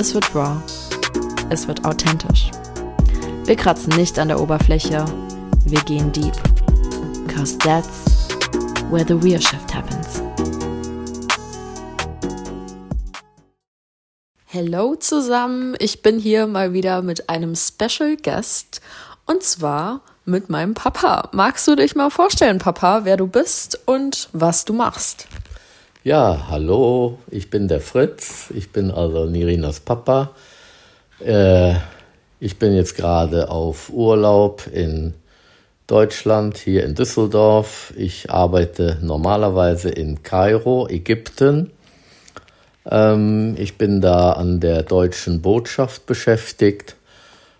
es 0.00 0.14
wird 0.14 0.34
raw, 0.34 0.56
es 1.50 1.68
wird 1.68 1.84
authentisch. 1.84 2.50
Wir 3.44 3.54
kratzen 3.54 3.94
nicht 3.96 4.18
an 4.18 4.28
der 4.28 4.40
Oberfläche, 4.40 5.04
wir 5.66 5.80
gehen 5.82 6.10
deep. 6.10 6.32
Cause 7.28 7.58
that's 7.58 8.28
where 8.90 9.04
the 9.06 9.12
real 9.12 9.38
shift 9.38 9.74
happens. 9.74 10.22
Hello 14.46 14.96
zusammen, 14.96 15.76
ich 15.78 16.00
bin 16.00 16.18
hier 16.18 16.46
mal 16.46 16.72
wieder 16.72 17.02
mit 17.02 17.28
einem 17.28 17.54
Special 17.54 18.16
Guest 18.16 18.80
und 19.26 19.42
zwar 19.42 20.00
mit 20.24 20.48
meinem 20.48 20.72
Papa. 20.72 21.28
Magst 21.32 21.68
du 21.68 21.76
dich 21.76 21.94
mal 21.94 22.08
vorstellen, 22.08 22.56
Papa, 22.56 23.04
wer 23.04 23.18
du 23.18 23.26
bist 23.26 23.78
und 23.84 24.30
was 24.32 24.64
du 24.64 24.72
machst? 24.72 25.28
Ja, 26.02 26.46
hallo, 26.48 27.18
ich 27.30 27.50
bin 27.50 27.68
der 27.68 27.82
Fritz, 27.82 28.50
ich 28.56 28.72
bin 28.72 28.90
also 28.90 29.26
Nirinas 29.26 29.80
Papa. 29.80 30.30
Äh, 31.22 31.74
ich 32.40 32.58
bin 32.58 32.74
jetzt 32.74 32.96
gerade 32.96 33.50
auf 33.50 33.90
Urlaub 33.90 34.66
in 34.72 35.12
Deutschland, 35.86 36.56
hier 36.56 36.86
in 36.86 36.94
Düsseldorf. 36.94 37.92
Ich 37.98 38.30
arbeite 38.30 38.96
normalerweise 39.02 39.90
in 39.90 40.22
Kairo, 40.22 40.88
Ägypten. 40.88 41.70
Ähm, 42.90 43.54
ich 43.58 43.76
bin 43.76 44.00
da 44.00 44.32
an 44.32 44.58
der 44.58 44.84
deutschen 44.84 45.42
Botschaft 45.42 46.06
beschäftigt, 46.06 46.96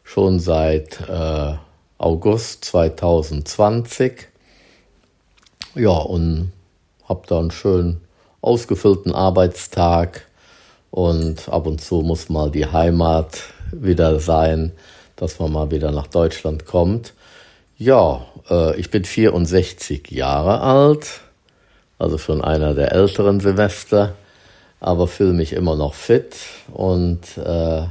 schon 0.02 0.40
seit 0.40 0.98
äh, 1.10 1.56
August 1.98 2.64
2020. 2.64 4.28
Ja, 5.74 5.90
und 5.90 6.52
habe 7.06 7.26
da 7.28 7.38
einen 7.38 7.50
schönen 7.50 8.00
ausgefüllten 8.40 9.14
Arbeitstag 9.14 10.26
und 10.90 11.48
ab 11.48 11.66
und 11.66 11.80
zu 11.80 12.02
muss 12.02 12.28
mal 12.28 12.50
die 12.50 12.66
Heimat 12.66 13.42
wieder 13.72 14.20
sein, 14.20 14.72
dass 15.16 15.38
man 15.38 15.52
mal 15.52 15.70
wieder 15.70 15.92
nach 15.92 16.06
Deutschland 16.06 16.66
kommt. 16.66 17.14
Ja, 17.78 18.26
äh, 18.50 18.78
ich 18.78 18.90
bin 18.90 19.04
64 19.04 20.10
Jahre 20.10 20.60
alt, 20.60 21.20
also 21.98 22.18
schon 22.18 22.42
einer 22.42 22.74
der 22.74 22.92
älteren 22.92 23.40
Semester, 23.40 24.14
aber 24.80 25.06
fühle 25.06 25.32
mich 25.32 25.52
immer 25.52 25.76
noch 25.76 25.94
fit 25.94 26.36
und 26.72 27.36
äh, 27.36 27.84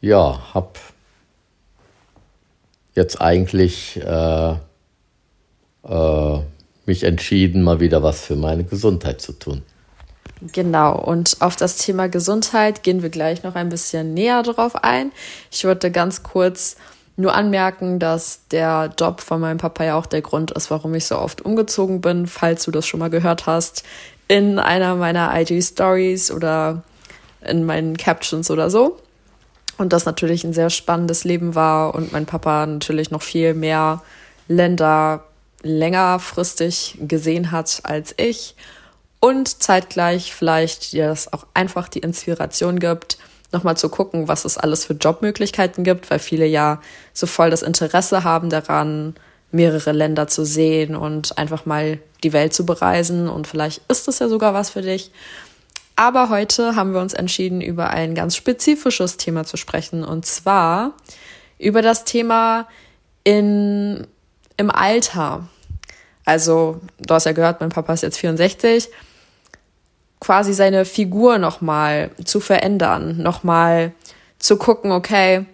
ja, 0.00 0.54
habe 0.54 0.72
jetzt 2.94 3.20
eigentlich 3.20 3.98
äh, 3.98 4.54
äh, 5.84 6.38
mich 6.86 7.04
entschieden, 7.04 7.62
mal 7.62 7.80
wieder 7.80 8.02
was 8.02 8.22
für 8.22 8.36
meine 8.36 8.64
Gesundheit 8.64 9.20
zu 9.20 9.32
tun. 9.32 9.62
Genau, 10.50 10.98
und 10.98 11.36
auf 11.40 11.54
das 11.54 11.76
Thema 11.76 12.08
Gesundheit 12.08 12.82
gehen 12.82 13.02
wir 13.02 13.10
gleich 13.10 13.44
noch 13.44 13.54
ein 13.54 13.68
bisschen 13.68 14.12
näher 14.12 14.42
drauf 14.42 14.74
ein. 14.82 15.12
Ich 15.52 15.62
würde 15.62 15.92
ganz 15.92 16.24
kurz 16.24 16.76
nur 17.16 17.34
anmerken, 17.34 18.00
dass 18.00 18.48
der 18.50 18.92
Job 18.98 19.20
von 19.20 19.40
meinem 19.40 19.58
Papa 19.58 19.84
ja 19.84 19.96
auch 19.96 20.06
der 20.06 20.22
Grund 20.22 20.50
ist, 20.50 20.70
warum 20.70 20.94
ich 20.94 21.06
so 21.06 21.18
oft 21.18 21.42
umgezogen 21.42 22.00
bin, 22.00 22.26
falls 22.26 22.64
du 22.64 22.72
das 22.72 22.86
schon 22.86 22.98
mal 22.98 23.10
gehört 23.10 23.46
hast, 23.46 23.84
in 24.26 24.58
einer 24.58 24.96
meiner 24.96 25.32
IG-Stories 25.38 26.32
oder 26.32 26.82
in 27.46 27.64
meinen 27.64 27.96
Captions 27.96 28.50
oder 28.50 28.68
so. 28.68 28.98
Und 29.78 29.92
das 29.92 30.06
natürlich 30.06 30.42
ein 30.42 30.54
sehr 30.54 30.70
spannendes 30.70 31.22
Leben 31.22 31.54
war 31.54 31.94
und 31.94 32.12
mein 32.12 32.26
Papa 32.26 32.66
natürlich 32.66 33.10
noch 33.12 33.22
viel 33.22 33.54
mehr 33.54 34.02
Länder 34.48 35.24
längerfristig 35.62 36.98
gesehen 37.00 37.52
hat 37.52 37.80
als 37.84 38.14
ich 38.16 38.56
und 39.22 39.62
zeitgleich 39.62 40.34
vielleicht 40.34 40.90
dir 40.90 41.06
das 41.06 41.32
auch 41.32 41.46
einfach 41.54 41.86
die 41.86 42.00
Inspiration 42.00 42.80
gibt, 42.80 43.18
nochmal 43.52 43.76
zu 43.76 43.88
gucken, 43.88 44.26
was 44.26 44.44
es 44.44 44.58
alles 44.58 44.84
für 44.84 44.94
Jobmöglichkeiten 44.94 45.84
gibt, 45.84 46.10
weil 46.10 46.18
viele 46.18 46.44
ja 46.44 46.80
so 47.12 47.28
voll 47.28 47.48
das 47.48 47.62
Interesse 47.62 48.24
haben 48.24 48.50
daran, 48.50 49.14
mehrere 49.52 49.92
Länder 49.92 50.26
zu 50.26 50.44
sehen 50.44 50.96
und 50.96 51.38
einfach 51.38 51.66
mal 51.66 52.00
die 52.24 52.32
Welt 52.32 52.52
zu 52.52 52.66
bereisen 52.66 53.28
und 53.28 53.46
vielleicht 53.46 53.82
ist 53.88 54.08
es 54.08 54.18
ja 54.18 54.28
sogar 54.28 54.54
was 54.54 54.70
für 54.70 54.82
dich. 54.82 55.12
Aber 55.94 56.28
heute 56.28 56.74
haben 56.74 56.92
wir 56.92 57.00
uns 57.00 57.14
entschieden, 57.14 57.60
über 57.60 57.90
ein 57.90 58.16
ganz 58.16 58.34
spezifisches 58.34 59.18
Thema 59.18 59.44
zu 59.44 59.56
sprechen 59.56 60.02
und 60.02 60.26
zwar 60.26 60.94
über 61.60 61.80
das 61.80 62.02
Thema 62.04 62.66
in, 63.22 64.04
im 64.56 64.70
Alter. 64.72 65.46
Also, 66.24 66.80
du 66.98 67.14
hast 67.14 67.26
ja 67.26 67.32
gehört, 67.32 67.60
mein 67.60 67.70
Papa 67.70 67.92
ist 67.92 68.02
jetzt 68.02 68.18
64 68.18 68.88
quasi 70.22 70.52
seine 70.52 70.84
Figur 70.84 71.38
nochmal 71.38 72.12
zu 72.24 72.38
verändern, 72.38 73.20
nochmal 73.20 73.90
zu 74.38 74.56
gucken, 74.56 74.92
okay, 74.92 75.46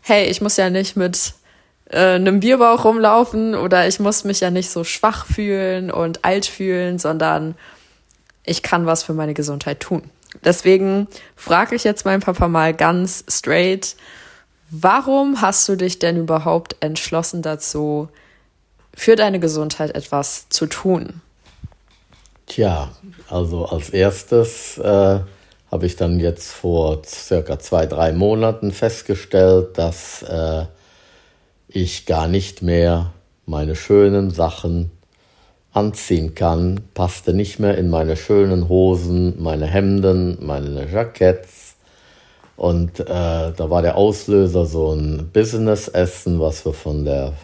hey, 0.00 0.24
ich 0.24 0.40
muss 0.40 0.56
ja 0.56 0.70
nicht 0.70 0.96
mit 0.96 1.34
äh, 1.88 2.16
einem 2.16 2.40
Bierbauch 2.40 2.84
rumlaufen 2.84 3.54
oder 3.54 3.86
ich 3.86 4.00
muss 4.00 4.24
mich 4.24 4.40
ja 4.40 4.50
nicht 4.50 4.70
so 4.70 4.82
schwach 4.82 5.24
fühlen 5.24 5.92
und 5.92 6.24
alt 6.24 6.46
fühlen, 6.46 6.98
sondern 6.98 7.54
ich 8.42 8.64
kann 8.64 8.86
was 8.86 9.04
für 9.04 9.14
meine 9.14 9.34
Gesundheit 9.34 9.78
tun. 9.78 10.02
Deswegen 10.44 11.06
frage 11.36 11.76
ich 11.76 11.84
jetzt 11.84 12.04
meinen 12.04 12.20
Papa 12.20 12.48
mal 12.48 12.74
ganz 12.74 13.22
straight, 13.28 13.94
warum 14.68 15.40
hast 15.40 15.68
du 15.68 15.76
dich 15.76 16.00
denn 16.00 16.16
überhaupt 16.16 16.74
entschlossen 16.80 17.40
dazu, 17.40 18.08
für 18.92 19.14
deine 19.14 19.38
Gesundheit 19.38 19.94
etwas 19.94 20.48
zu 20.48 20.66
tun? 20.66 21.20
Tja, 22.48 22.88
also 23.28 23.66
als 23.66 23.90
erstes 23.90 24.78
äh, 24.78 25.20
habe 25.70 25.86
ich 25.86 25.96
dann 25.96 26.18
jetzt 26.18 26.50
vor 26.50 27.02
circa 27.04 27.58
zwei, 27.58 27.84
drei 27.84 28.12
Monaten 28.12 28.72
festgestellt, 28.72 29.76
dass 29.76 30.22
äh, 30.22 30.64
ich 31.68 32.06
gar 32.06 32.26
nicht 32.26 32.62
mehr 32.62 33.12
meine 33.44 33.76
schönen 33.76 34.30
Sachen 34.30 34.90
anziehen 35.72 36.34
kann, 36.34 36.80
passte 36.94 37.34
nicht 37.34 37.58
mehr 37.58 37.76
in 37.76 37.90
meine 37.90 38.16
schönen 38.16 38.70
Hosen, 38.70 39.40
meine 39.42 39.66
Hemden, 39.66 40.38
meine 40.40 40.90
Jacketts. 40.90 41.76
Und 42.56 42.98
äh, 42.98 43.04
da 43.06 43.70
war 43.70 43.82
der 43.82 43.96
Auslöser 43.96 44.64
so 44.64 44.92
ein 44.92 45.30
Business-Essen, 45.32 46.40
was 46.40 46.64
wir 46.64 46.72
von 46.72 47.04
der 47.04 47.34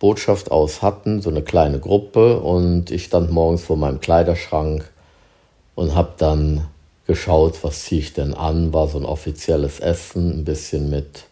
Botschaft 0.00 0.50
aus 0.50 0.82
hatten, 0.82 1.22
so 1.22 1.30
eine 1.30 1.42
kleine 1.42 1.78
Gruppe. 1.78 2.40
Und 2.40 2.90
ich 2.90 3.04
stand 3.04 3.30
morgens 3.30 3.62
vor 3.62 3.76
meinem 3.76 4.00
Kleiderschrank 4.00 4.90
und 5.76 5.94
habe 5.94 6.14
dann 6.16 6.66
geschaut, 7.06 7.62
was 7.62 7.84
ziehe 7.84 8.00
ich 8.00 8.12
denn 8.12 8.34
an. 8.34 8.72
War 8.72 8.88
so 8.88 8.98
ein 8.98 9.04
offizielles 9.04 9.78
Essen, 9.78 10.40
ein 10.40 10.44
bisschen 10.44 10.90
mit 10.90 11.26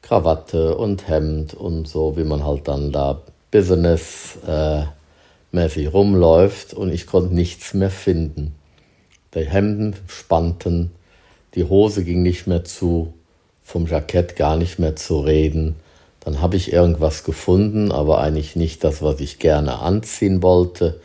Krawatte 0.00 0.76
und 0.76 1.06
Hemd 1.06 1.54
und 1.54 1.86
so, 1.86 2.16
wie 2.16 2.24
man 2.24 2.44
halt 2.44 2.66
dann 2.66 2.90
da 2.92 3.20
businessmäßig 3.50 4.88
äh, 5.52 5.90
rumläuft. 5.92 6.74
Und 6.74 6.92
ich 6.92 7.06
konnte 7.06 7.34
nichts 7.34 7.74
mehr 7.74 7.90
finden. 7.90 8.54
Die 9.34 9.44
Hemden 9.44 9.96
spannten, 10.08 10.92
die 11.54 11.64
Hose 11.64 12.04
ging 12.04 12.22
nicht 12.22 12.46
mehr 12.46 12.64
zu, 12.64 13.12
vom 13.62 13.86
Jackett 13.86 14.36
gar 14.36 14.56
nicht 14.56 14.78
mehr 14.78 14.96
zu 14.96 15.20
reden. 15.20 15.76
Dann 16.24 16.40
habe 16.40 16.56
ich 16.56 16.72
irgendwas 16.72 17.24
gefunden, 17.24 17.90
aber 17.90 18.20
eigentlich 18.20 18.54
nicht 18.54 18.84
das, 18.84 19.02
was 19.02 19.20
ich 19.20 19.38
gerne 19.38 19.80
anziehen 19.80 20.42
wollte. 20.42 21.00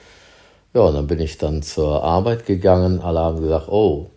Ja, 0.74 0.82
und 0.82 0.94
dann 0.94 1.08
bin 1.08 1.20
ich 1.20 1.40
dann 1.40 1.64
zur 1.64 2.04
Arbeit 2.04 2.46
gegangen. 2.46 3.02
Alle 3.02 3.20
haben 3.20 3.42
gesagt, 3.42 3.68
oh, 3.70 4.12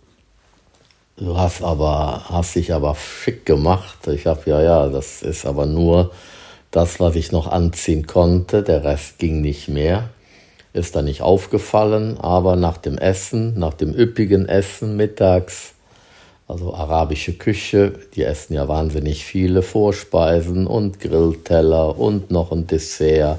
du 1.16 1.38
hast 1.38 1.62
aber, 1.62 2.24
hast 2.28 2.54
dich 2.54 2.74
aber 2.74 2.94
schick 2.96 3.46
gemacht. 3.46 4.06
Ich 4.08 4.26
habe, 4.26 4.42
ja, 4.44 4.60
ja, 4.60 4.88
das 4.88 5.22
ist 5.22 5.46
aber 5.46 5.64
nur 5.64 6.10
das, 6.70 7.00
was 7.00 7.16
ich 7.16 7.32
noch 7.32 7.46
anziehen 7.46 8.06
konnte. 8.06 8.62
Der 8.62 8.84
Rest 8.84 9.18
ging 9.18 9.40
nicht 9.40 9.68
mehr. 9.68 10.10
Ist 10.74 10.94
dann 10.96 11.06
nicht 11.06 11.22
aufgefallen, 11.22 12.18
aber 12.18 12.56
nach 12.56 12.76
dem 12.76 12.98
Essen, 12.98 13.58
nach 13.58 13.74
dem 13.74 13.94
üppigen 13.94 14.48
Essen 14.48 14.96
mittags, 14.96 15.72
also 16.50 16.74
arabische 16.74 17.34
Küche, 17.34 17.92
die 18.14 18.24
essen 18.24 18.54
ja 18.54 18.66
wahnsinnig 18.66 19.24
viele 19.24 19.62
Vorspeisen 19.62 20.66
und 20.66 20.98
Grillteller 20.98 21.96
und 21.98 22.30
noch 22.30 22.50
ein 22.50 22.66
Dessert 22.66 23.38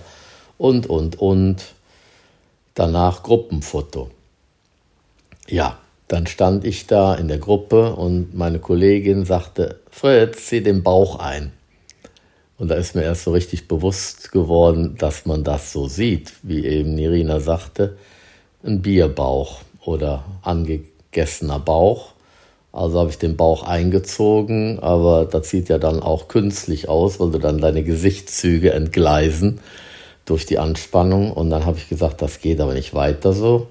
und, 0.57 0.87
und, 0.87 1.19
und. 1.19 1.73
Danach 2.73 3.21
Gruppenfoto. 3.21 4.09
Ja, 5.47 5.77
dann 6.07 6.25
stand 6.25 6.63
ich 6.63 6.87
da 6.87 7.15
in 7.15 7.27
der 7.27 7.37
Gruppe 7.37 7.95
und 7.95 8.33
meine 8.33 8.59
Kollegin 8.59 9.25
sagte, 9.25 9.81
Fritz, 9.89 10.45
zieh 10.47 10.63
den 10.63 10.81
Bauch 10.81 11.19
ein. 11.19 11.51
Und 12.57 12.69
da 12.69 12.75
ist 12.75 12.95
mir 12.95 13.03
erst 13.03 13.25
so 13.25 13.31
richtig 13.31 13.67
bewusst 13.67 14.31
geworden, 14.31 14.95
dass 14.97 15.25
man 15.25 15.43
das 15.43 15.73
so 15.73 15.87
sieht, 15.87 16.31
wie 16.43 16.65
eben 16.65 16.95
Nirina 16.95 17.41
sagte, 17.41 17.97
ein 18.63 18.81
Bierbauch 18.81 19.61
oder 19.83 20.23
angegessener 20.43 21.59
Bauch. 21.59 22.13
Also 22.73 22.99
habe 22.99 23.09
ich 23.09 23.17
den 23.17 23.35
Bauch 23.35 23.63
eingezogen, 23.63 24.79
aber 24.79 25.25
das 25.25 25.49
sieht 25.49 25.67
ja 25.67 25.77
dann 25.77 26.01
auch 26.01 26.27
künstlich 26.29 26.87
aus, 26.87 27.19
weil 27.19 27.31
du 27.31 27.39
dann 27.39 27.57
deine 27.57 27.83
Gesichtszüge 27.83 28.71
entgleisen 28.71 29.59
durch 30.25 30.45
die 30.45 30.57
Anspannung. 30.57 31.31
Und 31.33 31.49
dann 31.49 31.65
habe 31.65 31.77
ich 31.77 31.89
gesagt, 31.89 32.21
das 32.21 32.39
geht 32.39 32.61
aber 32.61 32.73
nicht 32.73 32.93
weiter 32.93 33.33
so. 33.33 33.67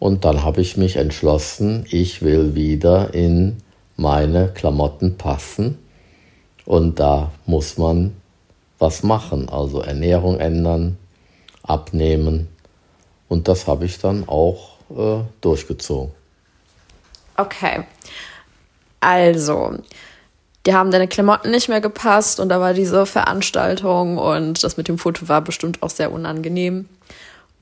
Und 0.00 0.24
dann 0.24 0.42
habe 0.42 0.60
ich 0.60 0.76
mich 0.76 0.96
entschlossen, 0.96 1.84
ich 1.90 2.22
will 2.22 2.54
wieder 2.54 3.14
in 3.14 3.58
meine 3.96 4.48
Klamotten 4.48 5.16
passen. 5.16 5.78
Und 6.64 6.98
da 7.00 7.32
muss 7.46 7.78
man 7.78 8.14
was 8.78 9.02
machen, 9.02 9.48
also 9.48 9.80
Ernährung 9.80 10.38
ändern, 10.38 10.98
abnehmen. 11.62 12.48
Und 13.28 13.48
das 13.48 13.66
habe 13.66 13.84
ich 13.84 13.98
dann 13.98 14.28
auch 14.28 14.78
äh, 14.90 15.20
durchgezogen. 15.40 16.17
Okay. 17.38 17.84
Also, 19.00 19.78
die 20.66 20.74
haben 20.74 20.90
deine 20.90 21.08
Klamotten 21.08 21.50
nicht 21.50 21.68
mehr 21.68 21.80
gepasst 21.80 22.40
und 22.40 22.48
da 22.48 22.60
war 22.60 22.74
diese 22.74 23.06
Veranstaltung 23.06 24.18
und 24.18 24.62
das 24.64 24.76
mit 24.76 24.88
dem 24.88 24.98
Foto 24.98 25.28
war 25.28 25.40
bestimmt 25.40 25.82
auch 25.82 25.90
sehr 25.90 26.12
unangenehm. 26.12 26.88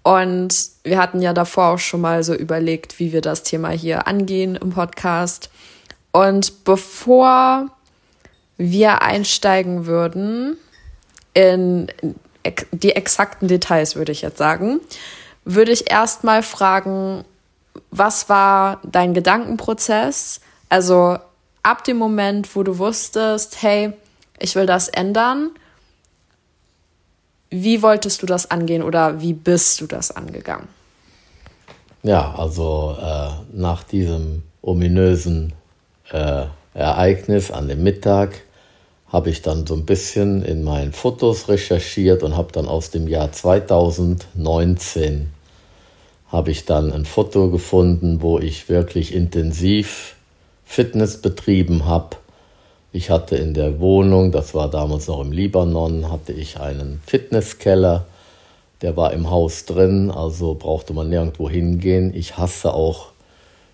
Und 0.02 0.54
wir 0.82 0.98
hatten 0.98 1.20
ja 1.20 1.32
davor 1.34 1.74
auch 1.74 1.78
schon 1.78 2.00
mal 2.00 2.24
so 2.24 2.34
überlegt, 2.34 2.98
wie 2.98 3.12
wir 3.12 3.20
das 3.20 3.42
Thema 3.42 3.68
hier 3.68 4.06
angehen 4.06 4.56
im 4.56 4.70
Podcast. 4.70 5.50
Und 6.10 6.64
bevor 6.64 7.66
wir 8.56 9.02
einsteigen 9.02 9.84
würden 9.84 10.56
in 11.34 11.88
die 12.72 12.92
exakten 12.92 13.48
Details, 13.48 13.96
würde 13.96 14.12
ich 14.12 14.22
jetzt 14.22 14.38
sagen, 14.38 14.80
würde 15.44 15.72
ich 15.72 15.90
erstmal 15.90 16.42
fragen, 16.42 17.24
was 17.90 18.28
war 18.28 18.80
dein 18.84 19.14
Gedankenprozess? 19.14 20.40
Also 20.68 21.18
ab 21.62 21.84
dem 21.84 21.96
Moment, 21.96 22.54
wo 22.54 22.62
du 22.62 22.78
wusstest, 22.78 23.62
hey, 23.62 23.92
ich 24.38 24.54
will 24.54 24.66
das 24.66 24.88
ändern, 24.88 25.50
wie 27.50 27.82
wolltest 27.82 28.22
du 28.22 28.26
das 28.26 28.50
angehen 28.50 28.82
oder 28.82 29.20
wie 29.20 29.32
bist 29.32 29.80
du 29.80 29.86
das 29.86 30.10
angegangen? 30.10 30.68
Ja, 32.02 32.34
also 32.36 32.96
äh, 33.00 33.30
nach 33.52 33.82
diesem 33.82 34.42
ominösen 34.62 35.52
äh, 36.10 36.44
Ereignis 36.74 37.50
an 37.50 37.68
dem 37.68 37.82
Mittag 37.82 38.42
habe 39.08 39.30
ich 39.30 39.42
dann 39.42 39.66
so 39.66 39.74
ein 39.74 39.86
bisschen 39.86 40.44
in 40.44 40.62
meinen 40.62 40.92
Fotos 40.92 41.48
recherchiert 41.48 42.22
und 42.22 42.36
habe 42.36 42.52
dann 42.52 42.66
aus 42.66 42.90
dem 42.90 43.08
Jahr 43.08 43.32
2019 43.32 45.30
habe 46.28 46.50
ich 46.50 46.64
dann 46.64 46.92
ein 46.92 47.04
Foto 47.04 47.50
gefunden, 47.50 48.20
wo 48.20 48.38
ich 48.38 48.68
wirklich 48.68 49.14
intensiv 49.14 50.16
Fitness 50.64 51.22
betrieben 51.22 51.86
habe. 51.86 52.16
Ich 52.92 53.10
hatte 53.10 53.36
in 53.36 53.54
der 53.54 53.78
Wohnung, 53.78 54.32
das 54.32 54.54
war 54.54 54.70
damals 54.70 55.06
noch 55.06 55.20
im 55.20 55.32
Libanon, 55.32 56.10
hatte 56.10 56.32
ich 56.32 56.58
einen 56.58 57.00
Fitnesskeller. 57.06 58.06
Der 58.82 58.96
war 58.96 59.12
im 59.12 59.30
Haus 59.30 59.64
drin, 59.64 60.10
also 60.10 60.54
brauchte 60.54 60.92
man 60.92 61.08
nirgendwo 61.08 61.48
hingehen. 61.48 62.12
Ich 62.14 62.36
hasse 62.36 62.74
auch 62.74 63.08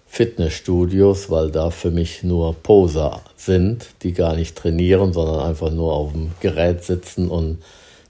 Fitnessstudios, 0.07 1.31
weil 1.31 1.51
da 1.51 1.71
für 1.71 1.91
mich 1.91 2.23
nur 2.23 2.55
Poser 2.55 3.23
sind, 3.37 3.87
die 4.03 4.13
gar 4.13 4.37
nicht 4.37 4.57
trainieren, 4.57 5.15
sondern 5.15 5.41
einfach 5.41 5.71
nur 5.71 5.95
auf 5.95 6.13
dem 6.13 6.33
Gerät 6.41 6.85
sitzen 6.85 7.29
und 7.29 7.63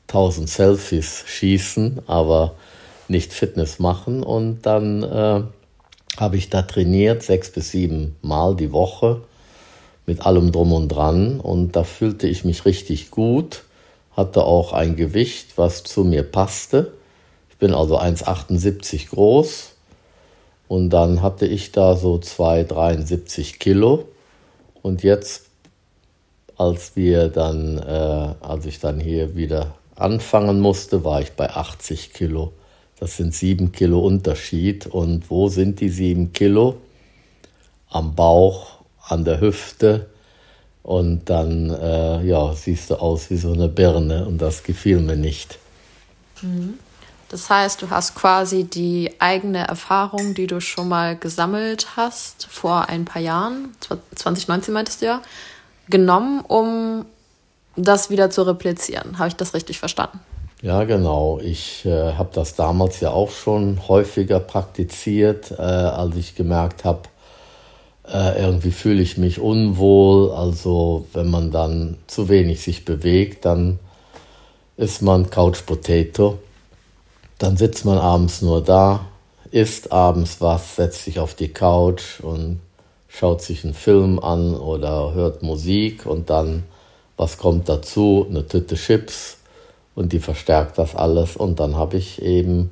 tausend 0.09 0.49
Selfies 0.49 1.23
schießen. 1.27 2.01
Aber 2.09 2.55
nicht 3.09 3.33
Fitness 3.33 3.79
machen. 3.79 4.23
Und 4.23 4.63
dann 4.63 5.03
äh, 5.03 5.43
habe 6.17 6.37
ich 6.37 6.51
da 6.51 6.63
trainiert, 6.63 7.23
sechs 7.23 7.51
bis 7.51 7.71
sieben 7.71 8.17
Mal 8.23 8.57
die 8.57 8.73
Woche 8.73 9.23
mit 10.07 10.27
allem 10.27 10.53
drum 10.53 10.73
und 10.73 10.89
dran. 10.89 11.41
Und 11.41 11.77
da 11.77 11.85
fühlte 11.85 12.27
ich 12.27 12.45
mich 12.45 12.65
richtig 12.65 13.11
gut, 13.11 13.63
hatte 14.17 14.45
auch 14.45 14.73
ein 14.73 14.97
Gewicht, 14.97 15.57
was 15.57 15.85
zu 15.85 16.05
mir 16.05 16.23
passte. 16.23 16.93
Ich 17.51 17.57
bin 17.57 17.75
also 17.75 17.99
1,78 17.99 19.11
groß. 19.11 19.73
Und 20.69 20.91
dann 20.91 21.23
hatte 21.23 21.47
ich 21.47 21.73
da 21.73 21.97
so 21.97 22.15
2,73 22.17 23.59
Kilo. 23.59 24.09
Und 24.81 25.03
jetzt, 25.03 25.47
als 26.57 26.97
wir 26.97 27.29
dann, 27.29 27.79
äh, 27.79 28.35
als 28.41 28.67
ich 28.67 28.81
dann 28.81 28.99
hier 28.99 29.37
wieder 29.37 29.75
anfangen 29.95 30.61
musste, 30.61 31.05
war 31.05 31.21
ich 31.21 31.33
bei 31.33 31.51
80 31.51 32.13
Kilo. 32.13 32.53
Das 33.03 33.17
sind 33.17 33.35
sieben 33.35 33.73
Kilo 33.73 33.99
Unterschied. 33.99 34.87
Und 34.87 35.29
wo 35.29 35.49
sind 35.49 35.81
die 35.81 35.89
sieben 35.89 36.33
Kilo? 36.33 36.77
Am 37.91 38.15
Bauch, 38.15 38.79
an 39.09 39.25
der 39.25 39.41
Hüfte. 39.41 40.09
Und 40.85 41.29
dann 41.29 41.71
äh, 41.71 42.23
ja, 42.25 42.55
siehst 42.55 42.91
du 42.91 42.95
aus 42.95 43.29
wie 43.31 43.39
so 43.39 43.53
eine 43.55 43.67
Birne. 43.67 44.25
Und 44.25 44.39
das 44.39 44.63
gefiel 44.63 45.01
mir 45.01 45.17
nicht. 45.17 45.59
Mhm. 46.43 46.75
Das 47.29 47.51
heißt, 47.51 47.83
du 47.83 47.91
hast 47.91 48.15
quasi 48.15 48.63
die 48.63 49.11
eigene 49.19 49.67
Erfahrung, 49.67 50.35
die 50.35 50.47
du 50.47 50.61
schon 50.61 50.87
mal 50.87 51.17
gesammelt 51.17 51.97
hast 51.97 52.47
vor 52.49 52.89
ein 52.89 53.05
paar 53.05 53.21
Jahren, 53.21 53.75
2019 54.15 54.73
meintest 54.73 55.03
du 55.03 55.07
ja, 55.07 55.23
genommen, 55.89 56.41
um 56.47 57.05
das 57.75 58.11
wieder 58.11 58.31
zu 58.31 58.43
replizieren. 58.43 59.19
Habe 59.19 59.27
ich 59.27 59.35
das 59.35 59.55
richtig 59.55 59.81
verstanden? 59.81 60.21
Ja, 60.63 60.85
genau. 60.85 61.41
Ich 61.43 61.85
äh, 61.87 62.13
habe 62.13 62.31
das 62.33 62.55
damals 62.55 63.01
ja 63.01 63.11
auch 63.11 63.31
schon 63.33 63.89
häufiger 63.89 64.39
praktiziert, 64.39 65.51
äh, 65.51 65.55
als 65.61 66.15
ich 66.17 66.37
gemerkt 66.37 66.85
habe, 66.85 67.03
äh, 68.07 68.41
irgendwie 68.41 68.71
fühle 68.71 69.03
ich 69.03 69.19
mich 69.19 69.41
unwohl. 69.41 70.31
Also 70.31 71.07
wenn 71.15 71.29
man 71.31 71.51
dann 71.51 71.99
zu 72.07 72.29
wenig 72.29 72.63
sich 72.63 72.85
bewegt, 72.85 73.45
dann 73.45 73.81
ist 74.77 75.03
man 75.03 75.31
Couch 75.31 75.67
Potato. 75.67 76.39
Dann 77.39 77.57
sitzt 77.57 77.85
man 77.85 77.99
abends 77.99 78.41
nur 78.41 78.63
da, 78.63 79.07
isst 79.51 79.91
abends 79.91 80.41
was, 80.41 80.77
setzt 80.77 81.05
sich 81.05 81.19
auf 81.19 81.35
die 81.35 81.49
Couch 81.49 82.21
und 82.21 82.61
schaut 83.09 83.43
sich 83.43 83.65
einen 83.65 83.75
Film 83.75 84.21
an 84.21 84.55
oder 84.55 85.13
hört 85.13 85.43
Musik 85.43 86.07
und 86.07 86.31
dann, 86.31 86.63
was 87.17 87.39
kommt 87.39 87.69
dazu? 87.69 88.27
Eine 88.31 88.47
Tüte 88.47 88.77
Chips 88.77 89.39
und 89.95 90.13
die 90.13 90.21
verstärkt 90.21 90.79
das 90.79 90.95
alles. 90.95 91.37
Und 91.37 91.61
dann 91.61 91.77
habe 91.77 91.97
ich 91.97 92.23
eben 92.23 92.71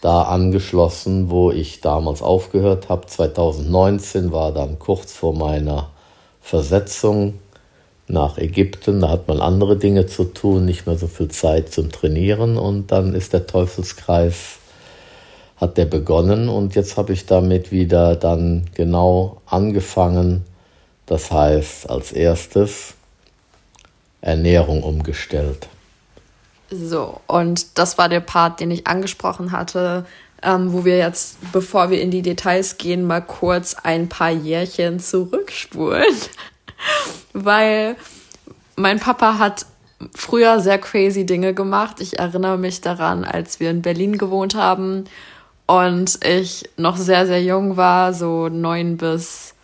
da 0.00 0.22
angeschlossen, 0.22 1.30
wo 1.30 1.50
ich 1.50 1.80
damals 1.80 2.22
aufgehört 2.22 2.88
habe. 2.88 3.06
2019 3.06 4.32
war 4.32 4.52
dann 4.52 4.78
kurz 4.78 5.12
vor 5.12 5.34
meiner 5.34 5.90
Versetzung 6.40 7.34
nach 8.06 8.38
Ägypten. 8.38 9.00
Da 9.00 9.10
hat 9.10 9.28
man 9.28 9.40
andere 9.40 9.76
Dinge 9.76 10.06
zu 10.06 10.24
tun, 10.24 10.64
nicht 10.64 10.86
mehr 10.86 10.96
so 10.96 11.06
viel 11.06 11.28
Zeit 11.28 11.72
zum 11.72 11.90
Trainieren. 11.90 12.56
Und 12.56 12.90
dann 12.92 13.14
ist 13.14 13.32
der 13.32 13.46
Teufelskreis, 13.46 14.58
hat 15.56 15.76
der 15.76 15.86
begonnen. 15.86 16.48
Und 16.48 16.74
jetzt 16.74 16.96
habe 16.96 17.12
ich 17.12 17.26
damit 17.26 17.72
wieder 17.72 18.16
dann 18.16 18.66
genau 18.74 19.38
angefangen. 19.46 20.44
Das 21.06 21.30
heißt, 21.30 21.90
als 21.90 22.12
erstes 22.12 22.94
Ernährung 24.20 24.82
umgestellt. 24.82 25.68
So, 26.70 27.20
und 27.26 27.78
das 27.78 27.96
war 27.96 28.08
der 28.08 28.20
Part, 28.20 28.60
den 28.60 28.70
ich 28.70 28.86
angesprochen 28.86 29.52
hatte, 29.52 30.04
ähm, 30.42 30.72
wo 30.72 30.84
wir 30.84 30.98
jetzt, 30.98 31.38
bevor 31.52 31.90
wir 31.90 32.00
in 32.00 32.10
die 32.10 32.22
Details 32.22 32.78
gehen, 32.78 33.06
mal 33.06 33.22
kurz 33.22 33.74
ein 33.74 34.08
paar 34.08 34.30
Jährchen 34.30 35.00
zurückspulen. 35.00 36.14
Weil 37.32 37.96
mein 38.76 39.00
Papa 39.00 39.38
hat 39.38 39.66
früher 40.14 40.60
sehr 40.60 40.78
crazy 40.78 41.26
Dinge 41.26 41.54
gemacht. 41.54 42.00
Ich 42.00 42.18
erinnere 42.18 42.58
mich 42.58 42.80
daran, 42.80 43.24
als 43.24 43.60
wir 43.60 43.70
in 43.70 43.82
Berlin 43.82 44.18
gewohnt 44.18 44.54
haben 44.54 45.04
und 45.66 46.24
ich 46.24 46.68
noch 46.76 46.96
sehr, 46.96 47.26
sehr 47.26 47.42
jung 47.42 47.76
war, 47.76 48.14
so 48.14 48.48
neun 48.48 48.96
bis, 48.96 49.54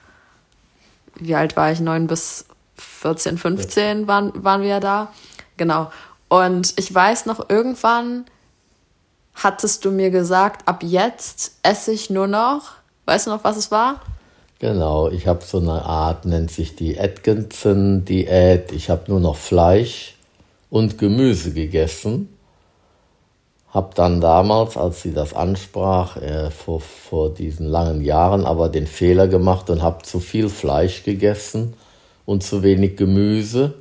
wie 1.16 1.34
alt 1.34 1.56
war 1.56 1.70
ich? 1.70 1.80
Neun 1.80 2.06
bis 2.06 2.46
14, 2.76 3.38
15 3.38 4.06
waren, 4.08 4.32
waren 4.42 4.62
wir 4.62 4.80
da. 4.80 5.12
Genau. 5.56 5.90
Und 6.34 6.74
ich 6.80 6.92
weiß 6.92 7.26
noch, 7.26 7.48
irgendwann 7.48 8.24
hattest 9.36 9.84
du 9.84 9.92
mir 9.92 10.10
gesagt, 10.10 10.66
ab 10.66 10.82
jetzt 10.82 11.52
esse 11.62 11.92
ich 11.92 12.10
nur 12.10 12.26
noch. 12.26 12.72
Weißt 13.04 13.28
du 13.28 13.30
noch, 13.30 13.44
was 13.44 13.56
es 13.56 13.70
war? 13.70 14.00
Genau, 14.58 15.08
ich 15.10 15.28
habe 15.28 15.44
so 15.44 15.58
eine 15.58 15.84
Art, 15.84 16.24
nennt 16.24 16.50
sich 16.50 16.74
die 16.74 16.98
Atkinson-Diät. 16.98 18.72
Ich 18.72 18.90
habe 18.90 19.04
nur 19.12 19.20
noch 19.20 19.36
Fleisch 19.36 20.16
und 20.70 20.98
Gemüse 20.98 21.52
gegessen. 21.52 22.36
habe 23.68 23.90
dann 23.94 24.20
damals, 24.20 24.76
als 24.76 25.02
sie 25.02 25.12
das 25.12 25.34
ansprach, 25.34 26.16
äh, 26.16 26.50
vor, 26.50 26.80
vor 26.80 27.32
diesen 27.32 27.68
langen 27.68 28.00
Jahren, 28.00 28.44
aber 28.44 28.68
den 28.68 28.88
Fehler 28.88 29.28
gemacht 29.28 29.70
und 29.70 29.82
habe 29.82 30.02
zu 30.02 30.18
viel 30.18 30.48
Fleisch 30.48 31.04
gegessen 31.04 31.74
und 32.26 32.42
zu 32.42 32.64
wenig 32.64 32.96
Gemüse. 32.96 33.74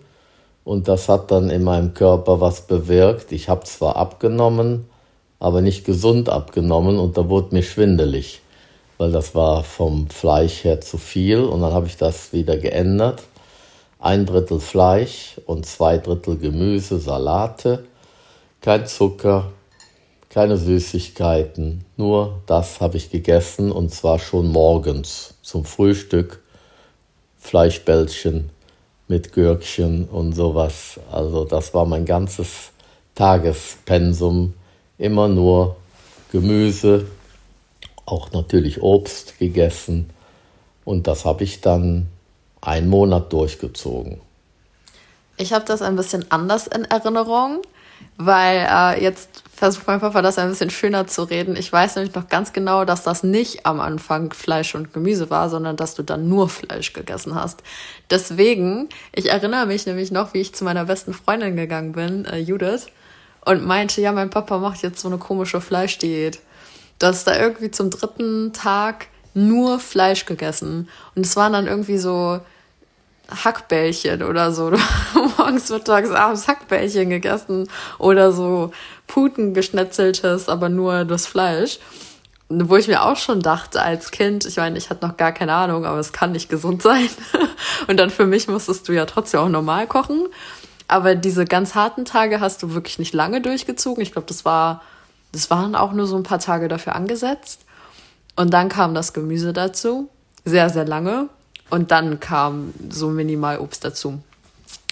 Und 0.63 0.87
das 0.87 1.09
hat 1.09 1.31
dann 1.31 1.49
in 1.49 1.63
meinem 1.63 1.93
Körper 1.93 2.39
was 2.39 2.61
bewirkt. 2.61 3.31
Ich 3.31 3.49
habe 3.49 3.63
zwar 3.65 3.95
abgenommen, 3.97 4.87
aber 5.39 5.61
nicht 5.61 5.85
gesund 5.85 6.29
abgenommen 6.29 6.99
und 6.99 7.17
da 7.17 7.27
wurde 7.27 7.53
mir 7.53 7.63
schwindelig, 7.63 8.41
weil 8.97 9.11
das 9.11 9.35
war 9.35 9.63
vom 9.63 10.09
Fleisch 10.09 10.63
her 10.63 10.79
zu 10.79 10.97
viel. 10.97 11.41
Und 11.41 11.61
dann 11.61 11.73
habe 11.73 11.87
ich 11.87 11.97
das 11.97 12.31
wieder 12.31 12.57
geändert. 12.57 13.23
Ein 13.99 14.25
Drittel 14.25 14.59
Fleisch 14.59 15.39
und 15.45 15.65
zwei 15.65 15.97
Drittel 15.97 16.37
Gemüse, 16.37 16.99
Salate, 16.99 17.85
kein 18.61 18.85
Zucker, 18.85 19.51
keine 20.29 20.57
Süßigkeiten, 20.57 21.85
nur 21.95 22.41
das 22.47 22.81
habe 22.81 22.97
ich 22.97 23.11
gegessen 23.11 23.71
und 23.71 23.93
zwar 23.93 24.17
schon 24.17 24.51
morgens 24.51 25.35
zum 25.43 25.63
Frühstück. 25.63 26.41
Fleischbällchen 27.37 28.49
mit 29.07 29.33
Gürkchen 29.33 30.05
und 30.05 30.33
sowas. 30.33 30.99
Also 31.11 31.45
das 31.45 31.73
war 31.73 31.85
mein 31.85 32.05
ganzes 32.05 32.71
Tagespensum. 33.15 34.53
Immer 34.97 35.27
nur 35.27 35.75
Gemüse, 36.31 37.05
auch 38.05 38.31
natürlich 38.31 38.81
Obst 38.81 39.37
gegessen. 39.39 40.09
Und 40.85 41.07
das 41.07 41.25
habe 41.25 41.43
ich 41.43 41.61
dann 41.61 42.07
einen 42.61 42.89
Monat 42.89 43.31
durchgezogen. 43.33 44.21
Ich 45.37 45.53
habe 45.53 45.65
das 45.65 45.81
ein 45.81 45.95
bisschen 45.95 46.29
anders 46.31 46.67
in 46.67 46.85
Erinnerung, 46.85 47.61
weil 48.17 48.67
äh, 48.69 49.03
jetzt 49.03 49.42
versucht 49.55 49.87
mein 49.87 49.99
Papa 49.99 50.21
das 50.21 50.37
ein 50.37 50.49
bisschen 50.49 50.71
schöner 50.71 51.07
zu 51.07 51.23
reden. 51.23 51.55
Ich 51.55 51.71
weiß 51.71 51.95
nämlich 51.95 52.15
noch 52.15 52.27
ganz 52.27 52.53
genau, 52.53 52.85
dass 52.85 53.03
das 53.03 53.23
nicht 53.23 53.65
am 53.65 53.79
Anfang 53.79 54.33
Fleisch 54.33 54.73
und 54.75 54.93
Gemüse 54.93 55.29
war, 55.29 55.49
sondern 55.49 55.77
dass 55.77 55.93
du 55.93 56.03
dann 56.03 56.27
nur 56.27 56.49
Fleisch 56.49 56.93
gegessen 56.93 57.35
hast. 57.35 57.61
Deswegen, 58.09 58.89
ich 59.13 59.29
erinnere 59.29 59.67
mich 59.67 59.85
nämlich 59.85 60.11
noch, 60.11 60.33
wie 60.33 60.41
ich 60.41 60.55
zu 60.55 60.63
meiner 60.63 60.85
besten 60.85 61.13
Freundin 61.13 61.55
gegangen 61.55 61.93
bin, 61.93 62.25
äh, 62.25 62.39
Judith, 62.39 62.87
und 63.45 63.65
meinte, 63.65 64.01
ja, 64.01 64.11
mein 64.11 64.29
Papa 64.29 64.57
macht 64.57 64.81
jetzt 64.81 65.01
so 65.01 65.07
eine 65.07 65.17
komische 65.17 65.61
Fleischdiät. 65.61 66.39
Du 66.99 67.07
hast 67.07 67.25
da 67.25 67.37
irgendwie 67.37 67.71
zum 67.71 67.89
dritten 67.89 68.53
Tag 68.53 69.07
nur 69.33 69.79
Fleisch 69.79 70.25
gegessen. 70.25 70.89
Und 71.15 71.25
es 71.25 71.35
waren 71.35 71.53
dann 71.53 71.67
irgendwie 71.67 71.97
so 71.97 72.39
Hackbällchen 73.29 74.23
oder 74.23 74.51
so. 74.51 74.71
Morgens, 75.37 75.69
mittags, 75.69 76.09
abends 76.11 76.47
Hackbällchen 76.47 77.09
gegessen 77.09 77.67
oder 77.97 78.31
so 78.31 78.71
Puten 79.07 79.53
geschnetzeltes, 79.53 80.49
aber 80.49 80.69
nur 80.69 81.05
das 81.05 81.27
Fleisch. 81.27 81.79
Wo 82.49 82.75
ich 82.75 82.87
mir 82.87 83.03
auch 83.03 83.17
schon 83.17 83.39
dachte 83.39 83.81
als 83.81 84.11
Kind, 84.11 84.45
ich 84.45 84.57
meine, 84.57 84.77
ich 84.77 84.89
hatte 84.89 85.07
noch 85.07 85.17
gar 85.17 85.31
keine 85.31 85.53
Ahnung, 85.53 85.85
aber 85.85 85.99
es 85.99 86.13
kann 86.13 86.33
nicht 86.33 86.49
gesund 86.49 86.81
sein. 86.81 87.09
Und 87.87 87.97
dann 87.97 88.09
für 88.09 88.25
mich 88.25 88.47
musstest 88.47 88.87
du 88.87 88.93
ja 88.93 89.05
trotzdem 89.05 89.39
auch 89.39 89.49
normal 89.49 89.87
kochen. 89.87 90.27
Aber 90.87 91.15
diese 91.15 91.45
ganz 91.45 91.73
harten 91.73 92.05
Tage 92.05 92.39
hast 92.39 92.61
du 92.61 92.73
wirklich 92.73 92.99
nicht 92.99 93.13
lange 93.13 93.41
durchgezogen. 93.41 94.03
Ich 94.03 94.11
glaube, 94.11 94.27
das 94.27 94.45
war, 94.45 94.81
das 95.31 95.49
waren 95.49 95.75
auch 95.75 95.93
nur 95.93 96.05
so 96.05 96.15
ein 96.15 96.23
paar 96.23 96.39
Tage 96.39 96.67
dafür 96.67 96.95
angesetzt. 96.95 97.61
Und 98.35 98.53
dann 98.53 98.69
kam 98.69 98.93
das 98.93 99.13
Gemüse 99.13 99.53
dazu. 99.53 100.09
Sehr, 100.45 100.69
sehr 100.69 100.85
lange. 100.85 101.29
Und 101.69 101.91
dann 101.91 102.19
kam 102.19 102.73
so 102.89 103.09
minimal 103.09 103.59
Obst 103.59 103.83
dazu. 103.83 104.21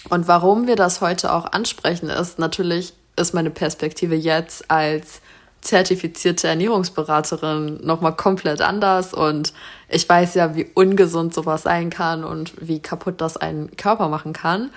Und 0.08 0.26
warum 0.26 0.66
wir 0.66 0.76
das 0.76 1.00
heute 1.00 1.32
auch 1.32 1.52
ansprechen, 1.52 2.08
ist 2.08 2.38
natürlich, 2.38 2.94
ist 3.16 3.34
meine 3.34 3.50
Perspektive 3.50 4.14
jetzt 4.14 4.70
als 4.70 5.20
zertifizierte 5.60 6.48
Ernährungsberaterin 6.48 7.80
nochmal 7.84 8.16
komplett 8.16 8.60
anders 8.60 9.14
und 9.14 9.52
ich 9.88 10.08
weiß 10.08 10.34
ja, 10.34 10.56
wie 10.56 10.66
ungesund 10.74 11.32
sowas 11.32 11.62
sein 11.62 11.88
kann 11.88 12.24
und 12.24 12.52
wie 12.60 12.80
kaputt 12.80 13.20
das 13.20 13.36
einen 13.36 13.76
Körper 13.76 14.08
machen 14.08 14.32
kann. 14.32 14.70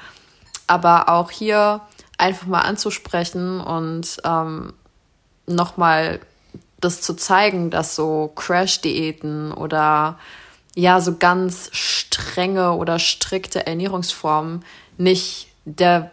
Aber 0.68 1.10
auch 1.10 1.32
hier 1.32 1.82
einfach 2.18 2.46
mal 2.46 2.62
anzusprechen 2.62 3.60
und 3.62 4.18
ähm, 4.24 4.74
nochmal 5.48 6.20
das 6.80 7.01
zu 7.01 7.15
zeigen, 7.15 7.72
dass 7.72 7.96
so 7.96 8.32
Crash-Diäten 8.36 9.51
oder 9.51 10.20
ja, 10.75 11.01
so 11.01 11.15
ganz 11.15 11.70
strenge 11.72 12.74
oder 12.74 13.00
strikte 13.00 13.65
Ernährungsformen 13.65 14.63
nicht 14.98 15.48
der 15.65 16.12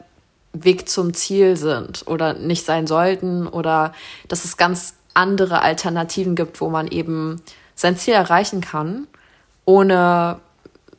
Weg 0.52 0.88
zum 0.88 1.14
Ziel 1.14 1.56
sind 1.56 2.04
oder 2.06 2.34
nicht 2.34 2.64
sein 2.64 2.86
sollten 2.86 3.46
oder 3.46 3.92
dass 4.28 4.44
es 4.44 4.56
ganz 4.56 4.94
andere 5.14 5.62
Alternativen 5.62 6.34
gibt, 6.34 6.60
wo 6.60 6.68
man 6.68 6.88
eben 6.88 7.40
sein 7.74 7.96
Ziel 7.96 8.14
erreichen 8.14 8.60
kann, 8.60 9.06
ohne 9.64 10.40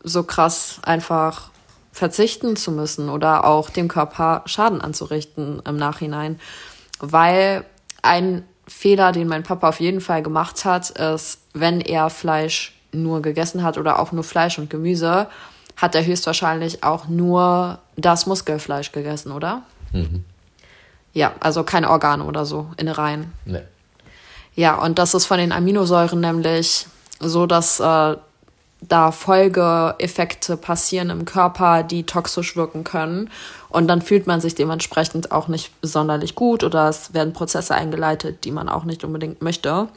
so 0.04 0.24
krass 0.24 0.80
einfach 0.84 1.52
verzichten 1.92 2.56
zu 2.56 2.72
müssen 2.72 3.10
oder 3.10 3.46
auch 3.46 3.70
dem 3.70 3.88
Körper 3.88 4.42
Schaden 4.46 4.82
anzurichten 4.82 5.62
im 5.66 5.78
Nachhinein. 5.78 6.40
Weil 7.00 7.66
ein 8.02 8.44
Fehler, 8.68 9.12
den 9.12 9.28
mein 9.28 9.44
Papa 9.44 9.70
auf 9.70 9.80
jeden 9.80 10.02
Fall 10.02 10.24
gemacht 10.24 10.66
hat, 10.66 10.90
ist, 10.90 11.40
wenn 11.54 11.82
er 11.82 12.10
Fleisch 12.10 12.74
nur 12.92 13.22
gegessen 13.22 13.64
hat 13.64 13.78
oder 13.78 14.00
auch 14.00 14.12
nur 14.12 14.24
Fleisch 14.24 14.58
und 14.58 14.70
Gemüse, 14.70 15.28
hat 15.76 15.96
er 15.96 16.06
höchstwahrscheinlich 16.06 16.84
auch 16.84 17.08
nur 17.08 17.80
das 17.96 18.26
Muskelfleisch 18.26 18.92
gegessen, 18.92 19.32
oder? 19.32 19.64
Mhm. 19.92 20.24
Ja, 21.14 21.34
also 21.40 21.64
keine 21.64 21.90
Organe 21.90 22.24
oder 22.24 22.46
so, 22.46 22.68
Innereien. 22.78 23.34
Nee. 23.46 23.62
Ja, 24.56 24.76
und 24.76 25.00
das 25.00 25.14
ist 25.14 25.26
von 25.26 25.38
den 25.38 25.52
Aminosäuren 25.52 26.20
nämlich 26.20 26.88
so, 27.20 27.46
dass 27.46 27.80
äh, 27.80 28.16
da 28.82 29.12
Folgeeffekte 29.12 30.58
passieren 30.58 31.10
im 31.10 31.26
Körper, 31.26 31.84
die 31.84 32.04
toxisch 32.04 32.56
wirken 32.56 32.84
können. 32.84 33.30
Und 33.70 33.88
dann 33.88 34.02
fühlt 34.02 34.28
man 34.28 34.42
sich 34.42 34.56
dementsprechend 34.56 35.32
auch 35.32 35.48
nicht 35.48 35.72
sonderlich 35.82 36.36
gut 36.36 36.64
oder 36.64 36.90
es 36.90 37.14
werden 37.14 37.34
Prozesse 37.34 37.74
eingeleitet, 37.74 38.44
die 38.44 38.52
man 38.52 38.70
auch 38.70 38.84
nicht 38.84 39.04
unbedingt 39.04 39.42
möchte. 39.42 39.88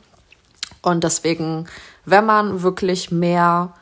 Und 0.83 1.05
deswegen, 1.05 1.67
wenn 2.05 2.25
man 2.25 2.63
wirklich 2.63 3.11
mehr 3.11 3.73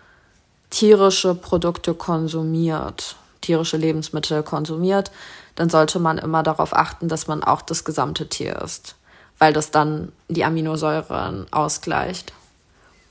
tierische 0.74 1.36
Produkte 1.36 1.94
konsumiert, 1.94 3.14
tierische 3.40 3.76
Lebensmittel 3.76 4.42
konsumiert, 4.42 5.12
dann 5.54 5.70
sollte 5.70 6.00
man 6.00 6.18
immer 6.18 6.42
darauf 6.42 6.74
achten, 6.74 7.08
dass 7.08 7.28
man 7.28 7.44
auch 7.44 7.62
das 7.62 7.84
gesamte 7.84 8.28
Tier 8.28 8.60
isst, 8.60 8.96
weil 9.38 9.52
das 9.52 9.70
dann 9.70 10.10
die 10.28 10.44
Aminosäuren 10.44 11.46
ausgleicht. 11.52 12.32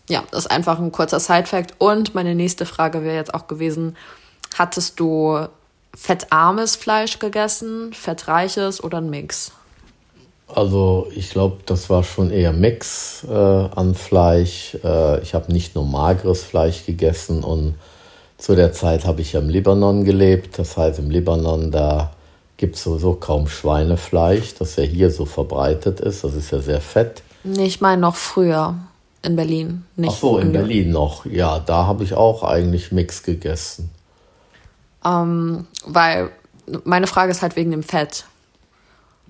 Ja, 0.10 0.24
das 0.32 0.41
ist 0.46 0.51
einfach 0.51 0.77
ein 0.77 0.91
kurzer 0.91 1.22
Side-Fact. 1.22 1.75
Und 1.77 2.13
meine 2.13 2.36
nächste 2.36 2.65
Frage 2.65 3.01
wäre 3.01 3.15
jetzt 3.15 3.34
auch 3.34 3.48
gewesen: 3.48 3.96
Hattest 4.58 5.00
du 5.00 5.48
fettarmes 5.96 6.75
Fleisch 6.75 7.20
gegessen, 7.20 7.93
fettreiches 7.93 8.84
oder 8.84 8.98
ein 8.98 9.10
Mix? 9.10 9.53
Also 10.55 11.07
ich 11.15 11.31
glaube, 11.31 11.57
das 11.65 11.89
war 11.89 12.03
schon 12.03 12.29
eher 12.29 12.53
Mix 12.53 13.25
äh, 13.29 13.33
an 13.33 13.95
Fleisch. 13.95 14.77
Äh, 14.83 15.22
ich 15.22 15.33
habe 15.33 15.51
nicht 15.51 15.75
nur 15.75 15.86
mageres 15.86 16.43
Fleisch 16.43 16.86
gegessen 16.86 17.43
und 17.43 17.75
zu 18.38 18.55
der 18.55 18.74
Zeit 18.74 19.05
habe 19.05 19.22
ich 19.22 19.33
ja 19.33 19.39
im 19.39 19.50
Libanon 19.50 20.03
gelebt. 20.03 20.60
Das 20.60 20.77
heißt, 20.77 21.00
im 21.00 21.10
Libanon, 21.10 21.72
da 21.72 22.12
gibt 22.57 22.75
es 22.75 22.83
sowieso 22.83 23.13
kaum 23.13 23.48
Schweinefleisch, 23.48 24.55
das 24.55 24.75
ja 24.75 24.83
hier 24.83 25.12
so 25.12 25.25
verbreitet 25.25 26.00
ist. 26.01 26.24
Das 26.24 26.36
ist 26.36 26.51
ja 26.51 26.60
sehr 26.60 26.81
fett. 26.81 27.24
Nee, 27.43 27.65
ich 27.65 27.81
meine 27.81 28.01
noch 28.01 28.15
früher 28.15 28.75
in 29.24 29.36
Berlin. 29.36 29.86
Nicht 29.95 30.13
Ach 30.13 30.19
so, 30.19 30.38
in 30.38 30.51
Berlin 30.51 30.91
noch. 30.91 31.25
Ja, 31.25 31.60
da 31.60 31.88
habe 31.88 32.03
ich 32.03 32.13
auch 32.13 32.43
eigentlich 32.43 32.91
Mix 32.91 33.24
gegessen. 33.24 33.89
Ähm, 35.05 35.65
weil 35.86 36.29
meine 36.83 37.07
Frage 37.07 37.31
ist 37.31 37.41
halt 37.41 37.55
wegen 37.55 37.72
dem 37.72 37.83
Fett 37.83 38.25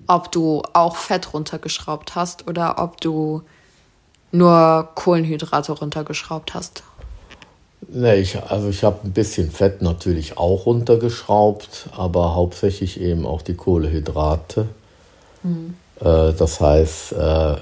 ob 0.06 0.32
du 0.32 0.62
auch 0.72 0.96
Fett 0.96 1.32
runtergeschraubt 1.32 2.14
hast 2.14 2.46
oder 2.48 2.78
ob 2.78 3.00
du 3.00 3.42
nur 4.32 4.88
Kohlenhydrate 4.94 5.72
runtergeschraubt 5.72 6.54
hast. 6.54 6.82
Nee, 7.88 8.16
ich, 8.16 8.42
also 8.42 8.68
ich 8.68 8.82
habe 8.82 9.00
ein 9.04 9.12
bisschen 9.12 9.50
Fett 9.50 9.82
natürlich 9.82 10.38
auch 10.38 10.66
runtergeschraubt, 10.66 11.90
aber 11.96 12.34
hauptsächlich 12.34 13.00
eben 13.00 13.26
auch 13.26 13.42
die 13.42 13.54
Kohlenhydrate. 13.54 14.68
Mhm. 15.42 15.74
Äh, 16.00 16.32
das 16.32 16.60
heißt, 16.60 17.12
äh, 17.12 17.56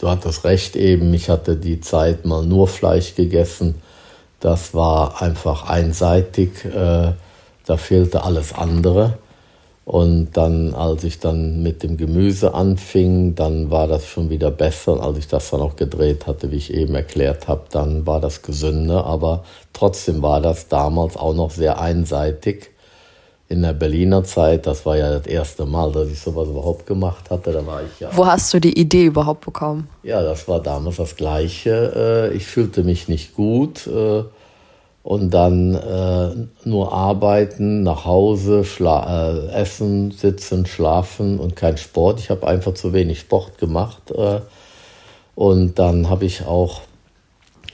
du 0.00 0.08
hattest 0.08 0.44
recht 0.44 0.76
eben, 0.76 1.12
ich 1.14 1.28
hatte 1.28 1.56
die 1.56 1.80
Zeit 1.80 2.24
mal 2.24 2.44
nur 2.44 2.68
Fleisch 2.68 3.14
gegessen. 3.14 3.76
Das 4.40 4.72
war 4.74 5.20
einfach 5.20 5.68
einseitig, 5.68 6.64
äh, 6.64 7.12
da 7.66 7.76
fehlte 7.76 8.22
alles 8.22 8.52
andere. 8.54 9.18
Und 9.88 10.36
dann, 10.36 10.74
als 10.74 11.02
ich 11.02 11.18
dann 11.18 11.62
mit 11.62 11.82
dem 11.82 11.96
Gemüse 11.96 12.52
anfing, 12.52 13.34
dann 13.34 13.70
war 13.70 13.88
das 13.88 14.04
schon 14.04 14.28
wieder 14.28 14.50
besser. 14.50 14.92
Und 14.92 15.00
als 15.00 15.16
ich 15.16 15.28
das 15.28 15.48
dann 15.48 15.62
auch 15.62 15.76
gedreht 15.76 16.26
hatte, 16.26 16.52
wie 16.52 16.56
ich 16.56 16.74
eben 16.74 16.94
erklärt 16.94 17.48
habe, 17.48 17.62
dann 17.70 18.06
war 18.06 18.20
das 18.20 18.42
gesünder. 18.42 19.06
Aber 19.06 19.44
trotzdem 19.72 20.20
war 20.20 20.42
das 20.42 20.68
damals 20.68 21.16
auch 21.16 21.32
noch 21.32 21.50
sehr 21.50 21.80
einseitig. 21.80 22.68
in 23.48 23.62
der 23.62 23.72
Berliner 23.72 24.24
Zeit, 24.24 24.66
das 24.66 24.84
war 24.84 24.98
ja 24.98 25.10
das 25.10 25.26
erste 25.26 25.64
Mal, 25.64 25.90
dass 25.90 26.10
ich 26.10 26.20
sowas 26.20 26.48
überhaupt 26.48 26.84
gemacht 26.84 27.30
hatte. 27.30 27.50
Da 27.50 27.64
war 27.64 27.80
ich 27.82 27.98
ja. 27.98 28.10
Wo 28.12 28.26
hast 28.26 28.52
du 28.52 28.60
die 28.60 28.78
Idee 28.78 29.06
überhaupt 29.06 29.46
bekommen? 29.46 29.88
Ja, 30.02 30.22
das 30.22 30.46
war 30.48 30.60
damals 30.60 30.96
das 30.96 31.16
Gleiche. 31.16 32.28
Äh, 32.30 32.36
ich 32.36 32.44
fühlte 32.44 32.84
mich 32.84 33.08
nicht 33.08 33.34
gut 33.34 33.86
äh, 33.86 34.24
und 35.08 35.30
dann 35.30 35.74
äh, 35.74 36.68
nur 36.68 36.92
arbeiten, 36.92 37.82
nach 37.82 38.04
Hause, 38.04 38.60
essen, 39.54 40.10
sitzen, 40.10 40.66
schlafen 40.66 41.40
und 41.40 41.56
kein 41.56 41.78
Sport. 41.78 42.20
Ich 42.20 42.28
habe 42.28 42.46
einfach 42.46 42.74
zu 42.74 42.92
wenig 42.92 43.20
Sport 43.20 43.56
gemacht. 43.56 44.12
Und 45.34 45.78
dann 45.78 46.10
habe 46.10 46.26
ich 46.26 46.44
auch 46.44 46.82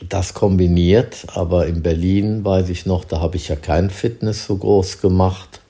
das 0.09 0.35
kombiniert, 0.35 1.27
aber 1.35 1.67
in 1.67 1.83
Berlin 1.83 2.45
weiß 2.45 2.69
ich 2.69 2.87
noch, 2.87 3.05
da 3.05 3.19
habe 3.19 3.35
ich 3.37 3.49
ja 3.49 3.57
kein 3.57 3.91
Fitness 3.91 4.47
so 4.47 4.57
groß 4.57 5.01
gemacht. 5.01 5.61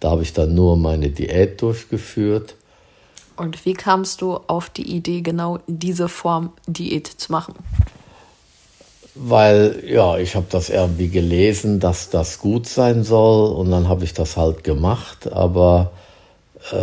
Da 0.00 0.10
habe 0.10 0.22
ich 0.22 0.34
dann 0.34 0.54
nur 0.54 0.76
meine 0.76 1.08
Diät 1.08 1.62
durchgeführt. 1.62 2.56
Und 3.36 3.64
wie 3.64 3.72
kamst 3.72 4.20
du 4.20 4.34
auf 4.48 4.68
die 4.68 4.94
Idee, 4.94 5.22
genau 5.22 5.60
diese 5.66 6.10
Form 6.10 6.52
Diät 6.66 7.06
zu 7.06 7.32
machen? 7.32 7.54
Weil, 9.18 9.82
ja, 9.86 10.18
ich 10.18 10.36
habe 10.36 10.46
das 10.50 10.68
irgendwie 10.68 11.08
gelesen, 11.08 11.80
dass 11.80 12.10
das 12.10 12.38
gut 12.38 12.66
sein 12.66 13.02
soll 13.02 13.54
und 13.54 13.70
dann 13.70 13.88
habe 13.88 14.04
ich 14.04 14.12
das 14.12 14.36
halt 14.36 14.62
gemacht, 14.62 15.32
aber 15.32 15.92
äh, 16.70 16.76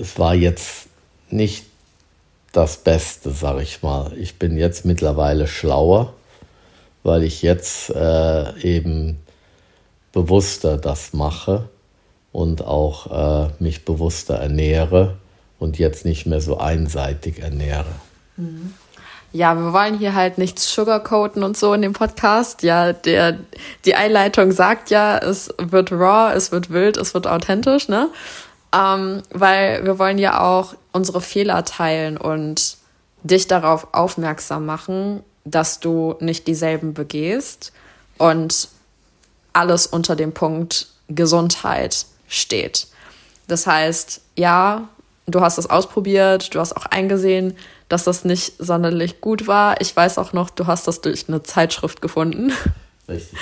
es 0.00 0.16
war 0.18 0.34
jetzt 0.34 0.86
nicht 1.28 1.66
das 2.52 2.76
Beste, 2.76 3.30
sag 3.30 3.60
ich 3.60 3.82
mal. 3.82 4.12
Ich 4.16 4.38
bin 4.38 4.56
jetzt 4.56 4.84
mittlerweile 4.84 5.48
schlauer, 5.48 6.12
weil 7.02 7.24
ich 7.24 7.42
jetzt 7.42 7.90
äh, 7.90 8.58
eben 8.60 9.18
bewusster 10.12 10.76
das 10.76 11.12
mache 11.12 11.68
und 12.30 12.64
auch 12.64 13.48
äh, 13.48 13.50
mich 13.58 13.84
bewusster 13.84 14.34
ernähre 14.34 15.16
und 15.58 15.78
jetzt 15.78 16.04
nicht 16.04 16.26
mehr 16.26 16.40
so 16.40 16.58
einseitig 16.58 17.40
ernähre. 17.40 17.86
Mhm. 18.36 18.74
Ja, 19.32 19.54
wir 19.54 19.72
wollen 19.72 19.96
hier 19.98 20.14
halt 20.14 20.36
nichts 20.36 20.70
sugarcoaten 20.74 21.42
und 21.42 21.56
so 21.56 21.72
in 21.72 21.80
dem 21.80 21.94
Podcast. 21.94 22.62
Ja, 22.62 22.92
der, 22.92 23.38
die 23.86 23.94
Einleitung 23.94 24.52
sagt 24.52 24.90
ja, 24.90 25.16
es 25.16 25.48
wird 25.58 25.90
raw, 25.90 26.34
es 26.34 26.52
wird 26.52 26.70
wild, 26.70 26.98
es 26.98 27.14
wird 27.14 27.26
authentisch, 27.26 27.88
ne? 27.88 28.10
Ähm, 28.74 29.22
weil 29.30 29.84
wir 29.84 29.98
wollen 29.98 30.18
ja 30.18 30.40
auch 30.40 30.74
unsere 30.92 31.22
Fehler 31.22 31.64
teilen 31.64 32.18
und 32.18 32.76
dich 33.22 33.46
darauf 33.46 33.88
aufmerksam 33.92 34.66
machen, 34.66 35.22
dass 35.44 35.80
du 35.80 36.16
nicht 36.20 36.46
dieselben 36.46 36.92
begehst 36.92 37.72
und 38.18 38.68
alles 39.52 39.86
unter 39.86 40.14
dem 40.14 40.32
Punkt 40.32 40.88
Gesundheit 41.08 42.06
steht. 42.28 42.86
Das 43.48 43.66
heißt, 43.66 44.20
ja, 44.36 44.88
du 45.26 45.40
hast 45.40 45.58
es 45.58 45.68
ausprobiert, 45.68 46.54
du 46.54 46.60
hast 46.60 46.76
auch 46.76 46.86
eingesehen, 46.86 47.56
dass 47.88 48.04
das 48.04 48.24
nicht 48.24 48.54
sonderlich 48.58 49.20
gut 49.20 49.46
war. 49.46 49.80
Ich 49.80 49.94
weiß 49.94 50.18
auch 50.18 50.32
noch, 50.32 50.50
du 50.50 50.66
hast 50.66 50.88
das 50.88 51.00
durch 51.00 51.28
eine 51.28 51.42
Zeitschrift 51.42 52.00
gefunden. 52.02 52.52
Richtig. 53.08 53.38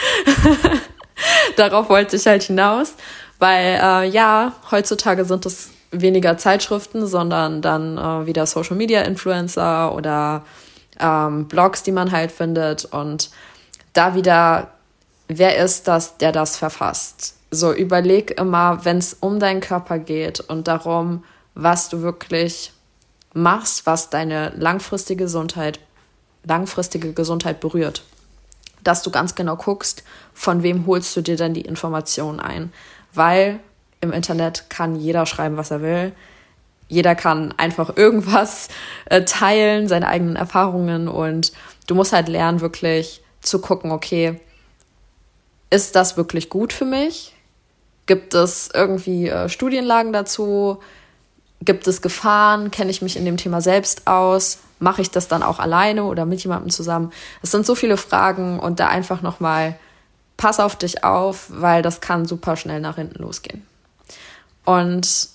Darauf 1.57 1.89
wollte 1.89 2.17
ich 2.17 2.27
halt 2.27 2.43
hinaus, 2.43 2.95
weil 3.39 3.79
äh, 3.83 4.09
ja, 4.09 4.53
heutzutage 4.71 5.25
sind 5.25 5.47
es 5.47 5.71
weniger 5.91 6.39
Zeitschriften, 6.39 7.07
sondern 7.07 7.63
dann 7.63 7.99
äh, 7.99 8.27
wieder 8.27 8.47
Social 8.47 8.77
Media 8.77 9.03
Influencer 9.03 9.95
oder 9.95 10.45
ähm, 10.99 11.49
Blogs, 11.49 11.83
die 11.83 11.93
man 11.93 12.13
halt 12.13 12.33
findet 12.33 12.85
und 12.87 13.31
da 13.93 14.15
wieder, 14.15 14.71
wer 15.29 15.59
ist 15.59 15.89
das, 15.89 16.17
der 16.19 16.33
das 16.33 16.57
verfasst? 16.57 17.37
So 17.51 17.73
überleg 17.73 18.39
immer, 18.39 18.85
wenn 18.85 18.99
es 18.99 19.15
um 19.15 19.41
deinen 19.41 19.61
Körper 19.61 19.99
geht 19.99 20.41
und 20.41 20.69
darum, 20.69 21.25
was 21.63 21.89
du 21.89 22.03
wirklich 22.03 22.73
machst, 23.35 23.87
was 23.87 24.11
deine 24.11 24.53
langfristige 24.57 25.25
Gesundheit, 25.25 25.79
langfristige 26.45 27.13
Gesundheit 27.13 27.61
berührt, 27.61 28.03
dass 28.83 29.03
du 29.03 29.11
ganz 29.11 29.35
genau 29.35 29.57
guckst, 29.57 30.03
von 30.33 30.63
wem 30.63 30.87
holst 30.87 31.17
du 31.17 31.21
dir 31.21 31.37
denn 31.37 31.55
die 31.55 31.61
Informationen 31.61 32.41
ein, 32.41 32.73
weil 33.13 33.61
im 34.01 34.13
Internet 34.13 34.71
kann 34.71 34.97
jeder 34.97 35.27
schreiben, 35.27 35.57
was 35.57 35.71
er 35.71 35.83
will 35.83 36.13
jeder 36.91 37.15
kann 37.15 37.55
einfach 37.57 37.93
irgendwas 37.97 38.69
äh, 39.07 39.25
teilen, 39.25 39.89
seine 39.89 40.09
eigenen 40.09 40.37
Erfahrungen 40.37 41.09
und 41.09 41.53
du 41.87 41.95
musst 41.95 42.13
halt 42.13 42.29
lernen, 42.29 42.61
wirklich 42.61 43.23
zu 43.41 43.61
gucken, 43.61 43.91
okay, 43.91 44.39
ist 45.71 45.97
das 45.97 46.19
wirklich 46.19 46.51
gut 46.51 46.75
für 46.75 46.85
mich? 46.85 47.35
Gibt 48.05 48.35
es 48.35 48.69
irgendwie 48.75 49.29
äh, 49.29 49.49
Studienlagen 49.49 50.13
dazu? 50.13 50.81
Gibt 51.63 51.87
es 51.87 52.01
Gefahren? 52.01 52.71
Kenne 52.71 52.91
ich 52.91 53.03
mich 53.03 53.17
in 53.17 53.25
dem 53.25 53.37
Thema 53.37 53.61
selbst 53.61 54.07
aus? 54.07 54.59
Mache 54.79 55.03
ich 55.03 55.11
das 55.11 55.29
dann 55.29 55.43
auch 55.43 55.59
alleine 55.59 56.05
oder 56.05 56.25
mit 56.25 56.43
jemandem 56.43 56.71
zusammen? 56.71 57.13
Es 57.43 57.51
sind 57.51 57.67
so 57.67 57.75
viele 57.75 57.97
Fragen 57.99 58.59
und 58.59 58.81
da 58.81 58.89
einfach 58.89 59.21
nochmal 59.21 59.77
pass 60.39 60.59
auf 60.59 60.75
dich 60.77 61.05
auf, 61.05 61.47
weil 61.51 61.83
das 61.83 62.01
kann 62.01 62.25
super 62.25 62.57
schnell 62.57 62.81
nach 62.81 62.97
hinten 62.97 63.23
losgehen. 63.23 63.67
Und 64.65 65.29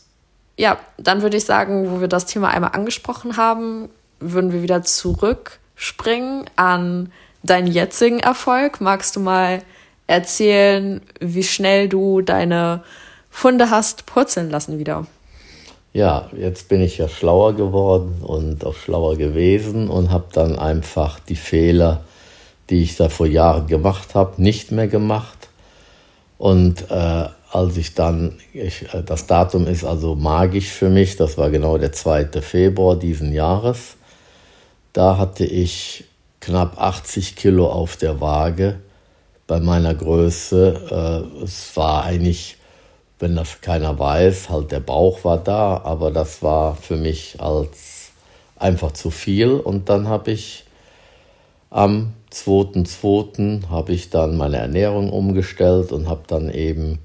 ja, 0.58 0.80
dann 0.98 1.22
würde 1.22 1.38
ich 1.38 1.46
sagen, 1.46 1.92
wo 1.92 2.02
wir 2.02 2.08
das 2.08 2.26
Thema 2.26 2.50
einmal 2.50 2.72
angesprochen 2.74 3.38
haben, 3.38 3.90
würden 4.20 4.52
wir 4.52 4.64
wieder 4.64 4.82
zurückspringen 4.82 6.50
an 6.56 7.12
deinen 7.44 7.68
jetzigen 7.68 8.20
Erfolg. 8.20 8.82
Magst 8.82 9.16
du 9.16 9.20
mal 9.20 9.62
erzählen, 10.08 11.02
wie 11.20 11.44
schnell 11.44 11.88
du 11.88 12.22
deine 12.22 12.84
Funde 13.30 13.70
hast 13.70 14.06
purzeln 14.06 14.50
lassen 14.50 14.80
wieder? 14.80 15.06
Ja, 15.96 16.30
jetzt 16.38 16.68
bin 16.68 16.82
ich 16.82 16.98
ja 16.98 17.08
schlauer 17.08 17.54
geworden 17.54 18.18
und 18.22 18.66
auch 18.66 18.76
schlauer 18.76 19.16
gewesen 19.16 19.90
und 19.90 20.12
habe 20.12 20.26
dann 20.34 20.60
einfach 20.60 21.22
die 21.22 21.38
Fehler, 21.38 22.02
die 22.70 22.84
ich 22.84 22.98
da 22.98 23.08
vor 23.08 23.28
Jahren 23.28 23.68
gemacht 23.68 24.14
habe, 24.14 24.42
nicht 24.44 24.74
mehr 24.74 24.90
gemacht. 24.90 25.48
Und 26.38 26.92
äh, 26.92 27.30
als 27.50 27.78
ich 27.78 27.94
dann, 27.94 28.34
ich, 28.52 28.94
äh, 28.94 29.04
das 29.06 29.26
Datum 29.26 29.68
ist 29.68 29.86
also 29.86 30.16
magisch 30.16 30.68
für 30.68 30.90
mich, 30.90 31.16
das 31.16 31.38
war 31.38 31.50
genau 31.50 31.78
der 31.78 31.94
2. 31.94 32.42
Februar 32.42 32.98
diesen 32.98 33.32
Jahres. 33.32 33.96
Da 34.92 35.18
hatte 35.18 35.46
ich 35.46 36.04
knapp 36.42 36.78
80 36.78 37.38
Kilo 37.38 37.72
auf 37.72 37.96
der 37.96 38.20
Waage 38.20 38.82
bei 39.48 39.62
meiner 39.62 39.96
Größe. 39.96 41.32
Äh, 41.40 41.44
es 41.46 41.72
war 41.78 42.04
eigentlich, 42.04 42.55
wenn 43.20 43.36
das 43.36 43.62
keiner 43.62 43.98
weiß, 43.98 44.50
halt 44.50 44.72
der 44.72 44.82
Bauch 44.82 45.24
war 45.24 45.38
da, 45.38 45.82
aber 45.84 46.12
das 46.12 46.44
war 46.44 46.76
für 46.76 46.98
mich 46.98 47.40
als 47.40 48.12
einfach 48.56 48.92
zu 48.92 49.10
viel. 49.10 49.52
Und 49.52 49.90
dann 49.90 50.08
habe 50.08 50.32
ich 50.32 50.66
am 51.70 52.14
2.2. 52.32 53.70
habe 53.70 53.94
ich 53.94 54.10
dann 54.10 54.38
meine 54.38 54.58
Ernährung 54.58 55.10
umgestellt 55.12 55.92
und 55.92 56.08
habe 56.08 56.24
dann 56.28 56.50
eben 56.50 57.00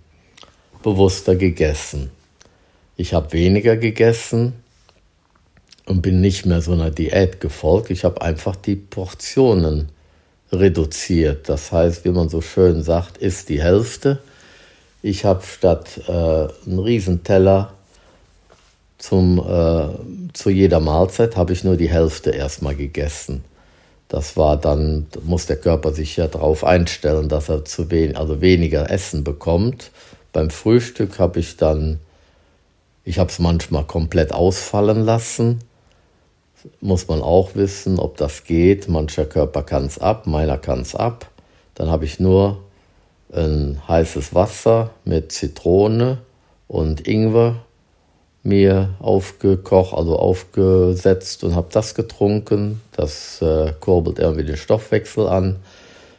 bewusster 0.82 1.36
gegessen. 1.36 2.10
Ich 2.96 3.14
habe 3.14 3.32
weniger 3.32 3.76
gegessen 3.76 4.54
und 5.86 6.02
bin 6.02 6.20
nicht 6.20 6.46
mehr 6.46 6.60
so 6.60 6.72
einer 6.72 6.90
Diät 6.90 7.40
gefolgt. 7.40 7.90
Ich 7.90 8.04
habe 8.04 8.22
einfach 8.22 8.56
die 8.56 8.76
Portionen 8.76 9.90
reduziert. 10.52 11.48
Das 11.48 11.72
heißt, 11.72 12.04
wie 12.04 12.10
man 12.10 12.28
so 12.28 12.40
schön 12.40 12.82
sagt, 12.82 13.18
ist 13.18 13.48
die 13.48 13.62
Hälfte. 13.62 14.20
Ich 15.02 15.24
habe 15.24 15.42
statt 15.42 16.00
äh, 16.08 16.12
einen 16.12 16.78
Riesenteller 16.78 17.72
zum, 18.98 19.38
äh, 19.38 20.32
zu 20.34 20.50
jeder 20.50 20.78
Mahlzeit 20.78 21.36
habe 21.36 21.54
ich 21.54 21.64
nur 21.64 21.76
die 21.76 21.88
Hälfte 21.88 22.30
erstmal 22.30 22.74
gegessen. 22.74 23.42
Das 24.08 24.36
war 24.36 24.58
dann, 24.58 25.06
muss 25.22 25.46
der 25.46 25.56
Körper 25.56 25.92
sich 25.92 26.16
ja 26.16 26.26
darauf 26.26 26.64
einstellen, 26.64 27.28
dass 27.28 27.48
er 27.48 27.64
zu 27.64 27.90
wenig, 27.90 28.18
also 28.18 28.42
weniger 28.42 28.90
Essen 28.90 29.24
bekommt. 29.24 29.90
Beim 30.32 30.50
Frühstück 30.50 31.18
habe 31.18 31.40
ich 31.40 31.56
dann, 31.56 31.98
ich 33.04 33.18
habe 33.18 33.30
es 33.30 33.38
manchmal 33.38 33.84
komplett 33.84 34.32
ausfallen 34.32 35.04
lassen. 35.04 35.60
Muss 36.82 37.08
man 37.08 37.22
auch 37.22 37.54
wissen, 37.54 37.98
ob 37.98 38.18
das 38.18 38.44
geht. 38.44 38.88
Mancher 38.88 39.24
Körper 39.24 39.62
kann 39.62 39.86
es 39.86 39.98
ab, 39.98 40.26
meiner 40.26 40.58
kann 40.58 40.80
es 40.80 40.94
ab. 40.94 41.30
Dann 41.74 41.88
habe 41.88 42.04
ich 42.04 42.20
nur 42.20 42.58
ein 43.32 43.80
heißes 43.86 44.34
Wasser 44.34 44.90
mit 45.04 45.32
Zitrone 45.32 46.18
und 46.68 47.06
Ingwer 47.06 47.56
mir 48.42 48.94
aufgekocht, 49.00 49.94
also 49.94 50.18
aufgesetzt 50.18 51.44
und 51.44 51.54
habe 51.54 51.68
das 51.72 51.94
getrunken. 51.94 52.80
Das 52.92 53.42
äh, 53.42 53.72
kurbelt 53.80 54.18
irgendwie 54.18 54.44
den 54.44 54.56
Stoffwechsel 54.56 55.28
an. 55.28 55.56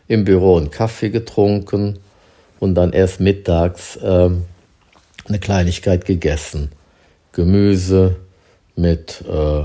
Im 0.08 0.26
Büro 0.26 0.58
einen 0.58 0.72
Kaffee 0.72 1.10
getrunken 1.10 2.00
und 2.60 2.76
dann 2.76 2.94
erst 2.94 3.20
mittags 3.20 3.98
ähm, 4.04 4.44
eine 5.28 5.40
Kleinigkeit 5.40 6.06
gegessen. 6.06 6.72
Gemüse 7.32 8.18
mit 8.76 9.24
äh, 9.28 9.64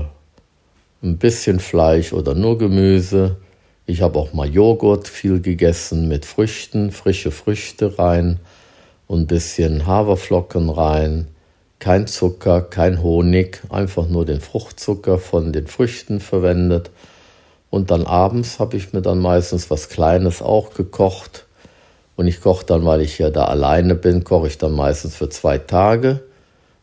ein 1.03 1.17
bisschen 1.17 1.59
Fleisch 1.59 2.13
oder 2.13 2.33
nur 2.33 2.57
Gemüse. 2.57 3.37
Ich 3.89 4.01
habe 4.01 4.19
auch 4.19 4.33
mal 4.33 4.49
Joghurt 4.49 5.07
viel 5.07 5.39
gegessen 5.39 6.09
mit 6.09 6.25
Früchten, 6.25 6.91
frische 6.91 7.31
Früchte 7.31 7.97
rein 7.97 8.41
und 9.07 9.21
ein 9.21 9.27
bisschen 9.27 9.87
Haferflocken 9.87 10.69
rein, 10.69 11.29
kein 11.79 12.05
Zucker, 12.05 12.61
kein 12.61 13.01
Honig, 13.01 13.61
einfach 13.69 14.09
nur 14.09 14.25
den 14.25 14.41
Fruchtzucker 14.41 15.19
von 15.19 15.53
den 15.53 15.67
Früchten 15.67 16.19
verwendet. 16.19 16.91
Und 17.69 17.89
dann 17.89 18.05
abends 18.05 18.59
habe 18.59 18.75
ich 18.75 18.91
mir 18.91 19.01
dann 19.01 19.19
meistens 19.19 19.71
was 19.71 19.87
Kleines 19.87 20.41
auch 20.41 20.73
gekocht. 20.73 21.45
Und 22.17 22.27
ich 22.27 22.41
koche 22.41 22.65
dann, 22.65 22.83
weil 22.83 22.99
ich 22.99 23.17
ja 23.19 23.29
da 23.29 23.45
alleine 23.45 23.95
bin, 23.95 24.25
koche 24.25 24.47
ich 24.47 24.57
dann 24.57 24.73
meistens 24.73 25.15
für 25.15 25.29
zwei 25.29 25.59
Tage. 25.59 26.23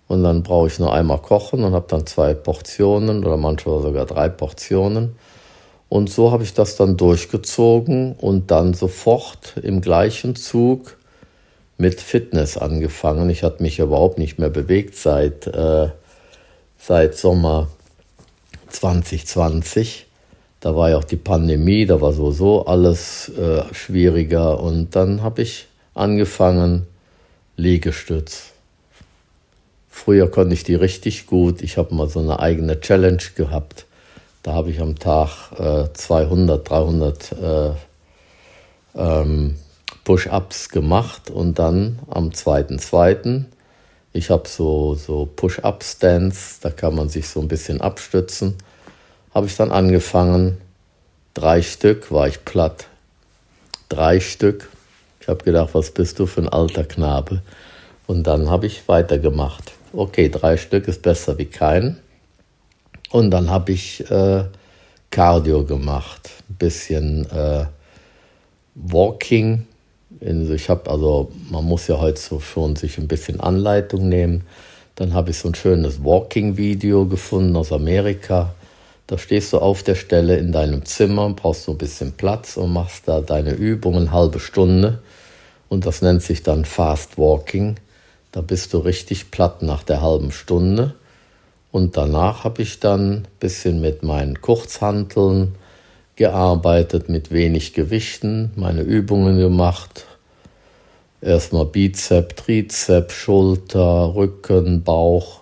Und 0.09 0.23
dann 0.23 0.43
brauche 0.43 0.69
ich 0.69 0.79
nur 0.79 0.95
einmal 0.95 1.19
kochen 1.19 1.64
und 1.64 1.75
habe 1.75 1.87
dann 1.87 2.07
zwei 2.07 2.33
Portionen 2.33 3.27
oder 3.27 3.37
manchmal 3.37 3.83
sogar 3.83 4.07
drei 4.07 4.31
Portionen. 4.31 5.17
Und 5.88 6.11
so 6.11 6.33
habe 6.33 6.42
ich 6.42 6.55
das 6.55 6.77
dann 6.77 6.97
durchgezogen 6.97 8.14
und 8.14 8.51
dann 8.51 8.75
sofort 8.75 9.57
im 9.62 9.81
gleichen 9.81 10.35
Zug 10.35 10.97
mit 11.77 12.01
Fitness 12.01 12.57
angefangen. 12.57 13.31
Ich 13.31 13.42
hatte 13.42 13.62
mich 13.62 13.79
überhaupt 13.79 14.18
nicht 14.18 14.38
mehr 14.38 14.51
bewegt 14.51 14.97
seit, 14.97 15.47
äh, 15.47 15.88
seit 16.79 17.16
Sommer 17.16 17.68
2020. 18.68 20.07
Da 20.61 20.75
war 20.75 20.90
ja 20.90 20.99
auch 20.99 21.05
die 21.05 21.16
Pandemie, 21.16 21.85
da 21.87 22.01
war 22.01 22.12
sowieso 22.12 22.66
alles 22.66 23.29
äh, 23.31 23.62
schwieriger. 23.73 24.61
Und 24.61 24.97
dann 24.97 25.23
habe 25.23 25.42
ich 25.42 25.66
angefangen, 25.94 26.87
Liegestütz. 27.57 28.51
Früher 29.88 30.29
konnte 30.31 30.55
ich 30.55 30.64
die 30.64 30.75
richtig 30.75 31.27
gut. 31.27 31.62
Ich 31.62 31.77
habe 31.77 31.94
mal 31.94 32.09
so 32.09 32.18
eine 32.18 32.40
eigene 32.40 32.81
Challenge 32.81 33.23
gehabt. 33.37 33.87
Da 34.45 34.53
habe 34.53 34.71
ich 34.71 34.79
am 34.79 34.99
Tag 34.99 35.53
äh, 35.59 35.91
200, 35.91 36.69
300 36.69 37.33
äh, 37.33 37.71
ähm, 38.95 39.57
Push-ups 40.05 40.69
gemacht 40.69 41.31
und 41.31 41.59
dann 41.59 41.99
am 42.11 42.29
2.2. 42.29 43.45
Ich 44.13 44.29
habe 44.29 44.47
so, 44.47 44.97
so 44.97 45.25
Push-up-Stands, 45.35 46.61
da 46.61 46.69
kann 46.69 46.95
man 46.95 47.09
sich 47.09 47.27
so 47.27 47.41
ein 47.41 47.49
bisschen 47.49 47.81
abstützen. 47.81 48.59
Habe 49.35 49.47
ich 49.47 49.57
dann 49.57 49.73
angefangen, 49.73 50.61
drei 51.33 51.63
Stück, 51.63 52.13
war 52.13 52.29
ich 52.29 52.45
platt. 52.45 52.89
Drei 53.89 54.21
Stück. 54.21 54.69
Ich 55.21 55.29
habe 55.29 55.43
gedacht, 55.43 55.71
was 55.73 55.91
bist 55.91 56.19
du 56.19 56.27
für 56.27 56.43
ein 56.43 56.51
alter 56.51 56.85
Knabe? 56.85 57.41
Und 58.07 58.25
dann 58.25 58.51
habe 58.51 58.67
ich 58.67 58.87
weitergemacht. 58.89 59.73
Okay, 59.95 60.29
drei 60.29 60.59
Stück 60.59 60.87
ist 60.87 61.01
besser 61.01 61.39
wie 61.39 61.47
kein. 61.47 61.99
Und 63.14 63.31
dann 63.31 63.48
habe 63.48 63.70
ich 63.70 64.11
äh, 64.11 64.42
Cardio 65.12 65.62
gemacht, 65.62 66.31
ein 66.50 66.57
bisschen 66.57 67.31
äh, 67.31 67.64
Walking, 68.74 69.68
ich 70.20 70.68
habe 70.68 70.90
also, 70.90 71.31
man 71.48 71.64
muss 71.64 71.87
ja 71.87 72.00
heute 72.00 72.20
so 72.20 72.40
schon 72.40 72.74
sich 72.74 72.98
ein 72.98 73.07
bisschen 73.07 73.38
Anleitung 73.38 74.09
nehmen. 74.09 74.42
Dann 74.96 75.14
habe 75.14 75.31
ich 75.31 75.38
so 75.38 75.48
ein 75.48 75.55
schönes 75.55 76.03
Walking-Video 76.03 77.07
gefunden 77.07 77.55
aus 77.55 77.70
Amerika. 77.70 78.53
Da 79.07 79.16
stehst 79.16 79.53
du 79.53 79.59
auf 79.59 79.85
der 79.85 79.94
Stelle 79.94 80.37
in 80.38 80.50
deinem 80.50 80.85
Zimmer, 80.85 81.31
brauchst 81.31 81.66
so 81.66 81.72
ein 81.72 81.79
bisschen 81.79 82.14
Platz 82.14 82.57
und 82.57 82.72
machst 82.72 83.07
da 83.07 83.20
deine 83.20 83.53
Übungen 83.53 84.11
halbe 84.11 84.40
Stunde. 84.40 84.98
Und 85.68 85.87
das 85.87 86.03
nennt 86.03 86.22
sich 86.22 86.42
dann 86.42 86.64
Fast 86.64 87.16
Walking. 87.16 87.77
Da 88.33 88.40
bist 88.40 88.72
du 88.72 88.79
richtig 88.79 89.31
platt 89.31 89.62
nach 89.62 89.85
der 89.85 90.00
halben 90.00 90.33
Stunde. 90.33 90.96
Und 91.75 91.97
danach 91.97 92.45
habe 92.45 92.63
ich 92.63 92.79
dann 92.79 93.11
ein 93.11 93.29
bisschen 93.41 93.81
mit 93.81 94.05
meinen 94.05 94.41
Kurzhanteln 94.41 95.57
gearbeitet, 96.15 97.09
mit 97.09 97.33
wenig 97.33 97.75
Gewichten, 97.75 98.53
meine 98.55 98.83
Übungen 98.83 99.39
gemacht, 99.39 100.07
Erstmal 101.21 101.65
Bizep, 101.65 102.37
Trizep, 102.37 103.11
Schulter, 103.11 104.15
Rücken, 104.15 104.85
Bauch 104.85 105.41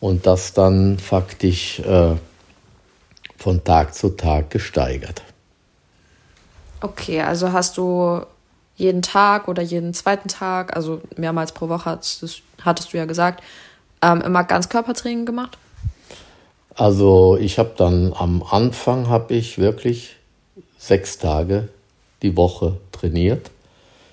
und 0.00 0.26
das 0.26 0.52
dann 0.52 0.98
faktisch 0.98 1.78
äh, 1.78 2.16
von 3.38 3.62
Tag 3.62 3.94
zu 3.94 4.08
Tag 4.08 4.50
gesteigert. 4.50 5.22
Okay, 6.80 7.20
also 7.20 7.52
hast 7.52 7.76
du 7.78 8.22
jeden 8.74 9.02
Tag 9.02 9.46
oder 9.46 9.62
jeden 9.62 9.94
zweiten 9.94 10.26
Tag, 10.26 10.74
also 10.74 11.00
mehrmals 11.16 11.52
pro 11.52 11.68
Woche 11.68 11.84
hattest, 11.84 12.42
hattest 12.64 12.92
du 12.92 12.96
ja 12.96 13.04
gesagt, 13.04 13.44
ähm, 14.02 14.20
immer 14.20 14.44
Ganzkörpertraining 14.44 15.26
gemacht? 15.26 15.58
Also 16.74 17.36
ich 17.38 17.58
habe 17.58 17.72
dann 17.76 18.12
am 18.14 18.42
Anfang 18.42 19.08
habe 19.08 19.34
ich 19.34 19.58
wirklich 19.58 20.16
sechs 20.78 21.18
Tage 21.18 21.68
die 22.22 22.36
Woche 22.36 22.76
trainiert. 22.92 23.50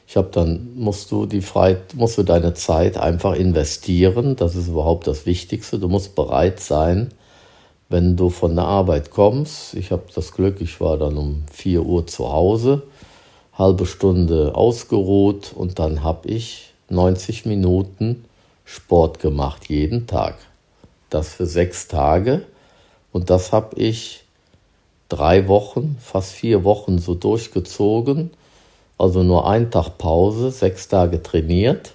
Ich 0.07 0.15
habe 0.15 0.29
dann, 0.31 0.69
musst 0.75 1.11
du 1.11 1.25
die 1.25 1.41
Freiheit, 1.41 1.93
musst 1.95 2.17
du 2.17 2.23
deine 2.23 2.53
Zeit 2.53 2.97
einfach 2.97 3.35
investieren. 3.35 4.37
Das 4.37 4.55
ist 4.55 4.69
überhaupt 4.69 5.05
das 5.05 5.25
Wichtigste. 5.25 5.79
Du 5.79 5.89
musst 5.89 6.15
bereit 6.15 6.61
sein, 6.61 7.09
wenn 7.89 8.15
du 8.15 8.29
von 8.29 8.55
der 8.55 8.65
Arbeit 8.65 9.11
kommst. 9.11 9.73
Ich 9.73 9.91
habe 9.91 10.03
das 10.15 10.33
Glück, 10.33 10.61
ich 10.61 10.79
war 10.79 10.97
dann 10.97 11.17
um 11.17 11.43
4 11.51 11.83
Uhr 11.83 12.07
zu 12.07 12.31
Hause, 12.31 12.83
halbe 13.53 13.85
Stunde 13.85 14.55
ausgeruht 14.55 15.51
und 15.53 15.79
dann 15.79 16.03
habe 16.03 16.29
ich 16.29 16.73
90 16.89 17.45
Minuten 17.45 18.23
Sport 18.67 19.19
gemacht, 19.19 19.69
jeden 19.69 20.05
Tag. 20.05 20.37
Das 21.09 21.33
für 21.33 21.47
sechs 21.47 21.87
Tage. 21.87 22.43
Und 23.11 23.31
das 23.31 23.51
habe 23.51 23.75
ich 23.79 24.25
drei 25.09 25.47
Wochen, 25.47 25.97
fast 25.99 26.33
vier 26.33 26.63
Wochen 26.63 26.99
so 26.99 27.15
durchgezogen 27.15 28.29
also 28.97 29.23
nur 29.23 29.47
einen 29.47 29.69
Tag 29.69 29.97
Pause, 29.97 30.51
sechs 30.51 30.87
Tage 30.87 31.21
trainiert. 31.21 31.93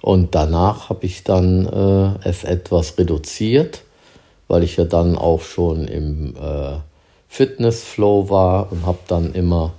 Und 0.00 0.34
danach 0.34 0.90
habe 0.90 1.06
ich 1.06 1.24
dann 1.24 1.66
äh, 1.66 2.28
es 2.28 2.44
etwas 2.44 2.98
reduziert, 2.98 3.82
weil 4.48 4.64
ich 4.64 4.76
ja 4.76 4.84
dann 4.84 5.16
auch 5.16 5.42
schon 5.42 5.86
im 5.86 6.34
äh, 6.36 6.76
Fitnessflow 7.28 8.28
war 8.28 8.70
und 8.70 8.84
habe 8.84 8.98
dann 9.08 9.32
immer 9.32 9.72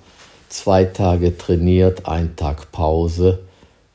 zwei 0.49 0.85
Tage 0.85 1.37
trainiert, 1.37 2.07
ein 2.07 2.35
Tag 2.35 2.71
Pause, 2.71 3.39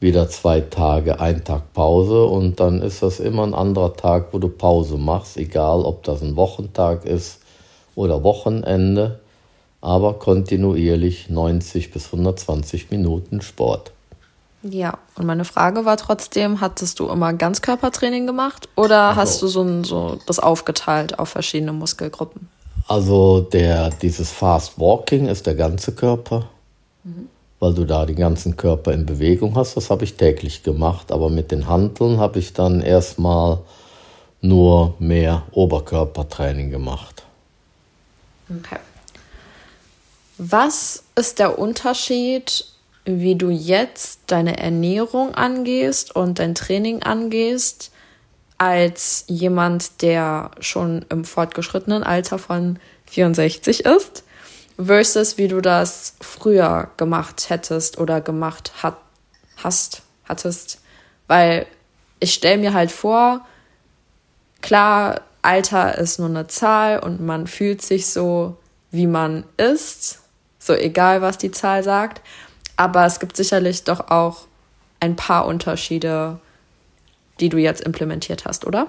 wieder 0.01 0.29
zwei 0.29 0.61
Tage, 0.61 1.21
ein 1.21 1.45
Tag 1.45 1.73
Pause 1.73 2.25
und 2.25 2.61
dann 2.61 2.83
ist 2.83 3.03
das 3.03 3.21
immer 3.21 3.43
ein 3.43 3.55
anderer 3.55 3.95
Tag, 3.95 4.29
wo 4.33 4.39
du 4.39 4.49
Pause 4.49 4.97
machst, 4.97 5.37
egal 5.37 5.81
ob 5.83 6.05
das 6.05 6.23
ein 6.23 6.37
Wochentag 6.37 7.05
ist 7.05 7.41
oder 7.95 8.23
Wochenende 8.23 9.21
aber 9.81 10.15
kontinuierlich 10.15 11.31
90 11.31 11.93
bis 11.93 12.07
120 12.07 12.91
Minuten 12.91 13.41
Sport. 13.41 13.93
Ja, 14.63 14.99
und 15.15 15.27
meine 15.27 15.45
Frage 15.45 15.85
war 15.85 15.97
trotzdem, 15.97 16.61
hattest 16.61 16.99
du 16.99 17.09
immer 17.09 17.33
Ganzkörpertraining 17.33 18.27
gemacht 18.27 18.69
oder 18.75 19.11
also, 19.11 19.21
hast 19.21 19.43
du 19.43 19.47
so, 19.47 19.85
so 19.85 20.19
das 20.27 20.41
aufgeteilt 20.41 21.19
auf 21.19 21.29
verschiedene 21.29 21.73
Muskelgruppen? 21.73 22.49
Also 22.89 23.41
der, 23.41 23.91
dieses 23.91 24.33
Fast 24.33 24.81
Walking 24.81 25.27
ist 25.27 25.47
der 25.47 25.55
ganze 25.55 25.93
Körper, 25.93 26.49
mhm. 27.05 27.29
Weil 27.61 27.75
du 27.75 27.85
da 27.85 28.07
den 28.07 28.17
ganzen 28.17 28.57
Körper 28.57 28.93
in 28.93 29.07
Bewegung 29.07 29.57
hast. 29.57 29.77
Das 29.77 29.91
habe 29.91 30.05
ich 30.05 30.15
täglich 30.15 30.63
gemacht, 30.63 31.11
aber 31.13 31.31
mit 31.31 31.51
den 31.51 31.69
Handeln 31.69 32.19
habe 32.19 32.39
ich 32.39 32.53
dann 32.53 32.81
erstmal 32.81 33.59
nur 34.41 34.95
mehr 34.99 35.43
Oberkörpertraining 35.53 36.71
gemacht. 36.71 37.25
Okay. 38.49 38.79
Was 40.39 41.03
ist 41.17 41.41
der 41.41 41.59
Unterschied, 41.59 42.65
wie 43.05 43.35
du 43.35 43.51
jetzt 43.51 44.21
deine 44.29 44.59
Ernährung 44.59 45.35
angehst 45.35 46.15
und 46.15 46.39
dein 46.39 46.55
Training 46.55 47.03
angehst, 47.03 47.91
als 48.57 49.25
jemand, 49.29 50.03
der 50.03 50.51
schon 50.61 51.05
im 51.09 51.25
fortgeschrittenen 51.25 52.05
Alter 52.05 52.39
von 52.39 52.79
64 53.07 53.85
ist, 53.85 54.25
versus 54.79 55.39
wie 55.39 55.49
du 55.49 55.61
das 55.61 56.15
früher 56.21 56.91
gemacht 56.97 57.51
hättest 57.51 57.99
oder 57.99 58.21
gemacht 58.21 58.73
hat, 58.83 58.97
hast, 59.57 60.03
hattest? 60.25 60.81
Weil 61.27 61.67
ich 62.21 62.35
stelle 62.35 62.59
mir 62.59 62.73
halt 62.73 62.91
vor, 62.91 63.47
klar, 64.63 65.21
Alter 65.43 65.99
ist 65.99 66.19
nur 66.19 66.29
eine 66.29 66.47
Zahl 66.47 66.99
und 67.01 67.21
man 67.21 67.47
fühlt 67.47 67.83
sich 67.83 68.07
so, 68.07 68.57
wie 68.91 69.07
man 69.07 69.45
ist 69.57 70.21
so 70.59 70.75
egal, 70.75 71.23
was 71.23 71.39
die 71.39 71.51
Zahl 71.51 71.83
sagt. 71.83 72.21
Aber 72.77 73.07
es 73.07 73.21
gibt 73.21 73.37
sicherlich 73.37 73.85
doch 73.85 74.11
auch 74.11 74.47
ein 75.01 75.17
paar 75.17 75.47
Unterschiede, 75.47 76.39
die 77.41 77.49
du 77.49 77.59
jetzt 77.59 77.81
implementiert 77.81 78.45
hast, 78.45 78.67
oder? 78.67 78.87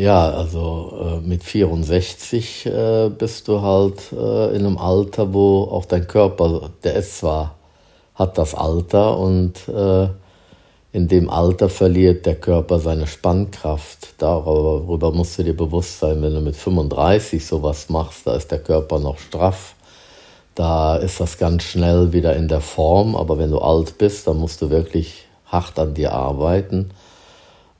Ja, 0.00 0.30
also 0.30 1.20
äh, 1.22 1.28
mit 1.28 1.44
64 1.44 2.64
äh, 2.64 3.10
bist 3.10 3.48
du 3.48 3.60
halt 3.60 4.12
äh, 4.12 4.56
in 4.56 4.64
einem 4.64 4.78
Alter, 4.78 5.34
wo 5.34 5.64
auch 5.64 5.84
dein 5.84 6.06
Körper, 6.06 6.70
der 6.82 6.94
ist 6.94 7.18
zwar, 7.18 7.56
hat 8.14 8.38
das 8.38 8.54
Alter 8.54 9.18
und 9.18 9.68
äh, 9.68 10.08
in 10.92 11.06
dem 11.06 11.28
Alter 11.28 11.68
verliert 11.68 12.24
der 12.24 12.36
Körper 12.36 12.78
seine 12.78 13.06
Spannkraft. 13.06 14.14
Darüber 14.16 15.12
musst 15.12 15.38
du 15.38 15.44
dir 15.44 15.54
bewusst 15.54 15.98
sein, 16.00 16.22
wenn 16.22 16.32
du 16.32 16.40
mit 16.40 16.56
35 16.56 17.46
sowas 17.46 17.90
machst, 17.90 18.26
da 18.26 18.36
ist 18.36 18.50
der 18.50 18.60
Körper 18.60 18.98
noch 19.00 19.18
straff 19.18 19.74
da 20.54 20.96
ist 20.96 21.20
das 21.20 21.38
ganz 21.38 21.62
schnell 21.62 22.12
wieder 22.12 22.36
in 22.36 22.48
der 22.48 22.60
Form, 22.60 23.16
aber 23.16 23.38
wenn 23.38 23.50
du 23.50 23.60
alt 23.60 23.96
bist, 23.98 24.26
dann 24.26 24.38
musst 24.38 24.60
du 24.60 24.68
wirklich 24.68 25.26
hart 25.46 25.78
an 25.78 25.94
dir 25.94 26.12
arbeiten. 26.12 26.90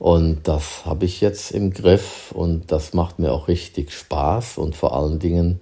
Und 0.01 0.47
das 0.47 0.83
habe 0.83 1.05
ich 1.05 1.21
jetzt 1.21 1.51
im 1.51 1.71
Griff 1.71 2.31
und 2.31 2.71
das 2.71 2.95
macht 2.95 3.19
mir 3.19 3.31
auch 3.31 3.47
richtig 3.47 3.93
Spaß 3.93 4.57
und 4.57 4.75
vor 4.75 4.95
allen 4.95 5.19
Dingen, 5.19 5.59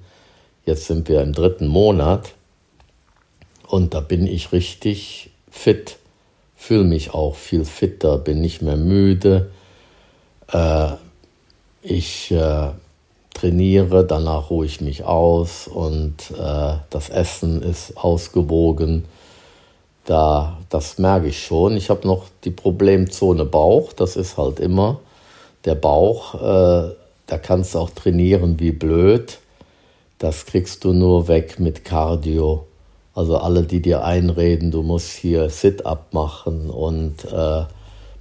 jetzt 0.66 0.86
sind 0.86 1.10
wir 1.10 1.22
im 1.24 1.34
dritten 1.34 1.68
Monat 1.68 2.36
und 3.68 3.94
da 3.94 4.00
bin 4.00 4.26
ich 4.26 4.54
richtig 4.54 5.32
fit, 5.52 5.98
fühle 6.56 6.86
mich 6.86 7.14
auch 7.14 7.36
viel 7.36 7.66
fitter, 7.66 8.18
bin 8.18 8.40
nicht 8.40 8.62
mehr 8.62 8.78
müde. 8.78 9.52
Äh, 10.48 10.92
ich 11.82 12.32
äh, 12.32 12.70
trainiere, 13.34 14.06
danach 14.06 14.52
ruhe 14.52 14.66
ich 14.66 14.80
mich 14.80 15.04
aus 15.04 15.68
und 15.68 16.32
äh, 16.32 16.76
das 16.90 17.10
Essen 17.10 17.62
ist 17.62 17.98
ausgewogen. 17.98 19.04
Da, 20.10 20.58
das 20.70 20.98
merke 20.98 21.28
ich 21.28 21.44
schon. 21.44 21.78
Ich 21.78 21.90
habe 21.90 22.08
noch 22.08 22.26
die 22.44 22.52
Problemzone 22.52 23.46
Bauch, 23.46 23.94
das 23.94 24.16
ist 24.16 24.38
halt 24.38 24.60
immer 24.60 25.00
der 25.66 25.76
Bauch. 25.76 26.34
Äh, 26.36 26.96
da 27.28 27.38
kannst 27.38 27.76
du 27.76 27.80
auch 27.80 27.92
trainieren 27.92 28.60
wie 28.60 28.72
blöd. 28.72 29.38
Das 30.18 30.48
kriegst 30.48 30.84
du 30.84 30.94
nur 30.94 31.28
weg 31.28 31.60
mit 31.60 31.86
Cardio. 31.86 32.66
Also 33.14 33.38
alle, 33.38 33.64
die 33.64 33.82
dir 33.82 34.04
einreden, 34.04 34.72
du 34.72 34.82
musst 34.82 35.12
hier 35.12 35.50
Sit-up 35.50 36.14
machen 36.14 36.70
und 36.70 37.26
äh, 37.26 37.66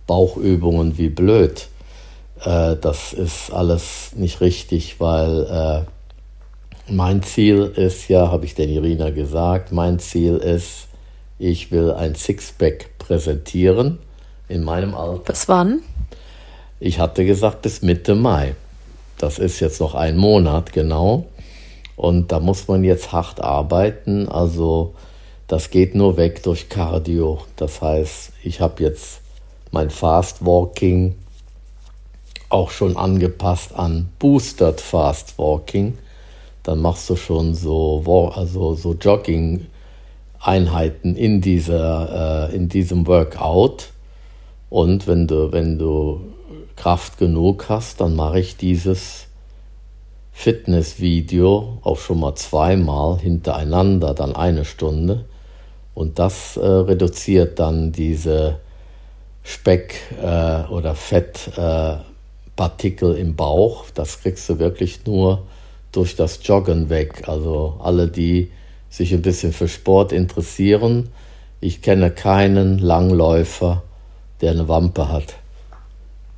Bauchübungen 0.07 0.99
wie 0.99 1.09
blöd 1.09 1.69
äh, 2.45 2.77
das 2.77 3.13
ist 3.13 3.51
alles 3.53 4.13
nicht 4.15 4.41
richtig, 4.41 5.01
weil 5.01 5.87
äh, 6.89 6.93
mein 6.93 7.23
Ziel 7.23 7.73
ist 7.77 8.09
ja, 8.09 8.31
habe 8.31 8.45
ich 8.45 8.55
der 8.55 8.69
Irina 8.69 9.11
gesagt, 9.11 9.73
mein 9.73 9.99
Ziel 9.99 10.37
ist, 10.37 10.88
ich 11.39 11.71
will 11.71 11.93
ein 11.93 12.15
Sixpack 12.15 12.99
präsentieren 12.99 13.99
in 14.49 14.65
meinem 14.65 14.95
Alter. 14.95 15.33
Bis 15.33 15.49
wann? 15.49 15.81
Ich 16.81 16.99
hatte 16.99 17.25
gesagt 17.25 17.63
bis 17.63 17.83
Mitte 17.83 18.15
Mai. 18.15 18.55
Das 19.19 19.39
ist 19.39 19.61
jetzt 19.61 19.81
noch 19.81 19.95
ein 19.95 20.17
Monat 20.17 20.73
genau. 20.73 21.27
Und 21.97 22.31
da 22.31 22.39
muss 22.39 22.69
man 22.69 22.85
jetzt 22.85 23.13
hart 23.13 23.41
arbeiten. 23.41 24.29
Also 24.29 24.95
das 25.49 25.71
geht 25.71 25.95
nur 25.95 26.17
weg 26.17 26.43
durch 26.43 26.69
Cardio. 26.69 27.41
Das 27.57 27.83
heißt, 27.83 28.33
ich 28.45 28.61
habe 28.61 28.83
jetzt 28.83 29.21
mein 29.71 29.91
Fast 29.91 30.45
Walking 30.45 31.17
auch 32.49 32.71
schon 32.71 32.97
angepasst 32.97 33.75
an 33.75 34.09
Boosted 34.19 34.81
Fast 34.81 35.39
Walking. 35.39 35.99
Dann 36.63 36.81
machst 36.81 37.09
du 37.11 37.17
schon 37.17 37.55
so, 37.55 38.33
also 38.35 38.75
so 38.75 38.95
Jogging-Einheiten 40.39 41.17
in, 41.17 41.41
dieser, 41.41 42.51
äh, 42.51 42.55
in 42.55 42.69
diesem 42.69 43.07
Workout. 43.07 43.91
Und 44.71 45.07
wenn 45.07 45.27
du, 45.27 45.53
wenn 45.53 45.79
du 45.79 46.21
Kraft 46.77 47.19
genug 47.19 47.67
hast, 47.69 48.01
dann 48.01 48.15
mache 48.15 48.41
ich 48.41 48.57
dieses 48.57 49.27
Fitnessvideo 50.33 51.79
auch 51.83 51.99
schon 51.99 52.21
mal 52.21 52.35
zweimal 52.37 53.19
hintereinander, 53.19 54.15
dann 54.15 54.37
eine 54.37 54.65
Stunde. 54.65 55.25
Und 55.95 56.19
das 56.19 56.57
äh, 56.57 56.65
reduziert 56.65 57.59
dann 57.59 57.91
diese 57.91 58.61
Speck- 59.43 60.13
äh, 60.23 60.71
oder 60.71 60.95
Fett- 60.95 61.51
äh, 61.57 61.97
im 63.17 63.37
Bauch. 63.37 63.85
Das 63.95 64.21
kriegst 64.21 64.49
du 64.49 64.59
wirklich 64.59 65.07
nur 65.07 65.45
durch 65.93 66.17
das 66.17 66.41
Joggen 66.43 66.89
weg. 66.89 67.29
Also 67.29 67.79
alle, 67.81 68.09
die 68.09 68.51
sich 68.91 69.13
ein 69.13 69.23
bisschen 69.23 69.53
für 69.53 69.69
Sport 69.69 70.13
interessieren, 70.13 71.09
ich 71.61 71.83
kenne 71.83 72.11
keinen 72.11 72.79
Langläufer, 72.79 73.83
der 74.41 74.53
eine 74.53 74.69
Wampe 74.69 75.09
hat. 75.09 75.35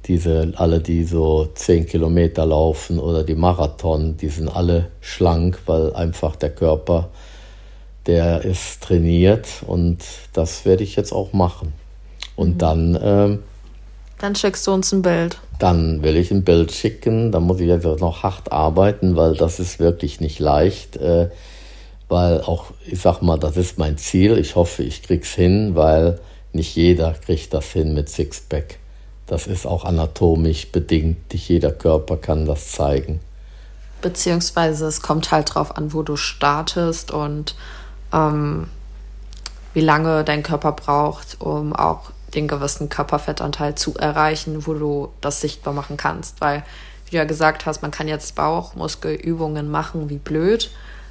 Diese, 0.07 0.53
alle, 0.57 0.81
die 0.81 1.05
so 1.05 1.49
10 1.55 1.87
Kilometer 1.87 2.47
laufen 2.47 2.99
oder 2.99 3.23
die 3.23 3.35
Marathon, 3.35 4.17
die 4.17 4.29
sind 4.29 4.49
alle 4.49 4.89
schlank, 5.01 5.59
weil 5.67 5.93
einfach 5.95 6.37
der 6.37 6.51
Körper, 6.51 7.11
der 8.07 8.45
ist 8.45 8.83
trainiert 8.83 9.47
und 9.67 9.99
das 10.33 10.65
werde 10.65 10.83
ich 10.85 10.97
jetzt 10.97 11.13
auch 11.13 11.35
machen. 11.35 11.75
Und 12.35 12.55
mhm. 12.55 12.59
dann. 12.59 12.99
Ähm, 13.03 13.39
dann 14.19 14.35
schickst 14.35 14.67
du 14.67 14.73
uns 14.73 14.91
ein 14.93 15.03
Bild. 15.03 15.39
Dann 15.59 16.03
will 16.03 16.17
ich 16.17 16.31
ein 16.31 16.45
Bild 16.45 16.73
schicken, 16.73 17.31
dann 17.31 17.43
muss 17.43 17.61
ich 17.61 17.69
jetzt 17.69 17.85
noch 17.85 18.23
hart 18.23 18.51
arbeiten, 18.51 19.17
weil 19.17 19.35
das 19.35 19.61
ist 19.61 19.79
wirklich 19.79 20.21
nicht 20.21 20.39
leicht. 20.39 20.97
Äh, 20.97 21.29
weil 22.11 22.41
auch, 22.43 22.67
ich 22.85 23.01
sag 23.01 23.23
mal, 23.23 23.39
das 23.39 23.57
ist 23.57 23.79
mein 23.79 23.97
Ziel. 23.97 24.37
Ich 24.37 24.57
hoffe, 24.57 24.83
ich 24.83 25.03
krieg's 25.03 25.33
hin, 25.33 25.77
weil 25.77 26.21
nicht 26.53 26.75
jeder 26.75 27.13
kriegt 27.13 27.55
das 27.55 27.67
hin 27.67 27.95
mit 27.95 28.09
Sixpack. 28.09 28.79
Das 29.27 29.47
ist 29.47 29.65
auch 29.65 29.85
anatomisch 29.85 30.73
bedingt. 30.73 31.33
Nicht 31.33 31.49
jeder 31.49 31.71
Körper 31.71 32.17
kann 32.17 32.47
das 32.47 32.73
zeigen. 32.73 33.21
Beziehungsweise 34.03 34.87
es 34.87 35.03
kommt 35.03 35.31
halt 35.31 35.55
drauf 35.55 35.77
an, 35.77 35.93
wo 35.93 36.03
du 36.03 36.17
startest 36.17 37.13
und 37.13 37.55
ähm, 38.13 38.69
wie 39.73 39.81
lange 39.81 40.25
dein 40.25 40.43
Körper 40.43 40.73
braucht, 40.73 41.41
um 41.41 41.77
auch 41.77 42.11
den 42.35 42.49
gewissen 42.49 42.89
Körperfettanteil 42.89 43.77
zu 43.77 43.95
erreichen, 43.95 44.67
wo 44.67 44.75
du 44.75 45.09
das 45.21 45.41
sichtbar 45.41 45.75
machen 45.75 45.97
kannst. 45.97 46.41
Weil, 46.41 46.65
wie 47.05 47.13
du 47.13 47.17
ja 47.19 47.25
gesagt 47.25 47.67
hast, 47.67 47.83
man 47.83 47.93
kann 47.93 48.09
jetzt 48.09 48.35
Bauchmuskelübungen 48.35 49.71
machen 49.71 50.09
wie 50.11 50.19
blöd 50.19 50.71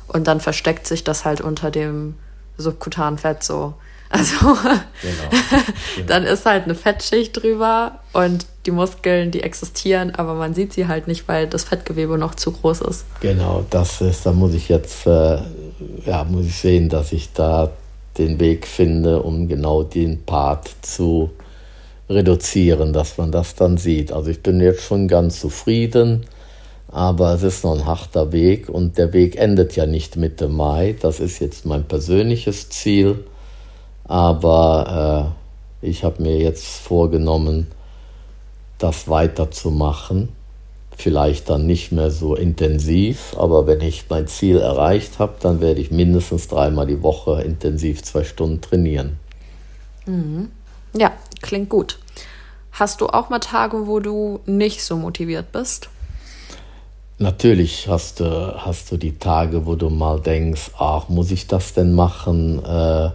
und 0.10 0.28
dann 0.28 0.40
versteckt 0.40 0.88
sich 0.88 1.04
das 1.04 1.26
halt 1.26 1.42
unter 1.42 1.72
dem 1.72 2.16
subkutanen 2.58 3.18
Fett 3.18 3.44
so. 3.44 3.74
Also 4.12 4.38
genau. 5.04 6.08
dann 6.08 6.24
ist 6.24 6.44
halt 6.48 6.64
eine 6.64 6.74
Fettschicht 6.74 7.44
drüber 7.44 8.00
und 8.12 8.48
die 8.66 8.72
Muskeln, 8.72 9.30
die 9.30 9.44
existieren, 9.44 10.16
aber 10.16 10.34
man 10.34 10.56
sieht 10.56 10.74
sie 10.74 10.88
halt 10.88 11.08
nicht, 11.08 11.28
weil 11.28 11.46
das 11.46 11.66
Fettgewebe 11.66 12.18
noch 12.18 12.34
zu 12.34 12.52
groß 12.52 12.82
ist. 12.82 13.06
Genau, 13.20 13.64
das 13.70 14.02
ist, 14.02 14.26
da 14.26 14.32
muss 14.32 14.56
ich 14.56 14.68
jetzt, 14.68 15.06
äh, 15.06 15.38
ja, 16.08 16.24
muss 16.28 16.48
ich 16.48 16.56
sehen, 16.56 16.90
dass 16.90 17.12
ich 17.12 17.34
da 17.34 17.70
den 18.18 18.40
Weg 18.40 18.66
finde, 18.66 19.22
um 19.22 19.48
genau 19.48 19.84
den 19.84 20.24
Part 20.26 20.72
zu 20.82 21.30
reduzieren, 22.10 22.94
dass 22.94 23.18
man 23.20 23.32
das 23.32 23.54
dann 23.54 23.78
sieht. 23.78 24.12
Also 24.12 24.32
ich 24.32 24.42
bin 24.42 24.60
jetzt 24.60 24.82
schon 24.82 25.08
ganz 25.08 25.40
zufrieden, 25.40 26.26
aber 26.92 27.34
es 27.34 27.44
ist 27.44 27.64
noch 27.64 27.76
ein 27.76 27.86
harter 27.86 28.32
Weg 28.32 28.70
und 28.70 28.98
der 28.98 29.14
Weg 29.14 29.38
endet 29.38 29.76
ja 29.76 29.86
nicht 29.86 30.16
Mitte 30.16 30.48
Mai. 30.48 30.96
Das 31.00 31.20
ist 31.20 31.40
jetzt 31.40 31.66
mein 31.66 31.84
persönliches 31.86 32.70
Ziel, 32.70 33.24
aber 34.06 35.34
äh, 35.82 35.88
ich 35.88 36.04
habe 36.04 36.22
mir 36.22 36.38
jetzt 36.38 36.66
vorgenommen, 36.66 37.68
das 38.78 39.08
weiterzumachen 39.08 40.30
vielleicht 41.00 41.50
dann 41.50 41.66
nicht 41.66 41.92
mehr 41.92 42.12
so 42.12 42.36
intensiv, 42.36 43.34
aber 43.38 43.66
wenn 43.68 43.82
ich 43.82 44.06
mein 44.10 44.28
Ziel 44.28 44.58
erreicht 44.58 45.20
habe, 45.20 45.36
dann 45.40 45.62
werde 45.62 45.80
ich 45.80 45.92
mindestens 45.92 46.48
dreimal 46.48 46.88
die 46.88 47.02
Woche 47.02 47.42
intensiv 47.42 48.04
zwei 48.04 48.24
Stunden 48.24 48.62
trainieren. 48.62 49.18
Mhm. 50.06 50.50
Ja, 50.94 51.14
klingt 51.42 51.70
gut. 51.70 52.00
Hast 52.72 53.02
du 53.02 53.08
auch 53.08 53.30
mal 53.30 53.40
Tage, 53.40 53.88
wo 53.88 54.00
du 54.00 54.42
nicht 54.46 54.84
so 54.84 54.98
motiviert 54.98 55.52
bist? 55.52 55.90
Natürlich 57.20 57.88
hast 57.88 58.22
du, 58.22 58.56
hast 58.58 58.92
du 58.92 58.98
die 58.98 59.18
Tage, 59.18 59.66
wo 59.66 59.76
du 59.76 59.90
mal 59.90 60.20
denkst, 60.20 60.72
ach, 60.78 61.10
muss 61.10 61.32
ich 61.32 61.48
das 61.48 61.74
denn 61.74 61.94
machen? 61.94 62.64
Äh, 62.64 63.10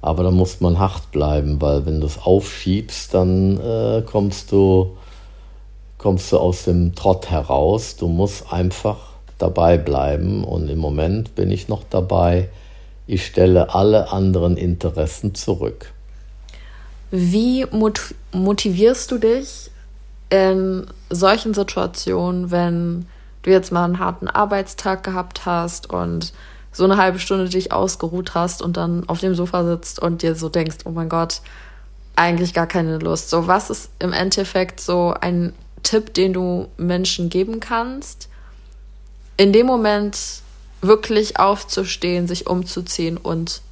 aber 0.00 0.22
da 0.22 0.30
muss 0.30 0.60
man 0.60 0.78
hart 0.78 1.10
bleiben, 1.12 1.60
weil 1.60 1.84
wenn 1.84 2.00
du 2.00 2.06
es 2.06 2.18
aufschiebst, 2.18 3.12
dann 3.12 3.60
äh, 3.60 4.02
kommst 4.02 4.52
du 4.52 4.96
kommst 5.98 6.30
du 6.32 6.38
aus 6.38 6.64
dem 6.64 6.94
Trott 6.94 7.30
heraus. 7.30 7.96
Du 7.96 8.08
musst 8.08 8.52
einfach 8.52 8.98
dabei 9.38 9.76
bleiben. 9.76 10.44
Und 10.44 10.68
im 10.68 10.78
Moment 10.78 11.34
bin 11.34 11.50
ich 11.50 11.68
noch 11.68 11.82
dabei. 11.90 12.48
Ich 13.06 13.26
stelle 13.26 13.74
alle 13.74 14.12
anderen 14.12 14.56
Interessen 14.56 15.34
zurück. 15.34 15.92
Wie 17.10 17.66
motivierst 18.32 19.10
du 19.10 19.18
dich 19.18 19.70
in 20.28 20.86
solchen 21.08 21.54
Situationen, 21.54 22.50
wenn 22.50 23.06
du 23.46 23.52
jetzt 23.52 23.72
mal 23.72 23.84
einen 23.84 23.98
harten 23.98 24.28
Arbeitstag 24.28 25.04
gehabt 25.04 25.46
hast 25.46 25.88
und 25.88 26.32
so 26.72 26.84
eine 26.84 26.96
halbe 26.98 27.18
Stunde 27.18 27.48
dich 27.48 27.72
ausgeruht 27.72 28.34
hast 28.34 28.60
und 28.60 28.76
dann 28.76 29.08
auf 29.08 29.20
dem 29.20 29.34
Sofa 29.34 29.64
sitzt 29.64 30.00
und 30.00 30.22
dir 30.22 30.34
so 30.34 30.48
denkst, 30.48 30.78
oh 30.84 30.90
mein 30.90 31.08
Gott, 31.08 31.40
eigentlich 32.16 32.52
gar 32.52 32.66
keine 32.66 32.98
Lust. 32.98 33.30
So, 33.30 33.46
was 33.46 33.70
ist 33.70 33.90
im 33.98 34.12
Endeffekt 34.12 34.80
so 34.80 35.14
ein 35.18 35.54
Tipp, 35.82 36.12
den 36.12 36.32
du 36.32 36.68
Menschen 36.76 37.30
geben 37.30 37.60
kannst, 37.60 38.28
in 39.36 39.52
dem 39.52 39.66
Moment 39.66 40.18
wirklich 40.82 41.38
aufzustehen, 41.38 42.26
sich 42.26 42.46
umzuziehen 42.46 43.16
und 43.16 43.62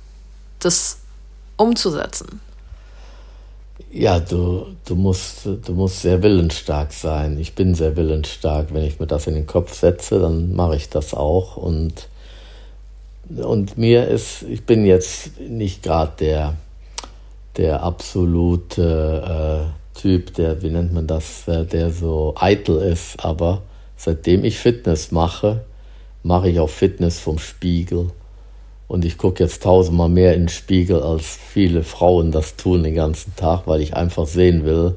das 0.60 0.98
umzusetzen? 1.56 2.40
Ja, 3.90 4.20
du, 4.20 4.66
du, 4.84 4.94
musst, 4.94 5.46
du 5.46 5.72
musst 5.72 6.02
sehr 6.02 6.22
willensstark 6.22 6.92
sein. 6.92 7.38
Ich 7.38 7.54
bin 7.54 7.74
sehr 7.74 7.96
willensstark. 7.96 8.72
Wenn 8.72 8.84
ich 8.84 9.00
mir 9.00 9.06
das 9.06 9.26
in 9.26 9.34
den 9.34 9.46
Kopf 9.46 9.74
setze, 9.74 10.20
dann 10.20 10.54
mache 10.54 10.76
ich 10.76 10.88
das 10.88 11.14
auch. 11.14 11.56
Und 11.56 12.08
und 13.28 13.78
mir 13.78 14.06
ist, 14.08 14.42
ich 14.42 14.64
bin 14.64 14.84
jetzt 14.84 15.40
nicht 15.40 15.82
gerade 15.82 16.12
der, 16.20 16.54
der 17.56 17.82
absolute 17.82 19.72
äh, 19.96 19.98
Typ, 19.98 20.34
der, 20.34 20.62
wie 20.62 20.70
nennt 20.70 20.92
man 20.92 21.06
das, 21.06 21.48
äh, 21.48 21.64
der 21.64 21.90
so 21.90 22.34
eitel 22.38 22.78
ist, 22.82 23.24
aber 23.24 23.62
seitdem 23.96 24.44
ich 24.44 24.58
Fitness 24.58 25.10
mache, 25.10 25.64
mache 26.22 26.50
ich 26.50 26.60
auch 26.60 26.68
Fitness 26.68 27.18
vom 27.18 27.38
Spiegel. 27.38 28.10
Und 28.86 29.04
ich 29.04 29.18
gucke 29.18 29.42
jetzt 29.42 29.62
tausendmal 29.62 30.08
mehr 30.08 30.34
in 30.34 30.42
den 30.42 30.48
Spiegel, 30.48 31.02
als 31.02 31.24
viele 31.24 31.82
Frauen 31.82 32.32
das 32.32 32.56
tun 32.56 32.82
den 32.82 32.94
ganzen 32.94 33.34
Tag, 33.34 33.66
weil 33.66 33.80
ich 33.80 33.94
einfach 33.96 34.26
sehen 34.26 34.64
will, 34.64 34.96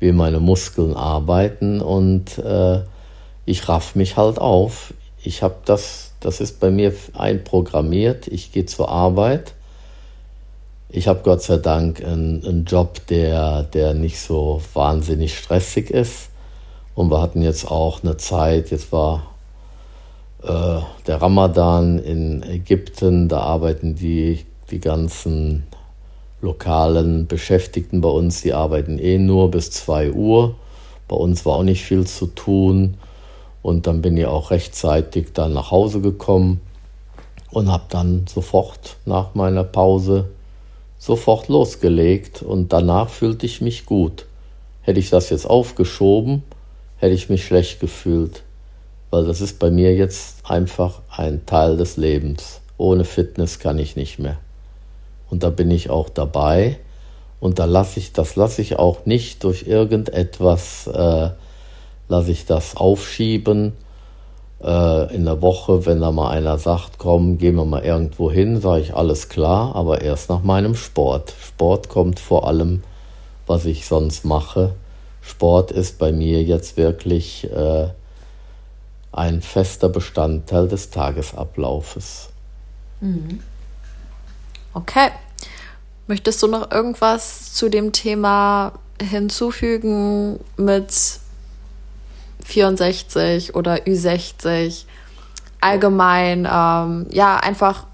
wie 0.00 0.12
meine 0.12 0.40
Muskeln 0.40 0.94
arbeiten. 0.94 1.80
Und 1.80 2.38
äh, 2.38 2.80
ich 3.46 3.68
raff 3.68 3.94
mich 3.94 4.16
halt 4.16 4.38
auf. 4.38 4.92
Ich 5.22 5.42
habe 5.42 5.56
das, 5.64 6.12
das 6.20 6.40
ist 6.40 6.60
bei 6.60 6.70
mir 6.70 6.92
einprogrammiert. 7.14 8.26
Ich 8.28 8.52
gehe 8.52 8.66
zur 8.66 8.88
Arbeit. 8.88 9.54
Ich 10.90 11.06
habe 11.06 11.20
Gott 11.22 11.42
sei 11.42 11.58
Dank 11.58 12.02
einen, 12.02 12.44
einen 12.44 12.64
Job, 12.64 13.06
der, 13.08 13.62
der 13.62 13.94
nicht 13.94 14.20
so 14.20 14.62
wahnsinnig 14.72 15.36
stressig 15.36 15.90
ist. 15.90 16.30
Und 16.94 17.10
wir 17.10 17.20
hatten 17.20 17.42
jetzt 17.42 17.70
auch 17.70 18.02
eine 18.02 18.16
Zeit, 18.16 18.70
jetzt 18.70 18.90
war 18.90 19.34
der 20.48 21.22
Ramadan 21.22 21.98
in 21.98 22.42
Ägypten, 22.42 23.28
da 23.28 23.40
arbeiten 23.40 23.94
die, 23.94 24.44
die 24.70 24.80
ganzen 24.80 25.64
lokalen 26.40 27.26
Beschäftigten 27.26 28.00
bei 28.00 28.08
uns, 28.08 28.42
die 28.42 28.52
arbeiten 28.52 28.98
eh 28.98 29.18
nur 29.18 29.50
bis 29.50 29.70
2 29.70 30.12
Uhr. 30.12 30.54
Bei 31.06 31.16
uns 31.16 31.44
war 31.44 31.56
auch 31.56 31.62
nicht 31.62 31.84
viel 31.84 32.06
zu 32.06 32.26
tun. 32.26 32.94
Und 33.62 33.86
dann 33.86 34.02
bin 34.02 34.16
ich 34.16 34.26
auch 34.26 34.50
rechtzeitig 34.50 35.32
dann 35.34 35.52
nach 35.52 35.70
Hause 35.70 36.00
gekommen 36.00 36.60
und 37.50 37.70
habe 37.70 37.84
dann 37.88 38.26
sofort 38.28 38.96
nach 39.04 39.34
meiner 39.34 39.64
Pause 39.64 40.28
sofort 40.98 41.48
losgelegt. 41.48 42.42
Und 42.42 42.72
danach 42.72 43.08
fühlte 43.08 43.46
ich 43.46 43.60
mich 43.60 43.84
gut. 43.84 44.26
Hätte 44.82 45.00
ich 45.00 45.10
das 45.10 45.28
jetzt 45.30 45.46
aufgeschoben, 45.46 46.42
hätte 46.96 47.14
ich 47.14 47.28
mich 47.28 47.44
schlecht 47.44 47.80
gefühlt 47.80 48.42
weil 49.10 49.24
das 49.24 49.40
ist 49.40 49.58
bei 49.58 49.70
mir 49.70 49.94
jetzt 49.94 50.48
einfach 50.48 51.00
ein 51.10 51.46
Teil 51.46 51.76
des 51.76 51.96
Lebens. 51.96 52.60
Ohne 52.76 53.04
Fitness 53.04 53.58
kann 53.58 53.78
ich 53.78 53.96
nicht 53.96 54.18
mehr. 54.18 54.38
Und 55.30 55.42
da 55.42 55.50
bin 55.50 55.70
ich 55.70 55.90
auch 55.90 56.08
dabei 56.08 56.78
und 57.40 57.58
da 57.58 57.64
lasse 57.64 58.00
ich, 58.00 58.12
das 58.12 58.36
lasse 58.36 58.62
ich 58.62 58.78
auch 58.78 59.06
nicht 59.06 59.44
durch 59.44 59.64
irgendetwas, 59.66 60.86
äh, 60.86 61.30
lasse 62.08 62.30
ich 62.30 62.46
das 62.46 62.76
aufschieben. 62.76 63.72
Äh, 64.62 65.14
in 65.14 65.24
der 65.24 65.40
Woche, 65.40 65.86
wenn 65.86 66.00
da 66.00 66.10
mal 66.10 66.30
einer 66.30 66.58
sagt, 66.58 66.98
komm, 66.98 67.38
gehen 67.38 67.54
wir 67.54 67.64
mal 67.64 67.84
irgendwo 67.84 68.30
hin, 68.30 68.60
sage 68.60 68.82
ich 68.82 68.94
alles 68.94 69.28
klar, 69.28 69.76
aber 69.76 70.00
erst 70.00 70.30
nach 70.30 70.42
meinem 70.42 70.74
Sport. 70.74 71.32
Sport 71.40 71.88
kommt 71.88 72.18
vor 72.18 72.48
allem, 72.48 72.82
was 73.46 73.66
ich 73.66 73.86
sonst 73.86 74.24
mache. 74.24 74.74
Sport 75.20 75.70
ist 75.70 75.98
bei 75.98 76.10
mir 76.10 76.42
jetzt 76.42 76.76
wirklich 76.76 77.48
äh, 77.52 77.88
ein 79.12 79.42
fester 79.42 79.88
Bestandteil 79.88 80.68
des 80.68 80.90
Tagesablaufes. 80.90 82.28
Mhm. 83.00 83.40
Okay. 84.74 85.10
Möchtest 86.06 86.42
du 86.42 86.46
noch 86.46 86.70
irgendwas 86.70 87.52
zu 87.52 87.68
dem 87.68 87.92
Thema 87.92 88.72
hinzufügen 89.00 90.40
mit 90.56 90.92
64 92.44 93.54
oder 93.54 93.76
Ü60? 93.86 94.84
Allgemein, 95.60 96.48
ähm, 96.50 97.06
ja, 97.10 97.36
einfach 97.36 97.84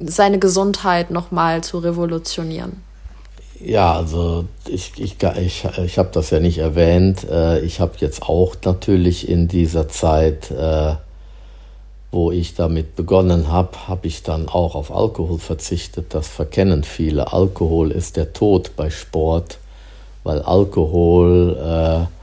seine 0.00 0.38
Gesundheit 0.38 1.10
nochmal 1.10 1.62
zu 1.62 1.78
revolutionieren. 1.78 2.82
Ja, 3.62 3.94
also 3.94 4.46
ich, 4.66 4.92
ich, 4.96 5.16
ich, 5.22 5.64
ich 5.84 5.98
habe 5.98 6.08
das 6.12 6.30
ja 6.30 6.40
nicht 6.40 6.58
erwähnt. 6.58 7.26
Äh, 7.30 7.60
ich 7.60 7.80
habe 7.80 7.92
jetzt 7.98 8.22
auch 8.22 8.54
natürlich 8.64 9.28
in 9.28 9.48
dieser 9.48 9.88
Zeit, 9.88 10.50
äh, 10.50 10.94
wo 12.10 12.30
ich 12.30 12.54
damit 12.54 12.96
begonnen 12.96 13.48
habe, 13.48 13.86
habe 13.86 14.06
ich 14.06 14.22
dann 14.22 14.48
auch 14.48 14.74
auf 14.74 14.90
Alkohol 14.90 15.38
verzichtet. 15.38 16.14
Das 16.14 16.26
verkennen 16.26 16.84
viele. 16.84 17.32
Alkohol 17.32 17.90
ist 17.90 18.16
der 18.16 18.32
Tod 18.32 18.72
bei 18.76 18.88
Sport, 18.88 19.58
weil 20.24 20.40
Alkohol 20.40 21.56
äh, 21.58 22.19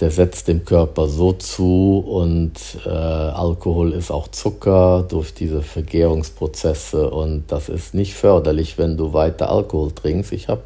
der 0.00 0.10
setzt 0.10 0.48
dem 0.48 0.64
Körper 0.64 1.08
so 1.08 1.32
zu 1.32 2.04
und 2.06 2.52
äh, 2.84 2.90
Alkohol 2.90 3.92
ist 3.92 4.10
auch 4.10 4.28
Zucker 4.28 5.06
durch 5.08 5.32
diese 5.32 5.62
Vergärungsprozesse 5.62 7.10
und 7.10 7.44
das 7.48 7.70
ist 7.70 7.94
nicht 7.94 8.14
förderlich, 8.14 8.76
wenn 8.76 8.98
du 8.98 9.14
weiter 9.14 9.50
Alkohol 9.50 9.92
trinkst. 9.92 10.32
Ich 10.32 10.48
habe 10.48 10.62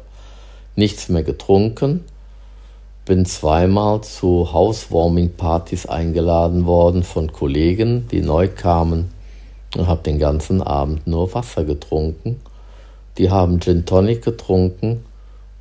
nichts 0.75 1.07
mehr 1.07 1.23
getrunken, 1.23 2.03
bin 3.05 3.25
zweimal 3.25 4.01
zu 4.01 4.51
Housewarming-Partys 4.51 5.85
eingeladen 5.85 6.65
worden 6.65 7.03
von 7.03 7.31
Kollegen, 7.31 8.07
die 8.11 8.21
neu 8.21 8.49
kamen 8.49 9.11
und 9.77 9.87
habe 9.87 10.03
den 10.03 10.19
ganzen 10.19 10.61
Abend 10.61 11.07
nur 11.07 11.33
Wasser 11.33 11.63
getrunken. 11.63 12.41
Die 13.17 13.29
haben 13.29 13.61
Gin 13.61 13.85
Tonic 13.85 14.23
getrunken 14.23 15.05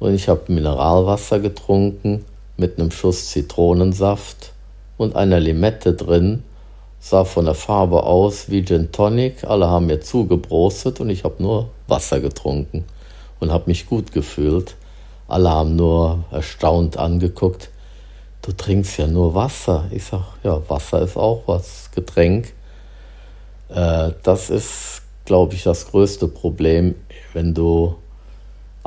und 0.00 0.12
ich 0.12 0.28
habe 0.28 0.52
Mineralwasser 0.52 1.38
getrunken 1.38 2.24
mit 2.60 2.78
einem 2.78 2.90
Schuss 2.90 3.30
Zitronensaft 3.30 4.52
und 4.98 5.16
einer 5.16 5.40
Limette 5.40 5.94
drin. 5.94 6.44
Sah 7.00 7.24
von 7.24 7.46
der 7.46 7.54
Farbe 7.54 8.02
aus 8.02 8.50
wie 8.50 8.62
Gin 8.62 8.92
Tonic. 8.92 9.44
Alle 9.44 9.68
haben 9.68 9.86
mir 9.86 10.00
zugebrostet 10.00 11.00
und 11.00 11.08
ich 11.08 11.24
habe 11.24 11.42
nur 11.42 11.70
Wasser 11.88 12.20
getrunken 12.20 12.84
und 13.40 13.50
habe 13.50 13.64
mich 13.66 13.86
gut 13.86 14.12
gefühlt. 14.12 14.76
Alle 15.26 15.48
haben 15.48 15.74
nur 15.74 16.24
erstaunt 16.30 16.98
angeguckt. 16.98 17.70
Du 18.42 18.52
trinkst 18.52 18.98
ja 18.98 19.06
nur 19.06 19.34
Wasser. 19.34 19.86
Ich 19.90 20.04
sage, 20.04 20.24
ja, 20.44 20.60
Wasser 20.68 21.00
ist 21.00 21.16
auch 21.16 21.42
was, 21.46 21.90
Getränk. 21.94 22.52
Äh, 23.70 24.10
das 24.22 24.50
ist, 24.50 25.02
glaube 25.24 25.54
ich, 25.54 25.62
das 25.62 25.90
größte 25.90 26.28
Problem, 26.28 26.94
wenn 27.32 27.54
du 27.54 27.96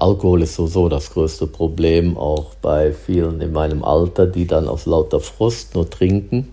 Alkohol 0.03 0.41
ist 0.41 0.55
sowieso 0.55 0.89
das 0.89 1.11
größte 1.11 1.47
Problem, 1.47 2.17
auch 2.17 2.55
bei 2.55 2.91
vielen 2.91 3.39
in 3.39 3.53
meinem 3.53 3.85
Alter, 3.85 4.27
die 4.27 4.45
dann 4.45 4.67
aus 4.67 4.85
lauter 4.85 5.21
Frust 5.21 5.75
nur 5.75 5.89
trinken. 5.89 6.49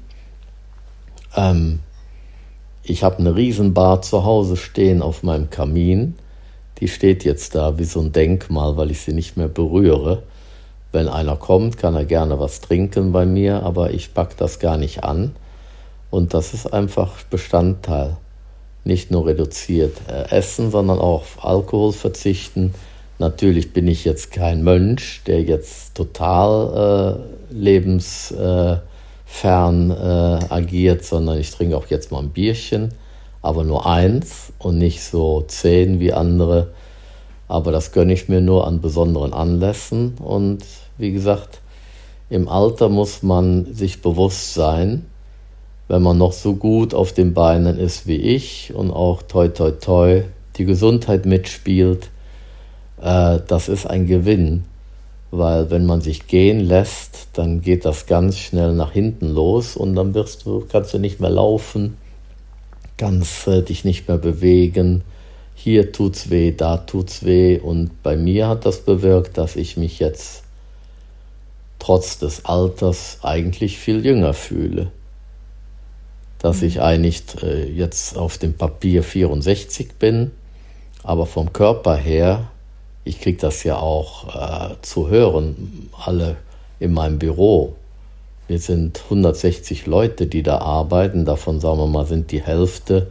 Ähm, 1.35 1.81
ich 2.85 3.03
habe 3.03 3.19
eine 3.19 3.35
Riesenbar 3.35 4.03
zu 4.03 4.25
Hause 4.25 4.57
stehen 4.57 5.03
auf 5.03 5.25
meinem 5.25 5.51
Kamin. 5.51 6.15
Die 6.79 6.87
steht 6.87 7.25
jetzt 7.25 7.57
da 7.57 7.77
wie 7.77 7.85
so 7.85 8.01
ein 8.01 8.13
Denkmal, 8.13 8.77
weil 8.77 8.93
ich 8.93 9.01
sie 9.01 9.13
nicht 9.13 9.37
mehr 9.37 9.49
berühre. 9.49 10.23
Wenn 10.93 11.09
einer 11.09 11.35
kommt, 11.35 11.77
kann 11.77 11.97
er 11.97 12.05
gerne 12.05 12.39
was 12.39 12.61
trinken 12.61 13.11
bei 13.11 13.27
mir, 13.27 13.65
aber 13.65 13.91
ich 13.91 14.15
packe 14.15 14.37
das 14.37 14.61
gar 14.61 14.77
nicht 14.77 15.03
an. 15.03 15.35
Und 16.09 16.35
das 16.35 16.55
ist 16.55 16.73
einfach 16.73 17.25
Bestandteil. 17.25 18.17
Nicht 18.85 19.11
nur 19.11 19.27
reduziert 19.27 19.97
äh, 20.09 20.31
essen, 20.31 20.71
sondern 20.71 21.01
auch 21.01 21.23
auf 21.23 21.45
Alkohol 21.45 21.93
verzichten 21.93 22.75
Natürlich 23.21 23.75
bin 23.75 23.87
ich 23.87 24.07
jetzt 24.07 24.33
kein 24.33 24.65
Mönch, 24.65 25.21
der 25.27 25.43
jetzt 25.43 25.95
total 25.95 27.21
äh, 27.51 27.55
lebensfern 27.55 28.81
äh, 29.91 29.95
agiert, 30.49 31.05
sondern 31.05 31.37
ich 31.39 31.51
trinke 31.51 31.77
auch 31.77 31.89
jetzt 31.89 32.11
mal 32.11 32.21
ein 32.21 32.31
Bierchen, 32.31 32.95
aber 33.43 33.63
nur 33.63 33.85
eins 33.85 34.55
und 34.59 34.79
nicht 34.79 35.03
so 35.03 35.43
zehn 35.43 36.01
wie 36.01 36.15
andere. 36.15 36.69
Aber 37.47 37.73
das 37.73 37.93
gönne 37.93 38.15
ich 38.15 38.31
mir 38.31 38.41
nur 38.41 38.67
an 38.67 38.81
besonderen 38.81 39.35
Anlässen. 39.35 40.15
Und 40.19 40.65
wie 40.97 41.13
gesagt, 41.13 41.61
im 42.31 42.49
Alter 42.49 42.89
muss 42.89 43.23
man 43.23 43.75
sich 43.75 44.01
bewusst 44.01 44.55
sein, 44.55 45.05
wenn 45.89 46.01
man 46.01 46.17
noch 46.17 46.33
so 46.33 46.55
gut 46.55 46.95
auf 46.95 47.13
den 47.13 47.35
Beinen 47.35 47.79
ist 47.79 48.07
wie 48.07 48.17
ich 48.17 48.73
und 48.75 48.91
auch 48.91 49.21
toi 49.21 49.49
toi 49.49 49.73
toi 49.73 50.23
die 50.57 50.65
Gesundheit 50.65 51.27
mitspielt, 51.27 52.09
äh, 53.01 53.41
das 53.47 53.69
ist 53.69 53.87
ein 53.87 54.07
Gewinn, 54.07 54.65
weil 55.31 55.71
wenn 55.71 55.87
man 55.87 56.01
sich 56.01 56.27
gehen 56.27 56.61
lässt, 56.61 57.29
dann 57.35 57.63
geht 57.63 57.85
das 57.85 58.07
ganz 58.07 58.39
schnell 58.39 58.73
nach 58.75 58.93
hinten 58.93 59.29
los 59.29 59.77
und 59.77 59.95
dann 59.95 60.15
wirst 60.15 60.45
du, 60.45 60.67
kannst 60.71 60.93
du 60.93 60.99
nicht 60.99 61.21
mehr 61.21 61.31
laufen, 61.31 61.97
kannst 62.97 63.47
äh, 63.47 63.63
dich 63.63 63.85
nicht 63.85 64.09
mehr 64.09 64.19
bewegen. 64.19 65.03
Hier 65.55 65.93
tut's 65.93 66.31
weh, 66.31 66.53
da 66.53 66.79
tut's 66.79 67.25
weh 67.25 67.59
und 67.59 68.03
bei 68.03 68.17
mir 68.17 68.49
hat 68.49 68.67
das 68.67 68.81
bewirkt, 68.81 69.39
dass 69.39 69.57
ich 69.57 69.77
mich 69.77 69.99
jetzt 69.99 70.43
trotz 71.79 72.19
des 72.19 72.45
Alters 72.45 73.19
eigentlich 73.23 73.79
viel 73.79 74.05
jünger 74.05 74.35
fühle. 74.35 74.91
Dass 76.39 76.63
ich 76.63 76.77
mhm. 76.77 76.83
eigentlich 76.83 77.23
äh, 77.43 77.71
jetzt 77.71 78.17
auf 78.17 78.39
dem 78.39 78.55
Papier 78.55 79.03
64 79.03 79.95
bin, 79.99 80.31
aber 81.03 81.27
vom 81.27 81.53
Körper 81.53 81.97
her 81.97 82.51
ich 83.05 83.21
kriege 83.21 83.39
das 83.39 83.65
ja 83.65 83.79
auch 83.79 84.35
äh, 84.35 84.75
zu 84.83 85.09
hören, 85.09 85.91
alle 86.05 86.37
in 86.79 86.93
meinem 86.93 87.19
Büro. 87.19 87.75
Wir 88.49 88.59
sind 88.59 89.01
160 89.05 89.87
Leute, 89.87 90.27
die 90.27 90.43
da 90.43 90.59
arbeiten, 90.59 91.25
davon 91.25 91.61
sagen 91.61 91.79
wir 91.79 91.87
mal, 91.87 92.07
sind 92.07 92.33
die 92.33 92.43
Hälfte 92.43 93.11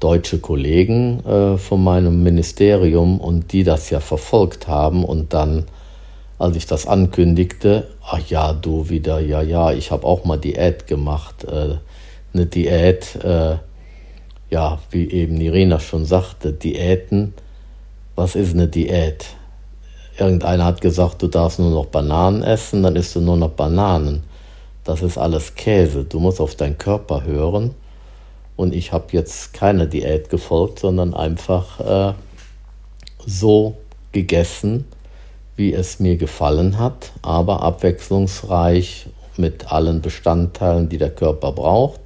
deutsche 0.00 0.38
Kollegen 0.38 1.24
äh, 1.24 1.58
von 1.58 1.84
meinem 1.84 2.22
Ministerium 2.24 3.20
und 3.20 3.52
die 3.52 3.62
das 3.62 3.90
ja 3.90 4.00
verfolgt 4.00 4.66
haben 4.66 5.04
und 5.04 5.32
dann, 5.32 5.66
als 6.38 6.56
ich 6.56 6.66
das 6.66 6.86
ankündigte, 6.86 7.88
ach 8.04 8.18
ja, 8.28 8.52
du 8.52 8.88
wieder, 8.88 9.20
ja, 9.20 9.42
ja, 9.42 9.72
ich 9.72 9.92
habe 9.92 10.06
auch 10.06 10.24
mal 10.24 10.38
Diät 10.38 10.88
gemacht, 10.88 11.44
äh, 11.44 11.76
eine 12.34 12.46
Diät, 12.46 13.16
äh, 13.22 13.56
ja, 14.50 14.78
wie 14.90 15.08
eben 15.10 15.40
Irina 15.40 15.78
schon 15.78 16.04
sagte, 16.04 16.52
Diäten, 16.52 17.34
was 18.16 18.34
ist 18.34 18.54
eine 18.54 18.68
Diät? 18.68 19.26
Irgendeiner 20.18 20.66
hat 20.66 20.80
gesagt, 20.80 21.22
du 21.22 21.28
darfst 21.28 21.58
nur 21.58 21.70
noch 21.70 21.86
Bananen 21.86 22.42
essen, 22.42 22.82
dann 22.82 22.96
isst 22.96 23.16
du 23.16 23.20
nur 23.20 23.36
noch 23.36 23.50
Bananen. 23.50 24.22
Das 24.84 25.00
ist 25.00 25.16
alles 25.16 25.54
Käse. 25.54 26.04
Du 26.04 26.20
musst 26.20 26.40
auf 26.40 26.54
deinen 26.54 26.76
Körper 26.76 27.24
hören 27.24 27.74
und 28.56 28.74
ich 28.74 28.92
habe 28.92 29.06
jetzt 29.12 29.54
keine 29.54 29.86
Diät 29.86 30.28
gefolgt, 30.28 30.80
sondern 30.80 31.14
einfach 31.14 31.80
äh, 31.80 32.14
so 33.24 33.76
gegessen, 34.12 34.86
wie 35.56 35.72
es 35.72 36.00
mir 36.00 36.16
gefallen 36.16 36.78
hat, 36.78 37.12
aber 37.22 37.62
abwechslungsreich 37.62 39.06
mit 39.36 39.72
allen 39.72 40.02
Bestandteilen, 40.02 40.88
die 40.88 40.98
der 40.98 41.10
Körper 41.10 41.52
braucht. 41.52 42.00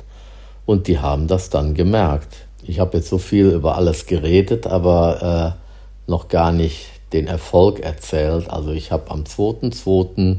Und 0.65 0.89
die 0.89 0.99
haben 0.99 1.27
das 1.27 1.51
dann 1.51 1.75
gemerkt. 1.75 2.47
Ich 2.63 2.81
habe 2.81 2.97
jetzt 2.99 3.09
so 3.09 3.19
viel 3.19 3.51
über 3.51 3.77
alles 3.77 4.07
geredet, 4.07 4.67
aber 4.67 5.57
äh, 5.59 5.66
noch 6.07 6.29
gar 6.29 6.53
nicht 6.53 6.87
den 7.13 7.27
Erfolg 7.27 7.81
erzählt. 7.81 8.51
Also 8.51 8.73
ich 8.73 8.93
habe 8.93 9.11
am 9.11 9.23
2.2. 9.23 10.39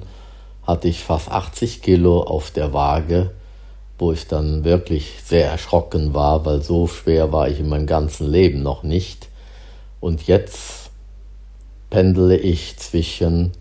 hatte 0.65 0.87
ich 0.87 1.03
fast 1.03 1.29
80 1.29 1.81
Kilo 1.81 2.21
auf 2.21 2.51
der 2.51 2.73
Waage 2.73 3.31
wo 3.97 4.11
ich 4.11 4.27
dann 4.27 4.63
wirklich 4.63 5.13
sehr 5.25 5.49
erschrocken 5.49 6.13
war, 6.13 6.45
weil 6.45 6.61
so 6.61 6.87
schwer 6.87 7.31
war 7.31 7.49
ich 7.49 7.59
in 7.59 7.69
meinem 7.69 7.87
ganzen 7.87 8.29
Leben 8.29 8.61
noch 8.61 8.83
nicht. 8.83 9.27
Und 9.99 10.27
jetzt 10.27 10.91
pendele 11.89 12.37
ich 12.37 12.77
zwischen 12.77 13.53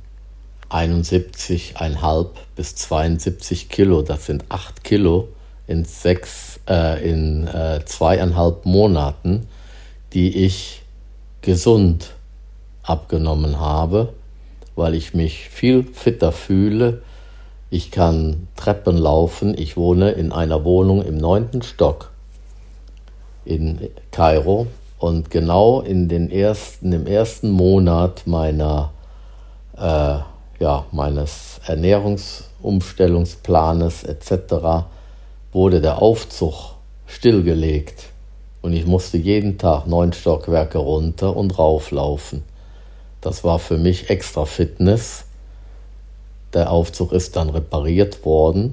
71,5 0.68 2.28
bis 2.54 2.76
72 2.76 3.68
Kilo. 3.70 4.02
Das 4.02 4.26
sind 4.26 4.44
8 4.50 4.84
Kilo 4.84 5.28
in, 5.66 5.84
sechs, 5.84 6.60
äh, 6.68 7.08
in 7.08 7.46
äh, 7.48 7.80
zweieinhalb 7.86 8.66
Monaten, 8.66 9.48
die 10.12 10.44
ich 10.44 10.82
gesund 11.46 12.10
abgenommen 12.82 13.58
habe, 13.58 14.12
weil 14.74 14.94
ich 14.94 15.14
mich 15.14 15.48
viel 15.48 15.84
fitter 15.84 16.32
fühle, 16.32 17.00
ich 17.70 17.90
kann 17.90 18.48
Treppen 18.56 18.96
laufen. 18.96 19.58
Ich 19.58 19.76
wohne 19.76 20.12
in 20.12 20.30
einer 20.32 20.64
Wohnung 20.64 21.02
im 21.02 21.16
neunten 21.16 21.62
Stock 21.62 22.12
in 23.44 23.90
Kairo. 24.12 24.68
Und 24.98 25.30
genau 25.30 25.80
in 25.80 26.08
den 26.08 26.30
ersten, 26.30 26.92
im 26.92 27.06
ersten 27.06 27.50
Monat 27.50 28.22
meiner, 28.26 28.92
äh, 29.76 30.20
ja, 30.58 30.86
meines 30.90 31.60
Ernährungsumstellungsplanes 31.66 34.04
etc. 34.04 34.86
wurde 35.52 35.82
der 35.82 36.00
Aufzug 36.00 36.76
stillgelegt. 37.06 38.06
Und 38.66 38.72
ich 38.72 38.84
musste 38.84 39.16
jeden 39.16 39.58
Tag 39.58 39.86
neun 39.86 40.12
Stockwerke 40.12 40.78
runter 40.78 41.36
und 41.36 41.56
rauflaufen. 41.56 42.42
Das 43.20 43.44
war 43.44 43.60
für 43.60 43.78
mich 43.78 44.10
extra 44.10 44.44
Fitness 44.44 45.26
der 46.56 46.72
Aufzug 46.72 47.12
ist 47.12 47.36
dann 47.36 47.50
repariert 47.50 48.24
worden 48.24 48.72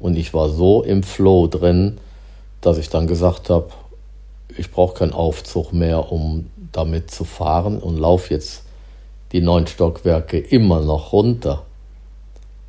und 0.00 0.16
ich 0.16 0.34
war 0.34 0.48
so 0.48 0.82
im 0.82 1.04
Flow 1.04 1.46
drin, 1.46 1.98
dass 2.60 2.76
ich 2.76 2.88
dann 2.88 3.06
gesagt 3.06 3.50
habe, 3.50 3.68
ich 4.56 4.72
brauche 4.72 4.94
keinen 4.98 5.12
Aufzug 5.12 5.72
mehr, 5.72 6.10
um 6.10 6.50
damit 6.72 7.12
zu 7.12 7.24
fahren 7.24 7.78
und 7.78 7.98
laufe 7.98 8.34
jetzt 8.34 8.64
die 9.30 9.40
neun 9.40 9.68
Stockwerke 9.68 10.38
immer 10.38 10.80
noch 10.80 11.12
runter. 11.12 11.62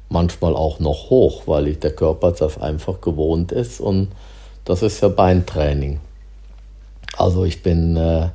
Manchmal 0.09 0.55
auch 0.55 0.79
noch 0.79 1.09
hoch, 1.09 1.43
weil 1.47 1.73
der 1.73 1.95
Körper 1.95 2.31
das 2.31 2.61
einfach 2.61 3.01
gewohnt 3.01 3.51
ist 3.51 3.79
und 3.79 4.09
das 4.63 4.83
ist 4.83 5.01
ja 5.01 5.07
Beintraining. 5.07 5.99
Also 7.17 7.45
ich 7.45 7.61
bin 7.61 7.95
äh, 7.97 8.29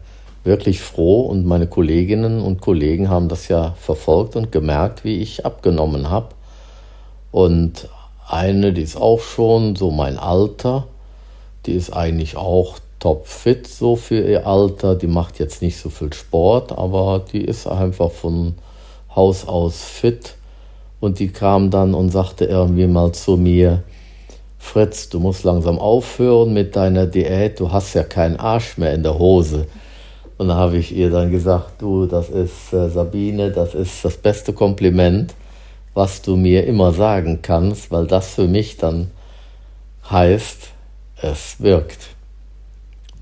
wirklich 0.45 0.81
froh 0.81 1.23
und 1.23 1.45
meine 1.45 1.67
Kolleginnen 1.67 2.41
und 2.41 2.61
Kollegen 2.61 3.09
haben 3.11 3.29
das 3.29 3.49
ja 3.49 3.75
verfolgt 3.81 4.37
und 4.37 4.53
gemerkt, 4.53 5.05
wie 5.05 5.21
ich 5.21 5.45
abgenommen 5.45 6.11
habe. 6.11 6.29
Und 7.33 7.89
eine, 8.29 8.73
die 8.73 8.83
ist 8.83 8.97
auch 8.97 9.21
schon 9.21 9.77
so 9.77 9.91
mein 9.91 10.19
Alter, 10.19 10.87
die 11.67 11.73
ist 11.73 11.93
eigentlich 11.93 12.37
auch 12.37 12.79
topfit 12.99 13.67
so 13.67 13.97
für 13.97 14.21
ihr 14.21 14.47
Alter. 14.47 14.95
Die 14.95 15.07
macht 15.07 15.39
jetzt 15.39 15.63
nicht 15.63 15.79
so 15.79 15.91
viel 15.91 16.13
Sport, 16.13 16.73
aber 16.73 17.25
die 17.33 17.45
ist 17.45 17.67
einfach 17.67 18.11
von 18.11 18.55
Haus 19.15 19.47
aus 19.47 19.83
fit. 19.83 20.35
Und 21.01 21.19
die 21.19 21.29
kam 21.29 21.71
dann 21.71 21.95
und 21.95 22.11
sagte 22.11 22.47
irgendwie 22.47 22.87
mal 22.87 23.13
zu 23.13 23.37
mir, 23.37 23.83
Fritz, 24.67 25.09
du 25.09 25.21
musst 25.21 25.45
langsam 25.45 25.79
aufhören 25.79 26.53
mit 26.53 26.75
deiner 26.75 27.07
Diät, 27.07 27.61
du 27.61 27.71
hast 27.71 27.95
ja 27.95 28.03
keinen 28.03 28.37
Arsch 28.37 28.77
mehr 28.77 28.93
in 28.93 29.05
der 29.05 29.19
Hose. 29.19 29.67
Und 30.39 30.49
da 30.49 30.57
habe 30.57 30.77
ich 30.77 30.95
ihr 30.95 31.09
dann 31.09 31.31
gesagt, 31.31 31.81
du, 31.81 32.07
das 32.07 32.29
ist 32.29 32.73
äh, 32.73 32.91
Sabine, 32.91 33.53
das 33.53 33.75
ist 33.75 34.05
das 34.05 34.17
beste 34.17 34.53
Kompliment, 34.53 35.35
was 35.95 36.21
du 36.21 36.37
mir 36.37 36.67
immer 36.67 36.93
sagen 36.93 37.39
kannst, 37.41 37.91
weil 37.91 38.07
das 38.07 38.35
für 38.35 38.49
mich 38.49 38.77
dann 38.77 39.13
heißt, 40.11 40.69
es 41.23 41.61
wirkt. 41.61 42.09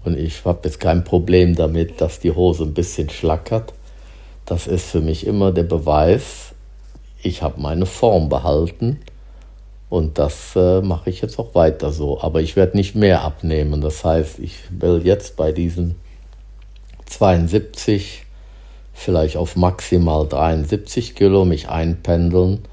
Und 0.05 0.19
ich 0.19 0.45
habe 0.45 0.61
jetzt 0.65 0.81
kein 0.81 1.05
Problem 1.05 1.55
damit, 1.55 2.01
dass 2.01 2.19
die 2.21 2.33
Hose 2.33 2.65
ein 2.65 2.75
bisschen 2.75 3.11
schlackert. 3.11 3.75
Das 4.47 4.67
ist 4.67 4.87
für 4.87 5.01
mich 5.01 5.27
immer 5.27 5.53
der 5.53 5.65
Beweis, 5.65 6.53
ich 7.23 7.43
habe 7.43 7.61
meine 7.61 7.87
Form 7.87 8.29
behalten 8.29 8.99
und 9.95 10.19
das 10.19 10.57
äh, 10.57 10.81
mache 10.81 11.09
ich 11.09 11.21
jetzt 11.21 11.39
auch 11.39 11.55
weiter 11.55 11.93
so. 11.93 12.21
Aber 12.21 12.43
ich 12.43 12.57
werde 12.57 12.77
nicht 12.77 12.97
mehr 12.97 13.23
abnehmen. 13.23 13.81
Das 13.81 14.05
heißt, 14.05 14.41
ich 14.41 14.59
will 14.71 15.03
jetzt 15.05 15.37
bei 15.37 15.53
diesen 15.53 15.95
72, 17.07 18.27
vielleicht 18.93 19.37
auf 19.37 19.55
maximal 19.55 20.27
73 20.27 21.15
Kilo 21.15 21.45
mich 21.45 21.69
einpendeln, 21.69 22.65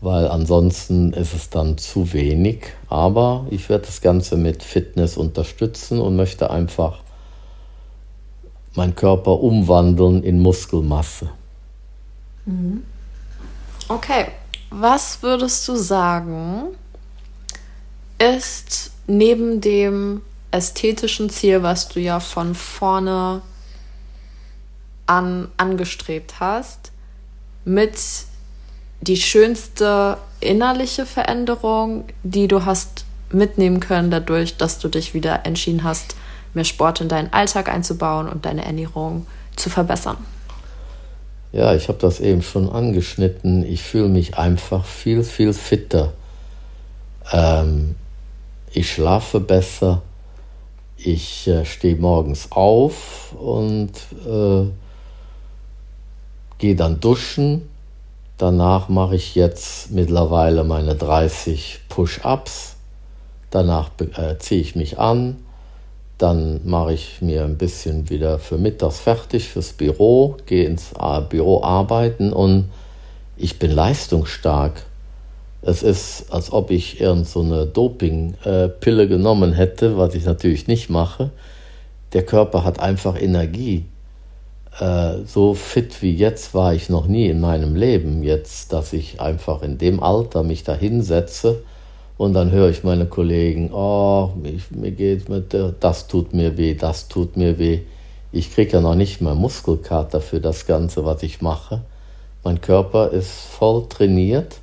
weil 0.00 0.26
ansonsten 0.26 1.12
ist 1.12 1.32
es 1.32 1.48
dann 1.48 1.78
zu 1.78 2.12
wenig. 2.12 2.64
Aber 2.88 3.46
ich 3.50 3.68
werde 3.68 3.86
das 3.86 4.00
Ganze 4.00 4.36
mit 4.36 4.64
Fitness 4.64 5.16
unterstützen 5.16 6.00
und 6.00 6.16
möchte 6.16 6.50
einfach 6.50 6.98
meinen 8.74 8.96
Körper 8.96 9.38
umwandeln 9.38 10.24
in 10.24 10.40
Muskelmasse. 10.40 11.28
Mhm. 12.46 12.82
Okay, 13.88 14.26
was 14.72 15.22
würdest 15.22 15.68
du 15.68 15.76
sagen, 15.76 16.68
ist 18.18 18.90
neben 19.06 19.60
dem 19.60 20.22
ästhetischen 20.50 21.30
Ziel, 21.30 21.62
was 21.62 21.88
du 21.88 22.00
ja 22.00 22.20
von 22.20 22.54
vorne 22.54 23.42
an 25.06 25.48
angestrebt 25.56 26.40
hast, 26.40 26.92
mit 27.64 27.98
die 29.00 29.16
schönste 29.16 30.16
innerliche 30.40 31.06
Veränderung, 31.06 32.04
die 32.22 32.48
du 32.48 32.64
hast 32.64 33.04
mitnehmen 33.30 33.80
können, 33.80 34.10
dadurch, 34.10 34.56
dass 34.56 34.78
du 34.78 34.88
dich 34.88 35.12
wieder 35.14 35.44
entschieden 35.44 35.84
hast, 35.84 36.16
mehr 36.54 36.64
Sport 36.64 37.00
in 37.00 37.08
deinen 37.08 37.32
Alltag 37.32 37.68
einzubauen 37.68 38.28
und 38.28 38.44
deine 38.46 38.64
Ernährung 38.64 39.26
zu 39.56 39.70
verbessern? 39.70 40.18
Ja, 41.52 41.74
ich 41.74 41.88
habe 41.88 41.98
das 41.98 42.18
eben 42.20 42.42
schon 42.42 42.70
angeschnitten. 42.70 43.62
Ich 43.64 43.82
fühle 43.82 44.08
mich 44.08 44.38
einfach 44.38 44.86
viel, 44.86 45.22
viel 45.22 45.52
fitter. 45.52 46.14
Ähm, 47.30 47.94
ich 48.72 48.90
schlafe 48.90 49.38
besser. 49.38 50.00
Ich 50.96 51.46
äh, 51.46 51.66
stehe 51.66 51.96
morgens 51.96 52.52
auf 52.52 53.34
und 53.38 53.92
äh, 54.26 54.66
gehe 56.56 56.74
dann 56.74 57.00
duschen. 57.00 57.68
Danach 58.38 58.88
mache 58.88 59.16
ich 59.16 59.34
jetzt 59.34 59.90
mittlerweile 59.90 60.64
meine 60.64 60.94
30 60.94 61.80
Push-ups. 61.90 62.76
Danach 63.50 63.90
äh, 63.98 64.38
ziehe 64.38 64.62
ich 64.62 64.74
mich 64.74 64.98
an. 64.98 65.41
Dann 66.18 66.60
mache 66.64 66.92
ich 66.92 67.20
mir 67.20 67.44
ein 67.44 67.58
bisschen 67.58 68.08
wieder 68.10 68.38
für 68.38 68.58
mittags 68.58 69.00
fertig 69.00 69.48
fürs 69.48 69.72
Büro, 69.72 70.36
gehe 70.46 70.66
ins 70.66 70.92
Büro 71.28 71.62
arbeiten 71.62 72.32
und 72.32 72.70
ich 73.36 73.58
bin 73.58 73.70
leistungsstark. 73.72 74.84
Es 75.62 75.82
ist, 75.82 76.32
als 76.32 76.52
ob 76.52 76.70
ich 76.70 77.00
irgend 77.00 77.26
so 77.26 77.40
eine 77.40 77.66
Dopingpille 77.66 79.08
genommen 79.08 79.52
hätte, 79.52 79.96
was 79.96 80.14
ich 80.14 80.24
natürlich 80.24 80.66
nicht 80.66 80.90
mache. 80.90 81.30
Der 82.12 82.24
Körper 82.24 82.64
hat 82.64 82.80
einfach 82.80 83.20
Energie. 83.20 83.86
Äh, 84.78 85.18
so 85.26 85.54
fit 85.54 86.02
wie 86.02 86.14
jetzt 86.14 86.54
war 86.54 86.74
ich 86.74 86.88
noch 86.88 87.06
nie 87.06 87.26
in 87.28 87.40
meinem 87.40 87.74
Leben. 87.74 88.22
Jetzt, 88.22 88.72
dass 88.72 88.92
ich 88.92 89.20
einfach 89.20 89.62
in 89.62 89.78
dem 89.78 90.02
Alter 90.02 90.42
mich 90.42 90.64
da 90.64 90.74
hinsetze 90.74 91.62
Und 92.22 92.34
dann 92.34 92.52
höre 92.52 92.70
ich 92.70 92.84
meine 92.84 93.06
Kollegen, 93.06 93.72
oh, 93.72 94.30
ich, 94.44 94.70
mir 94.70 94.92
geht 94.92 95.28
mit 95.28 95.56
das 95.80 96.06
tut 96.06 96.32
mir 96.32 96.56
weh, 96.56 96.74
das 96.74 97.08
tut 97.08 97.36
mir 97.36 97.58
weh. 97.58 97.80
Ich 98.30 98.54
kriege 98.54 98.74
ja 98.74 98.80
noch 98.80 98.94
nicht 98.94 99.20
mal 99.20 99.34
Muskelkater 99.34 100.20
für 100.20 100.38
das 100.38 100.66
Ganze, 100.66 101.04
was 101.04 101.24
ich 101.24 101.42
mache. 101.42 101.80
Mein 102.44 102.60
Körper 102.60 103.10
ist 103.10 103.32
voll 103.32 103.88
trainiert 103.88 104.60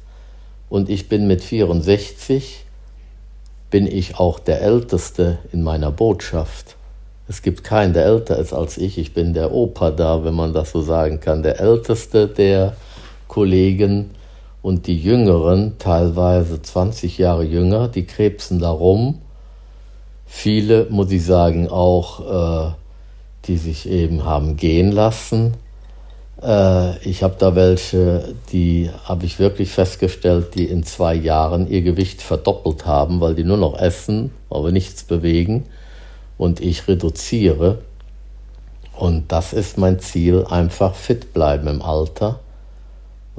und 0.70 0.88
ich 0.88 1.10
bin 1.10 1.28
mit 1.28 1.43
64, 1.43 2.64
bin 3.70 3.88
ich 3.88 4.18
auch 4.18 4.39
der 4.39 4.62
Älteste 4.62 5.39
in 5.51 5.62
meiner 5.62 5.91
Botschaft. 5.91 6.78
Es 7.28 7.41
gibt 7.41 7.66
keinen, 7.66 7.91
der 7.91 8.05
älter 8.05 8.38
ist 8.38 8.53
als 8.53 8.78
ich. 8.78 8.97
Ich 8.97 9.14
bin 9.14 9.34
der 9.34 9.51
Opa 9.51 9.91
da, 9.91 10.24
wenn 10.24 10.34
man 10.34 10.53
das 10.53 10.72
so 10.72 10.82
sagen 10.82 11.20
kann, 11.20 11.43
der 11.43 11.60
Älteste 11.60 12.30
der 12.30 12.78
Kollegen 13.28 14.12
und 14.62 14.88
die 14.88 14.97
Jüngeren, 14.97 15.78
teilweise 15.78 16.62
20 16.62 17.18
Jahre 17.18 17.43
jünger, 17.43 17.88
die 17.88 18.05
krebsen 18.05 18.60
da 18.60 18.70
rum. 18.70 19.22
Viele, 20.26 20.88
muss 20.89 21.12
ich 21.12 21.26
sagen, 21.26 21.70
auch, 21.70 22.70
äh, 22.70 22.74
die 23.45 23.57
sich 23.57 23.89
eben 23.89 24.26
haben 24.26 24.57
gehen 24.57 24.91
lassen 24.91 25.53
äh, 26.41 26.97
ich 27.07 27.24
habe 27.24 27.36
da 27.38 27.55
welche, 27.55 28.36
die 28.51 28.89
habe 29.03 29.26
ich 29.26 29.39
wirklich 29.39 29.72
festgestellt, 29.72 30.55
die 30.55 30.66
in 30.66 30.84
zwei 30.84 31.14
Jahren 31.14 31.70
ihr 31.70 31.82
Gewicht 31.82 32.22
verdoppelt 32.22 32.86
haben, 32.86 33.22
weil 33.22 33.36
die 33.36 33.43
nur 33.43 33.57
noch 33.57 33.78
essen, 33.78 34.32
aber 34.49 34.72
nichts 34.72 35.03
bewegen. 35.03 35.66
Und 36.38 36.62
ich 36.62 36.88
reduziere. 36.88 37.80
Und 38.95 39.32
das 39.32 39.53
ist 39.53 39.78
mein 39.78 39.99
Ziel, 39.99 40.45
einfach 40.49 40.95
fit 40.95 41.34
bleiben 41.34 41.68
im 41.68 41.82
Alter. 41.82 42.39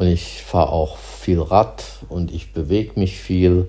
Und 0.00 0.06
ich 0.06 0.42
fahre 0.42 0.72
auch 0.72 0.96
viel 0.96 1.42
Rad 1.42 1.84
und 2.08 2.32
ich 2.32 2.54
bewege 2.54 2.98
mich 2.98 3.20
viel. 3.20 3.68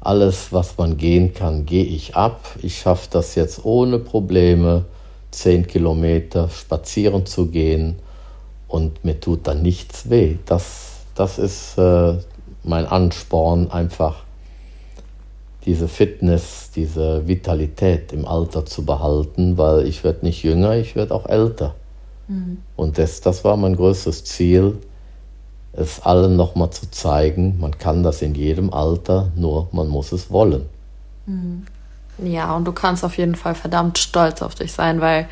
Alles, 0.00 0.52
was 0.52 0.76
man 0.76 0.98
gehen 0.98 1.32
kann, 1.32 1.64
gehe 1.64 1.86
ich 1.86 2.14
ab. 2.14 2.44
Ich 2.60 2.78
schaffe 2.78 3.08
das 3.10 3.36
jetzt 3.36 3.64
ohne 3.64 3.98
Probleme, 3.98 4.84
zehn 5.30 5.66
Kilometer 5.66 6.50
spazieren 6.50 7.24
zu 7.24 7.46
gehen 7.46 8.00
und 8.68 9.02
mir 9.02 9.18
tut 9.18 9.46
dann 9.46 9.62
nichts 9.62 10.10
weh. 10.10 10.36
Das, 10.44 10.96
das 11.14 11.38
ist 11.38 11.78
äh, 11.78 12.18
mein 12.62 12.84
Ansporn, 12.84 13.70
einfach 13.70 14.24
diese 15.64 15.88
Fitness, 15.88 16.70
diese 16.76 17.26
Vitalität 17.26 18.12
im 18.12 18.26
Alter 18.26 18.66
zu 18.66 18.84
behalten, 18.84 19.56
weil 19.56 19.86
ich 19.86 20.04
werde 20.04 20.26
nicht 20.26 20.42
jünger, 20.42 20.76
ich 20.76 20.96
werde 20.96 21.14
auch 21.14 21.24
älter. 21.24 21.74
Mhm. 22.28 22.58
Und 22.76 22.98
das, 22.98 23.22
das 23.22 23.42
war 23.42 23.56
mein 23.56 23.74
größtes 23.74 24.24
Ziel, 24.24 24.76
es 25.72 26.00
allen 26.00 26.36
nochmal 26.36 26.70
zu 26.70 26.90
zeigen, 26.90 27.58
man 27.60 27.78
kann 27.78 28.02
das 28.02 28.22
in 28.22 28.34
jedem 28.34 28.72
Alter, 28.72 29.30
nur 29.36 29.68
man 29.72 29.88
muss 29.88 30.12
es 30.12 30.30
wollen. 30.30 30.66
Mhm. 31.26 31.66
Ja, 32.18 32.54
und 32.54 32.64
du 32.64 32.72
kannst 32.72 33.04
auf 33.04 33.18
jeden 33.18 33.34
Fall 33.34 33.54
verdammt 33.54 33.98
stolz 33.98 34.40
auf 34.40 34.54
dich 34.54 34.72
sein, 34.72 35.00
weil 35.00 35.28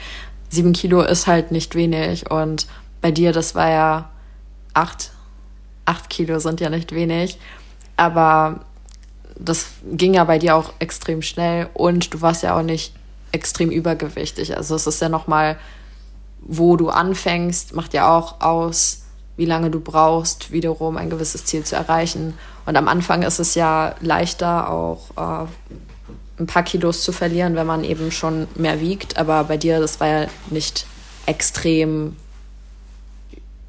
sieben 0.51 0.75
Kilo 0.75 1.01
ist 1.03 1.27
halt 1.27 1.51
nicht 1.51 1.75
wenig 1.75 2.31
und 2.31 2.67
bei 3.01 3.11
dir, 3.11 3.33
das 3.33 3.55
war 3.55 3.71
ja 3.71 4.11
acht, 4.75 5.13
acht 5.87 6.11
Kilo 6.11 6.39
sind 6.39 6.61
ja 6.61 6.69
nicht 6.69 6.93
wenig, 6.93 7.39
aber 7.97 8.61
das 9.39 9.67
ging 9.93 10.15
ja 10.15 10.25
bei 10.25 10.39
dir 10.39 10.57
auch 10.57 10.73
extrem 10.79 11.23
schnell 11.23 11.69
und 11.75 12.13
du 12.15 12.21
warst 12.21 12.43
ja 12.43 12.57
auch 12.57 12.63
nicht 12.63 12.95
extrem 13.33 13.71
übergewichtig. 13.71 14.57
Also 14.57 14.77
es 14.77 14.87
ist 14.87 15.01
ja 15.01 15.09
nochmal, 15.09 15.59
wo 16.41 16.77
du 16.77 16.91
anfängst, 16.91 17.75
macht 17.75 17.95
ja 17.95 18.17
auch 18.17 18.41
aus, 18.41 19.04
wie 19.37 19.47
lange 19.47 19.71
du 19.71 19.81
brauchst, 19.81 20.53
wiederum 20.53 20.97
ein 20.97 21.11
gewisses 21.11 21.45
Ziel 21.45 21.65
zu 21.65 21.77
erreichen. 21.77 22.35
Und 22.67 22.77
am 22.77 22.89
Anfang 22.89 23.23
ist 23.23 23.41
es 23.41 23.55
ja 23.55 23.95
leichter, 24.01 24.71
auch 24.71 25.11
äh, 25.17 25.47
ein 26.39 26.47
paar 26.47 26.63
Kilos 26.63 27.03
zu 27.03 27.13
verlieren, 27.13 27.57
wenn 27.57 27.67
man 27.67 27.85
eben 27.85 28.11
schon 28.11 28.47
mehr 28.55 28.81
wiegt. 28.81 29.17
Aber 29.17 29.45
bei 29.45 29.57
dir, 29.57 29.81
das 29.81 30.01
war 30.01 30.09
ja 30.09 30.27
nicht 30.51 30.87
extrem 31.27 32.17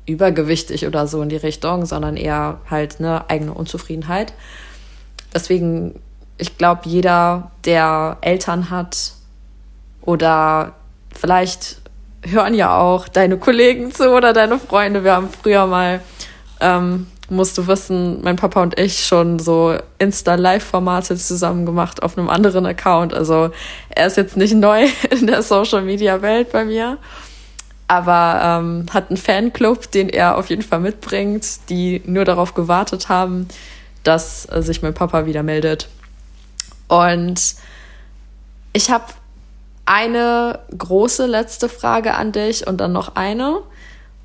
übergewichtig 0.06 0.86
oder 0.86 1.08
so 1.08 1.22
in 1.22 1.30
die 1.30 1.36
Richtung, 1.36 1.86
sondern 1.86 2.16
eher 2.16 2.60
halt 2.70 3.00
eine 3.00 3.30
eigene 3.30 3.54
Unzufriedenheit. 3.54 4.34
Deswegen, 5.34 6.00
ich 6.38 6.58
glaube, 6.58 6.82
jeder, 6.86 7.52
der 7.66 8.18
Eltern 8.22 8.70
hat 8.70 9.14
oder 10.02 10.74
vielleicht 11.12 11.82
hören 12.26 12.54
ja 12.54 12.78
auch 12.78 13.08
deine 13.08 13.38
Kollegen 13.38 13.92
zu 13.94 14.12
oder 14.12 14.34
deine 14.34 14.60
Freunde. 14.60 15.04
Wir 15.04 15.14
haben 15.14 15.30
früher 15.30 15.66
mal, 15.68 16.02
ähm, 16.60 17.08
musst 17.30 17.58
du 17.58 17.68
wissen, 17.68 18.22
mein 18.24 18.36
Papa 18.36 18.62
und 18.62 18.80
ich 18.80 19.06
schon 19.06 19.40
so 19.40 19.78
Insta-Live-Formate 20.00 21.16
zusammen 21.16 21.66
gemacht 21.66 22.04
auf 22.04 22.18
einem 22.18 22.30
anderen 22.30 22.66
Account. 22.66 23.14
Also 23.14 23.52
er 23.90 24.08
ist 24.08 24.18
jetzt 24.18 24.38
nicht 24.38 24.54
neu 24.54 24.88
in 25.10 25.28
der 25.28 25.42
Social-Media-Welt 25.42 26.52
bei 26.52 26.66
mir 26.66 26.98
aber 27.88 28.42
ähm, 28.44 28.86
hat 28.92 29.10
einen 29.10 29.18
Fanclub, 29.18 29.92
den 29.92 30.10
er 30.10 30.38
auf 30.38 30.50
jeden 30.50 30.64
Fall 30.64 30.80
mitbringt, 30.80 31.70
die 31.70 32.02
nur 32.06 32.26
darauf 32.26 32.54
gewartet 32.54 33.10
haben, 33.10 33.48
dass 34.04 34.48
äh, 34.52 34.62
sich 34.62 34.82
mein 34.82 34.94
Papa 34.94 35.26
wieder 35.26 35.44
meldet. 35.44 35.88
Und 36.88 37.56
ich 38.74 38.90
habe 38.90 39.06
eine 39.86 40.60
große 40.78 41.26
letzte 41.26 41.70
Frage 41.70 42.16
an 42.16 42.32
dich 42.32 42.68
und 42.68 42.78
dann 42.78 42.92
noch 42.92 43.16
eine. 43.16 43.62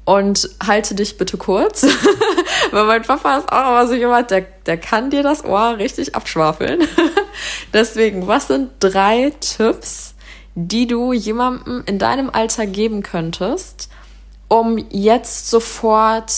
Und 0.07 0.49
halte 0.67 0.95
dich 0.95 1.19
bitte 1.19 1.37
kurz, 1.37 1.87
weil 2.73 2.85
mein 2.85 3.03
Papa 3.03 3.37
ist 3.37 3.53
auch 3.53 3.69
immer 3.71 3.87
so 3.87 3.95
jemand, 3.95 4.31
der, 4.31 4.45
der 4.67 4.77
kann 4.77 5.11
dir 5.11 5.23
das 5.23 5.45
Ohr 5.45 5.77
richtig 5.77 6.17
abschwafeln. 6.17 6.81
Deswegen, 7.73 8.27
was 8.27 8.49
sind 8.49 8.71
drei 8.81 9.33
Tipps, 9.39 10.15
die 10.55 10.87
du 10.89 11.13
jemandem 11.13 11.85
in 11.87 11.99
deinem 11.99 12.31
Alter 12.31 12.67
geben 12.67 13.03
könntest, 13.03 13.89
um 14.49 14.79
jetzt 14.91 15.49
sofort 15.49 16.33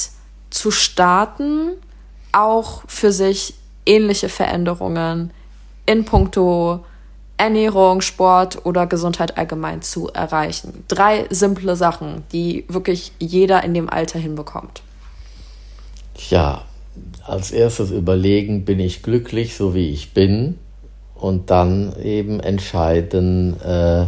zu 0.51 0.70
starten, 0.70 1.70
auch 2.33 2.83
für 2.87 3.12
sich 3.12 3.55
ähnliche 3.87 4.29
Veränderungen 4.29 5.33
in 5.87 6.05
puncto 6.05 6.85
Ernährung, 7.37 8.01
Sport 8.01 8.64
oder 8.64 8.87
Gesundheit 8.87 9.37
allgemein 9.37 9.83
zu 9.83 10.09
erreichen. 10.09 10.85
Drei 10.89 11.26
simple 11.30 11.76
Sachen, 11.76 12.24
die 12.33 12.64
wirklich 12.68 13.12
jeder 13.18 13.64
in 13.64 13.74
dem 13.74 13.89
Alter 13.89 14.18
hinbekommt. 14.18 14.83
Ja, 16.30 16.62
als 17.26 17.51
erstes 17.51 17.91
überlegen, 17.91 18.64
bin 18.64 18.78
ich 18.78 19.03
glücklich, 19.03 19.57
so 19.57 19.74
wie 19.74 19.91
ich 19.91 20.12
bin? 20.12 20.59
und 21.22 21.51
dann 21.51 21.95
eben 22.03 22.41
entscheiden, 22.41 23.61
äh, 23.62 24.07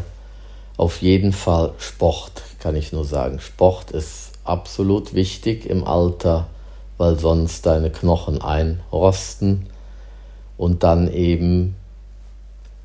auf 0.77 1.01
jeden 1.01 1.33
Fall 1.33 1.72
Sport, 1.79 2.43
kann 2.59 2.75
ich 2.75 2.93
nur 2.93 3.05
sagen. 3.05 3.39
Sport 3.39 3.93
ist 3.93 4.33
absolut 4.43 5.14
wichtig 5.14 5.64
im 5.70 5.87
Alter, 5.87 6.49
weil 6.99 7.16
sonst 7.16 7.66
deine 7.66 7.91
Knochen 7.91 8.43
einrosten 8.43 9.66
und 10.57 10.83
dann 10.83 11.07
eben 11.07 11.77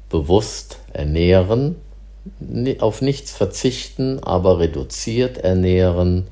bewusst 0.10 0.80
ernähren, 0.93 1.76
auf 2.80 3.01
nichts 3.01 3.32
verzichten, 3.32 4.24
aber 4.24 4.60
reduziert 4.60 5.38
ernähren, 5.38 6.28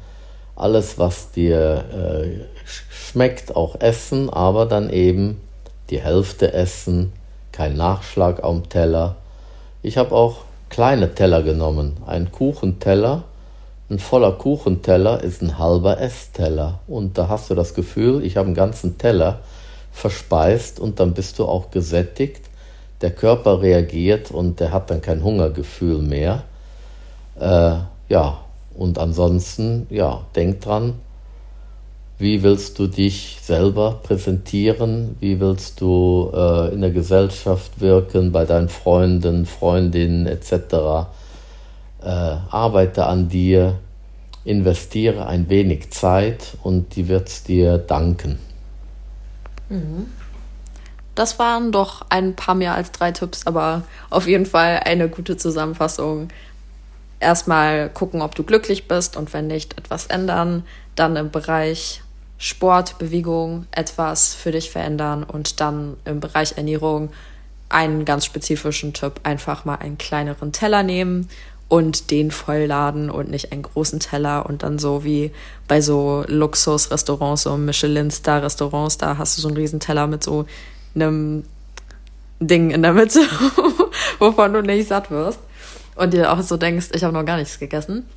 alles, 0.56 0.98
was 0.98 1.32
dir 1.32 1.86
äh, 1.92 2.46
schmeckt, 2.66 3.56
auch 3.56 3.80
essen, 3.80 4.30
aber 4.30 4.66
dann 4.66 4.90
eben 4.90 5.42
die 5.90 6.02
Hälfte 6.02 6.54
essen 6.54 7.14
kein 7.58 7.76
Nachschlag 7.76 8.44
am 8.44 8.70
Teller. 8.70 9.16
Ich 9.82 9.98
habe 9.98 10.14
auch 10.14 10.42
kleine 10.70 11.16
Teller 11.16 11.42
genommen. 11.42 11.98
Ein 12.06 12.32
Kuchenteller, 12.32 13.24
ein 13.90 13.98
voller 13.98 14.34
Kuchenteller 14.34 15.24
ist 15.24 15.42
ein 15.42 15.58
halber 15.58 16.00
Essteller. 16.00 16.82
Und 16.88 17.18
da 17.18 17.30
hast 17.30 17.50
du 17.50 17.56
das 17.56 17.74
Gefühl, 17.74 18.24
ich 18.24 18.38
habe 18.38 18.46
einen 18.46 18.56
ganzen 18.56 19.00
Teller 19.00 19.40
verspeist 19.92 20.80
und 20.80 21.00
dann 21.00 21.16
bist 21.16 21.40
du 21.40 21.46
auch 21.46 21.72
gesättigt. 21.72 22.47
Der 23.02 23.12
Körper 23.12 23.62
reagiert 23.62 24.32
und 24.32 24.60
der 24.60 24.72
hat 24.72 24.90
dann 24.90 25.02
kein 25.02 25.24
Hungergefühl 25.24 26.02
mehr. 26.02 26.44
Äh, 27.40 27.76
ja, 28.10 28.40
und 28.76 28.98
ansonsten, 28.98 29.88
ja, 29.90 30.22
denk 30.36 30.62
dran, 30.62 30.94
wie 32.20 32.42
willst 32.42 32.80
du 32.80 32.88
dich 32.88 33.38
selber 33.42 34.00
präsentieren? 34.02 35.16
Wie 35.20 35.40
willst 35.40 35.80
du 35.82 36.32
äh, 36.34 36.74
in 36.74 36.82
der 36.82 36.90
Gesellschaft 36.90 37.80
wirken, 37.80 38.32
bei 38.32 38.46
deinen 38.46 38.70
Freunden, 38.70 39.46
Freundinnen 39.46 40.26
etc.? 40.26 40.54
Äh, 42.02 42.08
arbeite 42.50 43.06
an 43.06 43.30
dir, 43.30 43.76
investiere 44.46 45.28
ein 45.28 45.48
wenig 45.50 45.92
Zeit 45.92 46.58
und 46.64 46.96
die 46.96 47.08
wird 47.08 47.28
es 47.28 47.44
dir 47.44 47.78
danken. 47.78 48.40
Mhm. 49.70 50.08
Das 51.18 51.40
waren 51.40 51.72
doch 51.72 52.06
ein 52.10 52.36
paar 52.36 52.54
mehr 52.54 52.76
als 52.76 52.92
drei 52.92 53.12
Tipps, 53.12 53.48
aber 53.48 53.82
auf 54.12 54.28
jeden 54.28 54.46
Fall 54.46 54.82
eine 54.86 55.10
gute 55.10 55.36
Zusammenfassung. 55.36 56.28
Erstmal 57.20 57.90
gucken, 57.90 58.22
ob 58.22 58.36
du 58.36 58.44
glücklich 58.44 58.88
bist 58.88 59.18
und 59.18 59.34
wenn 59.34 59.48
nicht, 59.48 59.80
etwas 59.80 60.06
ändern. 60.06 60.64
Dann 60.94 61.16
im 61.16 61.32
Bereich 61.32 62.04
Sport, 62.38 63.00
Bewegung 63.00 63.66
etwas 63.72 64.36
für 64.36 64.52
dich 64.52 64.70
verändern 64.70 65.24
und 65.24 65.60
dann 65.60 65.98
im 66.06 66.20
Bereich 66.20 66.56
Ernährung 66.56 67.10
einen 67.68 68.06
ganz 68.06 68.24
spezifischen 68.24 68.94
Tipp, 68.94 69.14
einfach 69.24 69.66
mal 69.66 69.78
einen 69.78 69.98
kleineren 69.98 70.52
Teller 70.52 70.84
nehmen 70.84 71.30
und 71.68 72.12
den 72.12 72.30
vollladen 72.30 73.10
und 73.10 73.32
nicht 73.32 73.52
einen 73.52 73.64
großen 73.64 74.00
Teller 74.00 74.46
und 74.46 74.62
dann 74.62 74.78
so 74.78 75.04
wie 75.04 75.32
bei 75.68 75.82
so 75.82 76.24
Luxusrestaurants, 76.28 77.42
so 77.42 77.58
Michelin-Star-Restaurants, 77.58 79.00
da 79.00 79.18
hast 79.18 79.36
du 79.36 79.42
so 79.42 79.48
einen 79.48 79.58
riesen 79.58 79.80
Teller 79.80 80.06
mit 80.06 80.24
so 80.24 80.46
einem 80.96 81.44
Ding 82.40 82.72
in 82.72 82.82
der 82.84 82.94
Mitte, 82.94 83.22
wovon 84.20 84.54
du 84.54 84.62
nicht 84.62 84.88
satt 84.88 85.10
wirst 85.12 85.40
und 85.96 86.14
dir 86.14 86.32
auch 86.32 86.42
so 86.42 86.58
denkst, 86.58 86.90
ich 86.94 87.04
habe 87.04 87.14
noch 87.14 87.26
gar 87.26 87.38
nichts 87.38 87.60
gegessen. 87.60 88.08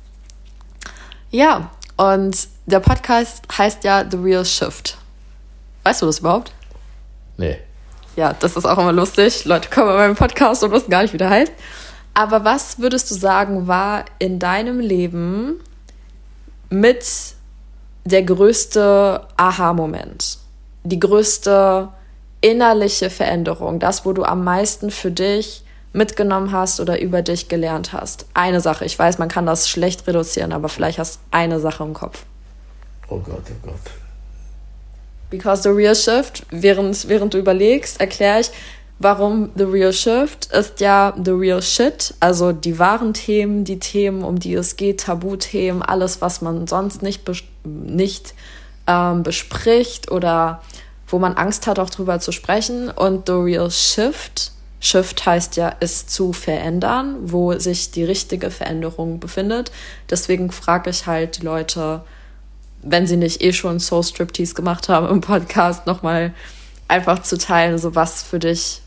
Ja, 1.31 1.71
und 1.97 2.47
der 2.65 2.79
Podcast 2.79 3.43
heißt 3.57 3.83
ja 3.83 4.05
The 4.09 4.17
Real 4.17 4.45
Shift. 4.45 4.97
Weißt 5.83 6.01
du 6.01 6.05
das 6.05 6.19
überhaupt? 6.19 6.51
Nee. 7.37 7.57
Ja, 8.15 8.33
das 8.33 8.55
ist 8.55 8.65
auch 8.65 8.77
immer 8.77 8.91
lustig. 8.91 9.45
Leute 9.45 9.69
kommen 9.69 9.89
in 9.89 9.95
meinem 9.95 10.15
Podcast 10.15 10.63
und 10.63 10.71
wissen 10.71 10.89
gar 10.89 11.01
nicht, 11.01 11.13
wie 11.13 11.17
der 11.17 11.29
heißt. 11.29 11.53
Aber 12.13 12.43
was 12.43 12.79
würdest 12.79 13.09
du 13.09 13.15
sagen, 13.15 13.67
war 13.67 14.05
in 14.19 14.37
deinem 14.37 14.79
Leben 14.79 15.61
mit 16.69 17.05
der 18.03 18.23
größte 18.23 19.25
Aha-Moment? 19.37 20.37
Die 20.83 20.99
größte 20.99 21.89
innerliche 22.41 23.09
Veränderung? 23.09 23.79
Das, 23.79 24.05
wo 24.05 24.13
du 24.13 24.23
am 24.23 24.43
meisten 24.43 24.91
für 24.91 25.11
dich 25.11 25.63
mitgenommen 25.93 26.51
hast 26.51 26.79
oder 26.79 26.99
über 27.01 27.21
dich 27.21 27.47
gelernt 27.47 27.93
hast? 27.93 28.25
Eine 28.33 28.61
Sache. 28.61 28.85
Ich 28.85 28.97
weiß, 28.97 29.17
man 29.17 29.29
kann 29.29 29.45
das 29.45 29.69
schlecht 29.69 30.07
reduzieren, 30.07 30.51
aber 30.51 30.69
vielleicht 30.69 30.99
hast 30.99 31.15
du 31.15 31.19
eine 31.31 31.59
Sache 31.59 31.83
im 31.83 31.93
Kopf. 31.93 32.23
Oh 33.07 33.19
Gott, 33.19 33.43
oh 33.49 33.67
Gott. 33.67 33.75
Because 35.29 35.63
the 35.63 35.69
real 35.69 35.95
shift, 35.95 36.45
während, 36.49 37.07
während 37.07 37.33
du 37.33 37.37
überlegst, 37.37 38.01
erkläre 38.01 38.41
ich, 38.41 38.51
warum 39.01 39.49
The 39.55 39.63
Real 39.63 39.93
Shift 39.93 40.51
ist 40.51 40.79
ja 40.79 41.13
The 41.23 41.31
Real 41.31 41.61
Shit, 41.61 42.13
also 42.19 42.51
die 42.51 42.77
wahren 42.77 43.13
Themen, 43.13 43.63
die 43.63 43.79
Themen, 43.79 44.23
um 44.23 44.39
die 44.39 44.53
es 44.53 44.75
geht, 44.75 45.01
Tabuthemen, 45.01 45.81
alles, 45.81 46.21
was 46.21 46.41
man 46.41 46.67
sonst 46.67 47.01
nicht, 47.01 47.23
nicht 47.63 48.33
ähm, 48.87 49.23
bespricht 49.23 50.11
oder 50.11 50.61
wo 51.11 51.19
man 51.19 51.33
Angst 51.33 51.67
hat, 51.67 51.77
auch 51.79 51.89
drüber 51.89 52.19
zu 52.19 52.31
sprechen. 52.31 52.89
Und 52.89 53.27
The 53.27 53.33
Real 53.33 53.69
Shift, 53.69 54.51
Shift 54.79 55.25
heißt 55.25 55.57
ja, 55.57 55.75
es 55.79 56.07
zu 56.07 56.33
verändern, 56.33 57.17
wo 57.21 57.53
sich 57.59 57.91
die 57.91 58.03
richtige 58.03 58.49
Veränderung 58.49 59.19
befindet. 59.19 59.71
Deswegen 60.09 60.51
frage 60.51 60.89
ich 60.89 61.05
halt 61.05 61.37
die 61.37 61.45
Leute, 61.45 62.01
wenn 62.81 63.05
sie 63.05 63.17
nicht 63.17 63.43
eh 63.43 63.53
schon 63.53 63.79
Soul 63.79 64.03
Striptease 64.03 64.55
gemacht 64.55 64.89
haben 64.89 65.07
im 65.07 65.21
Podcast, 65.21 65.85
nochmal 65.85 66.33
einfach 66.87 67.21
zu 67.21 67.37
teilen, 67.37 67.77
so 67.77 67.93
was 67.95 68.23
für 68.23 68.39
dich 68.39 68.81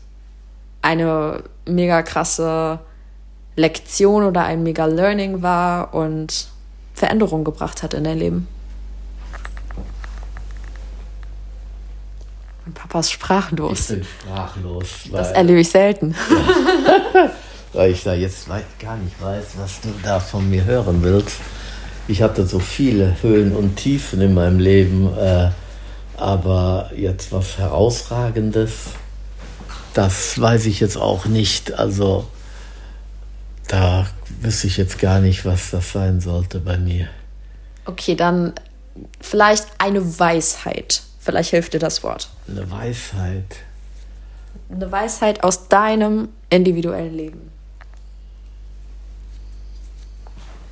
eine 0.81 1.43
mega 1.65 2.01
krasse 2.03 2.79
Lektion 3.55 4.23
oder 4.23 4.43
ein 4.43 4.63
mega 4.63 4.85
Learning 4.85 5.41
war 5.41 5.93
und 5.93 6.49
Veränderung 6.93 7.43
gebracht 7.43 7.83
hat 7.83 7.93
in 7.93 8.03
dein 8.03 8.19
Leben. 8.19 8.47
Mein 12.65 12.73
Papa 12.73 12.99
ist 12.99 13.11
sprachlos. 13.11 13.91
Ich 13.91 13.97
bin 13.97 14.03
sprachlos. 14.03 14.87
das 15.11 15.31
erlebe 15.31 15.59
ich 15.59 15.69
selten. 15.69 16.15
Ja. 16.29 17.31
weil 17.73 17.91
ich 17.91 18.03
da 18.03 18.13
jetzt 18.13 18.47
gar 18.79 18.97
nicht 18.97 19.21
weiß, 19.21 19.45
was 19.57 19.81
du 19.81 19.89
da 20.03 20.19
von 20.19 20.49
mir 20.49 20.63
hören 20.65 21.03
willst. 21.03 21.37
Ich 22.07 22.21
hatte 22.21 22.45
so 22.45 22.59
viele 22.59 23.17
Höhen 23.21 23.55
und 23.55 23.75
Tiefen 23.75 24.21
in 24.21 24.33
meinem 24.33 24.59
Leben, 24.59 25.15
äh, 25.17 25.49
aber 26.17 26.91
jetzt 26.95 27.31
was 27.31 27.57
Herausragendes 27.57 28.71
das 29.95 30.39
weiß 30.39 30.65
ich 30.65 30.81
jetzt 30.81 30.97
auch 30.97 31.25
nicht. 31.25 31.73
Also 31.73 32.27
da 33.67 34.05
wüsste 34.41 34.67
ich 34.67 34.77
jetzt 34.77 34.99
gar 34.99 35.19
nicht, 35.19 35.45
was 35.45 35.71
das 35.71 35.93
sein 35.93 36.19
sollte 36.19 36.59
bei 36.59 36.77
mir. 36.77 37.07
Okay, 37.85 38.15
dann 38.15 38.53
vielleicht 39.21 39.67
eine 39.77 40.19
Weisheit. 40.19 41.01
Vielleicht 41.25 41.49
hilft 41.49 41.73
dir 41.73 41.79
das 41.79 42.03
Wort. 42.03 42.29
Eine 42.47 42.69
Weisheit. 42.69 43.57
Eine 44.69 44.91
Weisheit 44.91 45.43
aus 45.43 45.67
deinem 45.67 46.29
individuellen 46.51 47.15
Leben. 47.15 47.51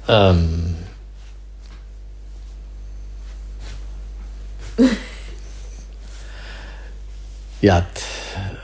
Ähm. 0.08 0.76
ja, 7.62 7.84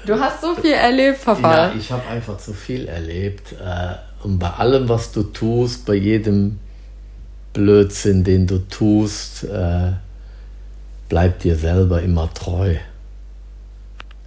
Du 0.05 0.19
hast 0.19 0.41
so 0.41 0.55
viel 0.55 0.73
erlebt, 0.73 1.23
Papa. 1.23 1.67
Ja, 1.67 1.73
ich 1.77 1.91
habe 1.91 2.07
einfach 2.07 2.37
zu 2.37 2.53
viel 2.53 2.87
erlebt. 2.87 3.51
Äh, 3.53 3.95
und 4.23 4.39
bei 4.39 4.49
allem, 4.49 4.89
was 4.89 5.11
du 5.11 5.21
tust, 5.21 5.85
bei 5.85 5.93
jedem 5.93 6.59
Blödsinn, 7.53 8.23
den 8.23 8.47
du 8.47 8.57
tust, 8.57 9.43
äh, 9.43 9.91
bleib 11.09 11.39
dir 11.39 11.55
selber 11.55 12.01
immer 12.01 12.33
treu. 12.33 12.75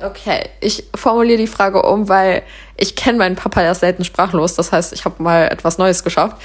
Okay, 0.03 0.49
ich 0.61 0.85
formuliere 0.95 1.39
die 1.39 1.47
Frage 1.47 1.83
um, 1.83 2.09
weil 2.09 2.43
ich 2.76 2.97
kenne 2.97 3.18
meinen 3.18 3.37
Papa 3.37 3.62
ja 3.62 3.74
selten 3.74 4.05
sprachlos. 4.05 4.55
Das 4.55 4.72
heißt, 4.72 4.93
ich 4.93 5.05
habe 5.05 5.22
mal 5.22 5.49
etwas 5.49 5.78
Neues 5.78 6.03
geschafft. 6.03 6.37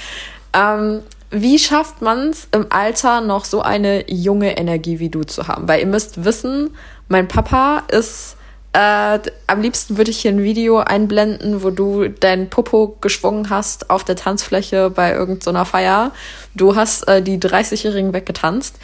Ähm, 0.52 1.02
wie 1.30 1.58
schafft 1.58 2.00
man 2.00 2.30
es 2.30 2.48
im 2.52 2.66
Alter 2.70 3.20
noch 3.20 3.44
so 3.44 3.60
eine 3.60 4.10
junge 4.10 4.56
Energie 4.56 5.00
wie 5.00 5.10
du 5.10 5.24
zu 5.24 5.48
haben? 5.48 5.66
Weil 5.68 5.80
ihr 5.80 5.86
müsst 5.86 6.24
wissen, 6.24 6.70
mein 7.08 7.26
Papa 7.26 7.82
ist 7.90 8.36
äh, 8.74 9.18
am 9.46 9.60
liebsten 9.60 9.96
würde 9.96 10.10
ich 10.10 10.20
hier 10.20 10.30
ein 10.30 10.42
Video 10.42 10.78
einblenden, 10.78 11.62
wo 11.62 11.70
du 11.70 12.08
dein 12.08 12.50
Popo 12.50 12.96
geschwungen 13.00 13.50
hast 13.50 13.90
auf 13.90 14.04
der 14.04 14.14
Tanzfläche 14.14 14.90
bei 14.90 15.12
irgendeiner 15.12 15.64
so 15.64 15.70
Feier. 15.70 16.12
Du 16.54 16.76
hast 16.76 17.08
äh, 17.08 17.22
die 17.22 17.38
30-Jährigen 17.38 18.12
weggetanzt. 18.12 18.76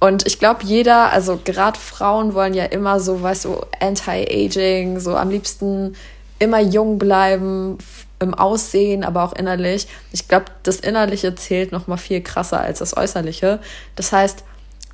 Und 0.00 0.26
ich 0.26 0.38
glaube, 0.38 0.64
jeder, 0.64 1.12
also 1.12 1.40
gerade 1.42 1.78
Frauen 1.78 2.34
wollen 2.34 2.54
ja 2.54 2.64
immer 2.64 3.00
so, 3.00 3.20
weißt 3.20 3.46
du, 3.46 3.60
Anti-Aging, 3.80 5.00
so 5.00 5.16
am 5.16 5.30
liebsten 5.30 5.96
immer 6.38 6.60
jung 6.60 6.98
bleiben, 6.98 7.78
im 8.20 8.34
Aussehen, 8.34 9.04
aber 9.04 9.24
auch 9.24 9.32
innerlich. 9.32 9.88
Ich 10.12 10.28
glaube, 10.28 10.46
das 10.62 10.76
Innerliche 10.76 11.34
zählt 11.34 11.72
noch 11.72 11.86
mal 11.86 11.96
viel 11.96 12.20
krasser 12.20 12.60
als 12.60 12.78
das 12.78 12.96
Äußerliche. 12.96 13.60
Das 13.96 14.12
heißt, 14.12 14.44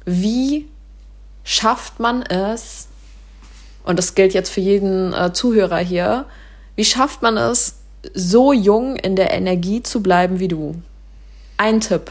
wie 0.04 0.68
schafft 1.42 2.00
man 2.00 2.22
es, 2.22 2.88
und 3.84 3.98
das 3.98 4.14
gilt 4.14 4.32
jetzt 4.34 4.50
für 4.50 4.60
jeden 4.60 5.12
äh, 5.12 5.32
Zuhörer 5.32 5.78
hier, 5.78 6.26
wie 6.76 6.84
schafft 6.84 7.22
man 7.22 7.36
es, 7.36 7.76
so 8.12 8.52
jung 8.52 8.96
in 8.96 9.16
der 9.16 9.32
Energie 9.32 9.82
zu 9.82 10.02
bleiben 10.02 10.38
wie 10.38 10.48
du? 10.48 10.74
Ein 11.56 11.80
Tipp. 11.80 12.10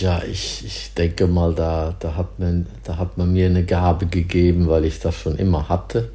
Ja, 0.00 0.22
ich, 0.22 0.64
ich 0.64 0.94
denke 0.94 1.26
mal, 1.26 1.54
da, 1.54 1.94
da, 1.98 2.16
hat 2.16 2.38
man, 2.38 2.66
da 2.84 2.96
hat 2.96 3.18
man 3.18 3.32
mir 3.32 3.46
eine 3.46 3.64
Gabe 3.64 4.06
gegeben, 4.06 4.68
weil 4.68 4.84
ich 4.84 5.00
das 5.00 5.14
schon 5.14 5.36
immer 5.36 5.68
hatte. 5.68 6.10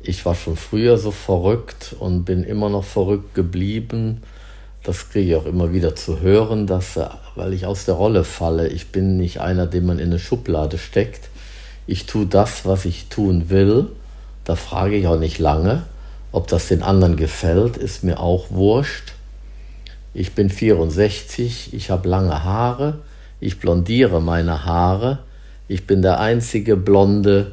Ich 0.00 0.24
war 0.24 0.34
schon 0.34 0.56
früher 0.56 0.96
so 0.98 1.10
verrückt 1.10 1.94
und 1.98 2.24
bin 2.24 2.42
immer 2.42 2.68
noch 2.68 2.84
verrückt 2.84 3.34
geblieben. 3.34 4.22
Das 4.82 5.10
kriege 5.10 5.30
ich 5.30 5.36
auch 5.36 5.46
immer 5.46 5.72
wieder 5.72 5.94
zu 5.94 6.20
hören, 6.20 6.66
dass, 6.66 6.96
äh, 6.96 7.06
weil 7.34 7.52
ich 7.52 7.66
aus 7.66 7.84
der 7.84 7.94
Rolle 7.94 8.24
falle. 8.24 8.68
Ich 8.68 8.92
bin 8.92 9.16
nicht 9.16 9.40
einer, 9.40 9.66
den 9.66 9.86
man 9.86 9.98
in 9.98 10.06
eine 10.06 10.18
Schublade 10.18 10.78
steckt 10.78 11.28
ich 11.86 12.06
tue 12.06 12.26
das, 12.26 12.64
was 12.64 12.84
ich 12.84 13.06
tun 13.06 13.48
will. 13.48 13.86
Da 14.44 14.56
frage 14.56 14.96
ich 14.96 15.06
auch 15.06 15.18
nicht 15.18 15.38
lange. 15.38 15.84
Ob 16.32 16.48
das 16.48 16.68
den 16.68 16.82
anderen 16.82 17.16
gefällt, 17.16 17.76
ist 17.76 18.02
mir 18.02 18.18
auch 18.18 18.46
wurscht. 18.50 19.12
Ich 20.18 20.34
bin 20.34 20.48
64, 20.48 21.74
ich 21.74 21.90
habe 21.90 22.08
lange 22.08 22.42
Haare, 22.42 23.00
ich 23.38 23.60
blondiere 23.60 24.22
meine 24.22 24.64
Haare. 24.64 25.18
Ich 25.68 25.86
bin 25.86 26.00
der 26.00 26.20
einzige 26.20 26.74
blonde 26.74 27.52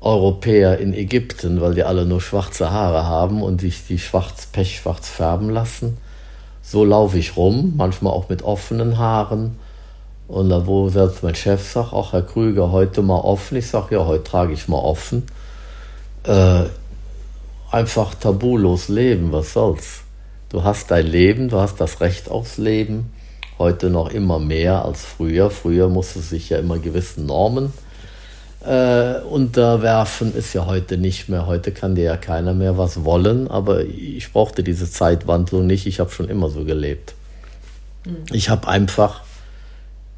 Europäer 0.00 0.78
in 0.78 0.94
Ägypten, 0.94 1.60
weil 1.60 1.74
die 1.74 1.82
alle 1.82 2.06
nur 2.06 2.20
schwarze 2.20 2.70
Haare 2.70 3.06
haben 3.06 3.42
und 3.42 3.60
sich 3.60 3.84
die 3.88 3.98
schwarz, 3.98 4.46
pechschwarz 4.46 5.08
färben 5.08 5.50
lassen. 5.50 5.96
So 6.62 6.84
laufe 6.84 7.18
ich 7.18 7.36
rum, 7.36 7.72
manchmal 7.76 8.12
auch 8.12 8.28
mit 8.28 8.44
offenen 8.44 8.98
Haaren 8.98 9.56
und 10.28 10.48
da 10.48 10.64
wo 10.64 10.90
selbst 10.90 11.24
mein 11.24 11.34
Chef 11.34 11.68
sagt, 11.68 11.92
ach 11.92 12.12
Herr 12.12 12.22
Krüger, 12.22 12.70
heute 12.70 13.02
mal 13.02 13.18
offen. 13.18 13.56
Ich 13.56 13.66
sage, 13.66 13.96
ja, 13.96 14.06
heute 14.06 14.22
trage 14.22 14.52
ich 14.52 14.68
mal 14.68 14.78
offen. 14.78 15.24
Äh, 16.22 16.66
einfach 17.72 18.14
tabulos 18.14 18.86
leben, 18.86 19.32
was 19.32 19.54
soll's. 19.54 20.01
Du 20.52 20.64
hast 20.64 20.90
dein 20.90 21.06
Leben, 21.06 21.48
du 21.48 21.58
hast 21.58 21.80
das 21.80 22.02
Recht 22.02 22.30
aufs 22.30 22.58
Leben. 22.58 23.10
Heute 23.58 23.88
noch 23.88 24.10
immer 24.10 24.38
mehr 24.38 24.84
als 24.84 25.02
früher. 25.02 25.50
Früher 25.50 25.88
musste 25.88 26.20
sich 26.20 26.50
ja 26.50 26.58
immer 26.58 26.78
gewissen 26.78 27.24
Normen 27.24 27.72
äh, 28.60 29.14
unterwerfen. 29.20 30.36
Ist 30.36 30.52
ja 30.52 30.66
heute 30.66 30.98
nicht 30.98 31.30
mehr. 31.30 31.46
Heute 31.46 31.72
kann 31.72 31.94
dir 31.94 32.04
ja 32.04 32.16
keiner 32.18 32.52
mehr 32.52 32.76
was 32.76 33.02
wollen. 33.02 33.48
Aber 33.48 33.82
ich 33.86 34.30
brauchte 34.30 34.62
diese 34.62 34.90
Zeitwandlung 34.90 35.66
nicht. 35.66 35.86
Ich 35.86 36.00
habe 36.00 36.10
schon 36.10 36.28
immer 36.28 36.50
so 36.50 36.66
gelebt. 36.66 37.14
Mhm. 38.04 38.26
Ich 38.30 38.50
habe 38.50 38.68
einfach 38.68 39.22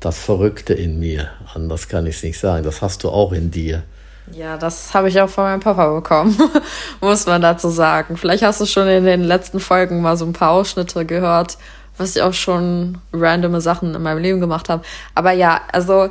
das 0.01 0.18
Verrückte 0.18 0.74
in 0.74 0.99
mir. 0.99 1.28
Anders 1.55 1.87
kann 1.87 2.07
ich 2.07 2.16
es 2.16 2.22
nicht 2.24 2.41
sagen. 2.41 2.64
Das 2.64 2.82
hast 2.82 3.05
du 3.05 3.11
auch 3.11 3.32
in 3.32 3.53
dir. 3.53 3.85
Ja, 4.32 4.56
das 4.56 4.94
habe 4.94 5.08
ich 5.08 5.20
auch 5.20 5.28
von 5.28 5.44
meinem 5.44 5.60
Papa 5.60 5.92
bekommen, 5.92 6.36
muss 7.00 7.26
man 7.26 7.42
dazu 7.42 7.68
sagen. 7.68 8.16
Vielleicht 8.16 8.42
hast 8.42 8.60
du 8.60 8.66
schon 8.66 8.88
in 8.88 9.04
den 9.04 9.22
letzten 9.22 9.60
Folgen 9.60 10.00
mal 10.00 10.16
so 10.16 10.24
ein 10.24 10.32
paar 10.32 10.50
Ausschnitte 10.50 11.04
gehört, 11.04 11.58
was 11.98 12.16
ich 12.16 12.22
auch 12.22 12.32
schon 12.32 12.98
randome 13.12 13.60
Sachen 13.60 13.94
in 13.94 14.02
meinem 14.02 14.22
Leben 14.22 14.40
gemacht 14.40 14.68
habe. 14.68 14.82
Aber 15.14 15.32
ja, 15.32 15.60
also 15.72 16.08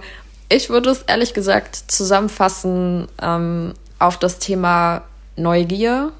ich 0.49 0.69
würde 0.69 0.91
es 0.91 1.01
ehrlich 1.03 1.33
gesagt 1.33 1.75
zusammenfassen 1.87 3.07
ähm, 3.21 3.73
auf 3.97 4.17
das 4.17 4.37
Thema 4.37 5.01
Neugier 5.35 6.11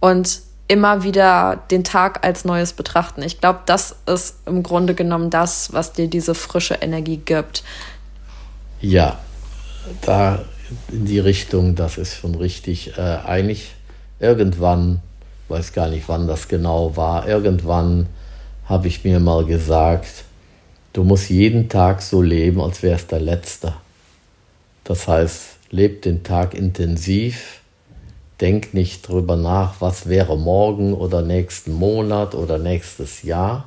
und 0.00 0.40
immer 0.68 1.02
wieder 1.02 1.60
den 1.70 1.84
Tag 1.84 2.24
als 2.24 2.44
Neues 2.44 2.72
betrachten. 2.72 3.22
Ich 3.22 3.40
glaube, 3.40 3.60
das 3.66 3.96
ist 4.06 4.36
im 4.46 4.62
Grunde 4.62 4.94
genommen 4.94 5.30
das, 5.30 5.72
was 5.72 5.92
dir 5.92 6.08
diese 6.08 6.34
frische 6.34 6.74
Energie 6.74 7.18
gibt. 7.18 7.62
Ja, 8.80 9.18
da 10.02 10.40
in 10.90 11.04
die 11.04 11.18
Richtung, 11.18 11.74
das 11.74 11.98
ist 11.98 12.16
schon 12.16 12.34
richtig. 12.34 12.96
Äh, 12.96 13.18
eigentlich 13.24 13.72
irgendwann, 14.20 15.00
weiß 15.48 15.72
gar 15.72 15.88
nicht, 15.88 16.08
wann 16.08 16.26
das 16.26 16.48
genau 16.48 16.96
war, 16.96 17.28
irgendwann 17.28 18.06
habe 18.66 18.88
ich 18.88 19.04
mir 19.04 19.20
mal 19.20 19.44
gesagt, 19.44 20.24
du 20.92 21.04
musst 21.04 21.30
jeden 21.30 21.68
Tag 21.68 22.02
so 22.02 22.20
leben, 22.22 22.60
als 22.60 22.82
wäre 22.82 22.96
es 22.96 23.06
der 23.06 23.20
letzte. 23.20 23.74
Das 24.84 25.08
heißt, 25.08 25.56
leb 25.70 26.02
den 26.02 26.22
Tag 26.22 26.54
intensiv, 26.54 27.58
Denk 28.40 28.72
nicht 28.72 29.08
drüber 29.08 29.36
nach, 29.36 29.80
was 29.80 30.08
wäre 30.08 30.38
morgen 30.38 30.94
oder 30.94 31.22
nächsten 31.22 31.72
Monat 31.72 32.36
oder 32.36 32.58
nächstes 32.58 33.24
Jahr. 33.24 33.66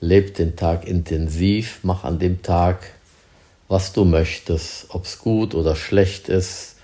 Leb 0.00 0.34
den 0.36 0.56
Tag 0.56 0.86
intensiv, 0.86 1.80
mach 1.82 2.04
an 2.04 2.18
dem 2.18 2.40
Tag, 2.40 2.94
was 3.70 3.92
du 3.92 4.04
möchtest, 4.04 4.86
ob 4.88 5.04
es 5.04 5.20
gut 5.20 5.54
oder 5.54 5.76
schlecht 5.76 6.28
ist. 6.28 6.74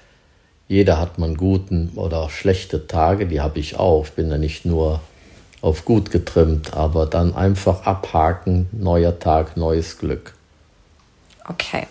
Jeder 0.68 1.00
hat 1.00 1.18
man 1.18 1.36
guten 1.36 1.90
oder 1.96 2.30
schlechte 2.30 2.86
Tage, 2.86 3.26
die 3.26 3.40
habe 3.40 3.58
ich 3.58 3.76
auch. 3.76 4.06
Ich 4.06 4.12
bin 4.12 4.30
ja 4.30 4.38
nicht 4.38 4.64
nur 4.64 5.00
auf 5.60 5.84
gut 5.84 6.12
getrimmt, 6.12 6.74
aber 6.74 7.06
dann 7.06 7.34
einfach 7.34 7.84
abhaken, 7.86 8.68
neuer 8.70 9.18
Tag, 9.18 9.56
neues 9.56 9.98
Glück. 9.98 10.34
Okay. 11.48 11.88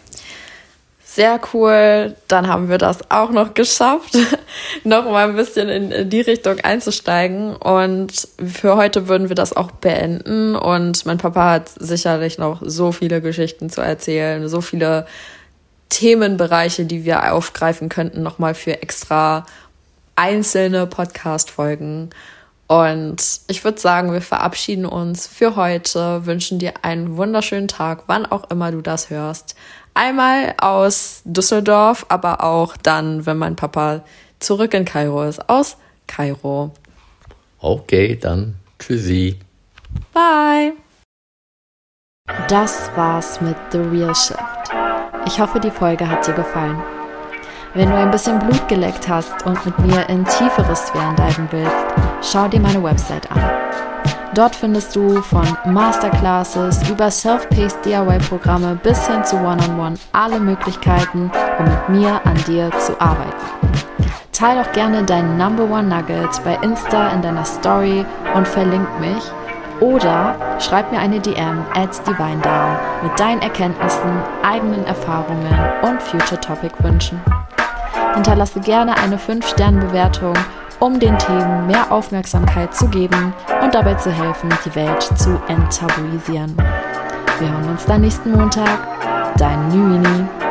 Sehr 1.16 1.39
cool. 1.53 2.13
Dann 2.28 2.49
haben 2.49 2.68
wir 2.68 2.78
das 2.78 3.09
auch 3.09 3.32
noch 3.32 3.53
geschafft, 3.53 4.18
noch 4.84 5.05
mal 5.05 5.30
ein 5.30 5.38
bisschen 5.38 5.70
in 5.70 6.09
die 6.09 6.20
Richtung 6.20 6.59
einzusteigen. 6.59 7.55
Und 7.55 8.28
für 8.45 8.76
heute 8.76 9.07
würden 9.07 9.30
wir 9.30 9.36
das 9.38 9.55
auch 9.55 9.72
beenden. 9.72 10.57
Und 10.57 11.05
mein 11.05 11.18
Papa 11.18 11.51
hat 11.51 11.70
sicherlich 11.70 12.38
noch 12.38 12.61
so 12.66 12.91
viele 12.91 13.22
Geschichten 13.22 13.70
zu 13.70 13.80
erzählen, 13.80 14.49
so 14.49 14.59
viele 14.59 15.05
Themenbereiche, 15.88 16.84
die 16.84 17.05
wir 17.05 17.32
aufgreifen 17.32 17.88
könnten, 17.88 18.22
noch 18.22 18.38
mal 18.38 18.53
für 18.53 18.82
extra 18.82 19.45
einzelne 20.18 20.86
Podcast-Folgen. 20.86 22.09
Und 22.68 23.39
ich 23.47 23.63
würde 23.63 23.80
sagen, 23.80 24.11
wir 24.11 24.22
verabschieden 24.22 24.86
uns 24.86 25.28
für 25.28 25.55
heute, 25.55 26.26
wünschen 26.26 26.59
dir 26.59 26.74
einen 26.82 27.16
wunderschönen 27.16 27.70
Tag, 27.70 28.03
wann 28.07 28.26
auch 28.26 28.49
immer 28.49 28.72
du 28.72 28.82
das 28.82 29.09
hörst. 29.09 29.55
Einmal 29.96 30.54
aus 30.58 31.22
Düsseldorf, 31.24 32.06
aber 32.10 32.43
auch 32.43 32.76
dann, 32.76 33.26
wenn 33.26 33.38
mein 33.38 33.56
Papa 33.56 34.04
zurück 34.39 34.74
in 34.74 34.84
Kairo 34.84 35.24
ist, 35.24 35.50
aus 35.50 35.78
Kairo. 36.06 36.72
Okay, 37.60 38.18
dann 38.18 38.56
tschüssi. 38.78 39.39
Bye. 40.14 40.74
Das 42.50 42.91
war's 42.96 43.39
mit 43.39 43.56
The 43.72 43.78
Real 43.78 44.14
Shift. 44.14 44.39
Ich 45.26 45.39
hoffe, 45.39 45.62
die 45.62 45.72
Folge 45.72 46.08
hat 46.10 46.28
dir 46.28 46.34
gefallen. 46.34 46.82
Wenn 47.74 47.89
du 47.89 47.96
ein 47.96 48.12
bisschen 48.12 48.38
Blut 48.39 48.68
geleckt 48.68 49.08
hast 49.08 49.46
und 49.46 49.66
mit 49.66 49.80
mir 49.80 50.10
in 50.10 50.26
tiefere 50.26 50.76
Sphären 50.76 51.16
diven 51.16 51.48
willst, 51.52 51.74
schau 52.22 52.48
dir 52.50 52.60
meine 52.60 52.84
Website 52.84 53.32
an. 53.32 53.95
Dort 54.36 54.54
findest 54.54 54.94
du 54.98 55.22
von 55.22 55.48
Masterclasses 55.66 56.90
über 56.90 57.10
Self-Paced 57.10 57.86
DIY-Programme 57.86 58.78
bis 58.84 59.08
hin 59.08 59.24
zu 59.24 59.38
One-on-One 59.38 59.70
-on 59.70 59.94
-One 59.94 60.00
alle 60.12 60.42
Möglichkeiten, 60.42 61.32
um 61.58 61.64
mit 61.64 61.90
mir 61.90 62.20
an 62.26 62.36
dir 62.46 62.70
zu 62.78 63.00
arbeiten. 63.00 63.32
Teil 64.34 64.62
doch 64.62 64.70
gerne 64.74 65.04
deinen 65.04 65.38
Number 65.38 65.64
One 65.64 65.84
Nugget 65.84 66.44
bei 66.44 66.56
Insta 66.62 67.12
in 67.12 67.22
deiner 67.22 67.46
Story 67.46 68.06
und 68.36 68.46
verlink 68.46 68.86
mich 69.00 69.24
oder 69.80 70.36
schreib 70.60 70.92
mir 70.92 71.00
eine 71.00 71.22
DM 71.22 71.64
at 71.74 72.06
DivineDown 72.06 72.78
mit 73.04 73.18
deinen 73.18 73.42
Erkenntnissen, 73.42 74.22
eigenen 74.44 74.86
Erfahrungen 74.86 75.58
und 75.82 76.02
Future 76.02 76.42
Topic 76.42 76.74
Wünschen. 76.80 77.22
Hinterlasse 78.16 78.60
gerne 78.60 78.98
eine 78.98 79.16
5-Sterne-Bewertung 79.16 80.34
um 80.80 80.99
den 80.99 81.17
Themen 81.17 81.67
mehr 81.67 81.91
Aufmerksamkeit 81.91 82.76
zu 82.76 82.88
geben 82.88 83.34
und 83.61 83.73
dabei 83.73 83.95
zu 83.95 84.11
helfen, 84.11 84.49
die 84.65 84.76
Welt 84.76 85.01
zu 85.01 85.41
enttabuisieren. 85.47 86.55
Wir 87.39 87.51
hören 87.51 87.69
uns 87.69 87.86
dann 87.86 88.01
nächsten 88.01 88.32
Montag. 88.32 88.88
Dein 89.38 89.67
Nüini. 89.69 90.45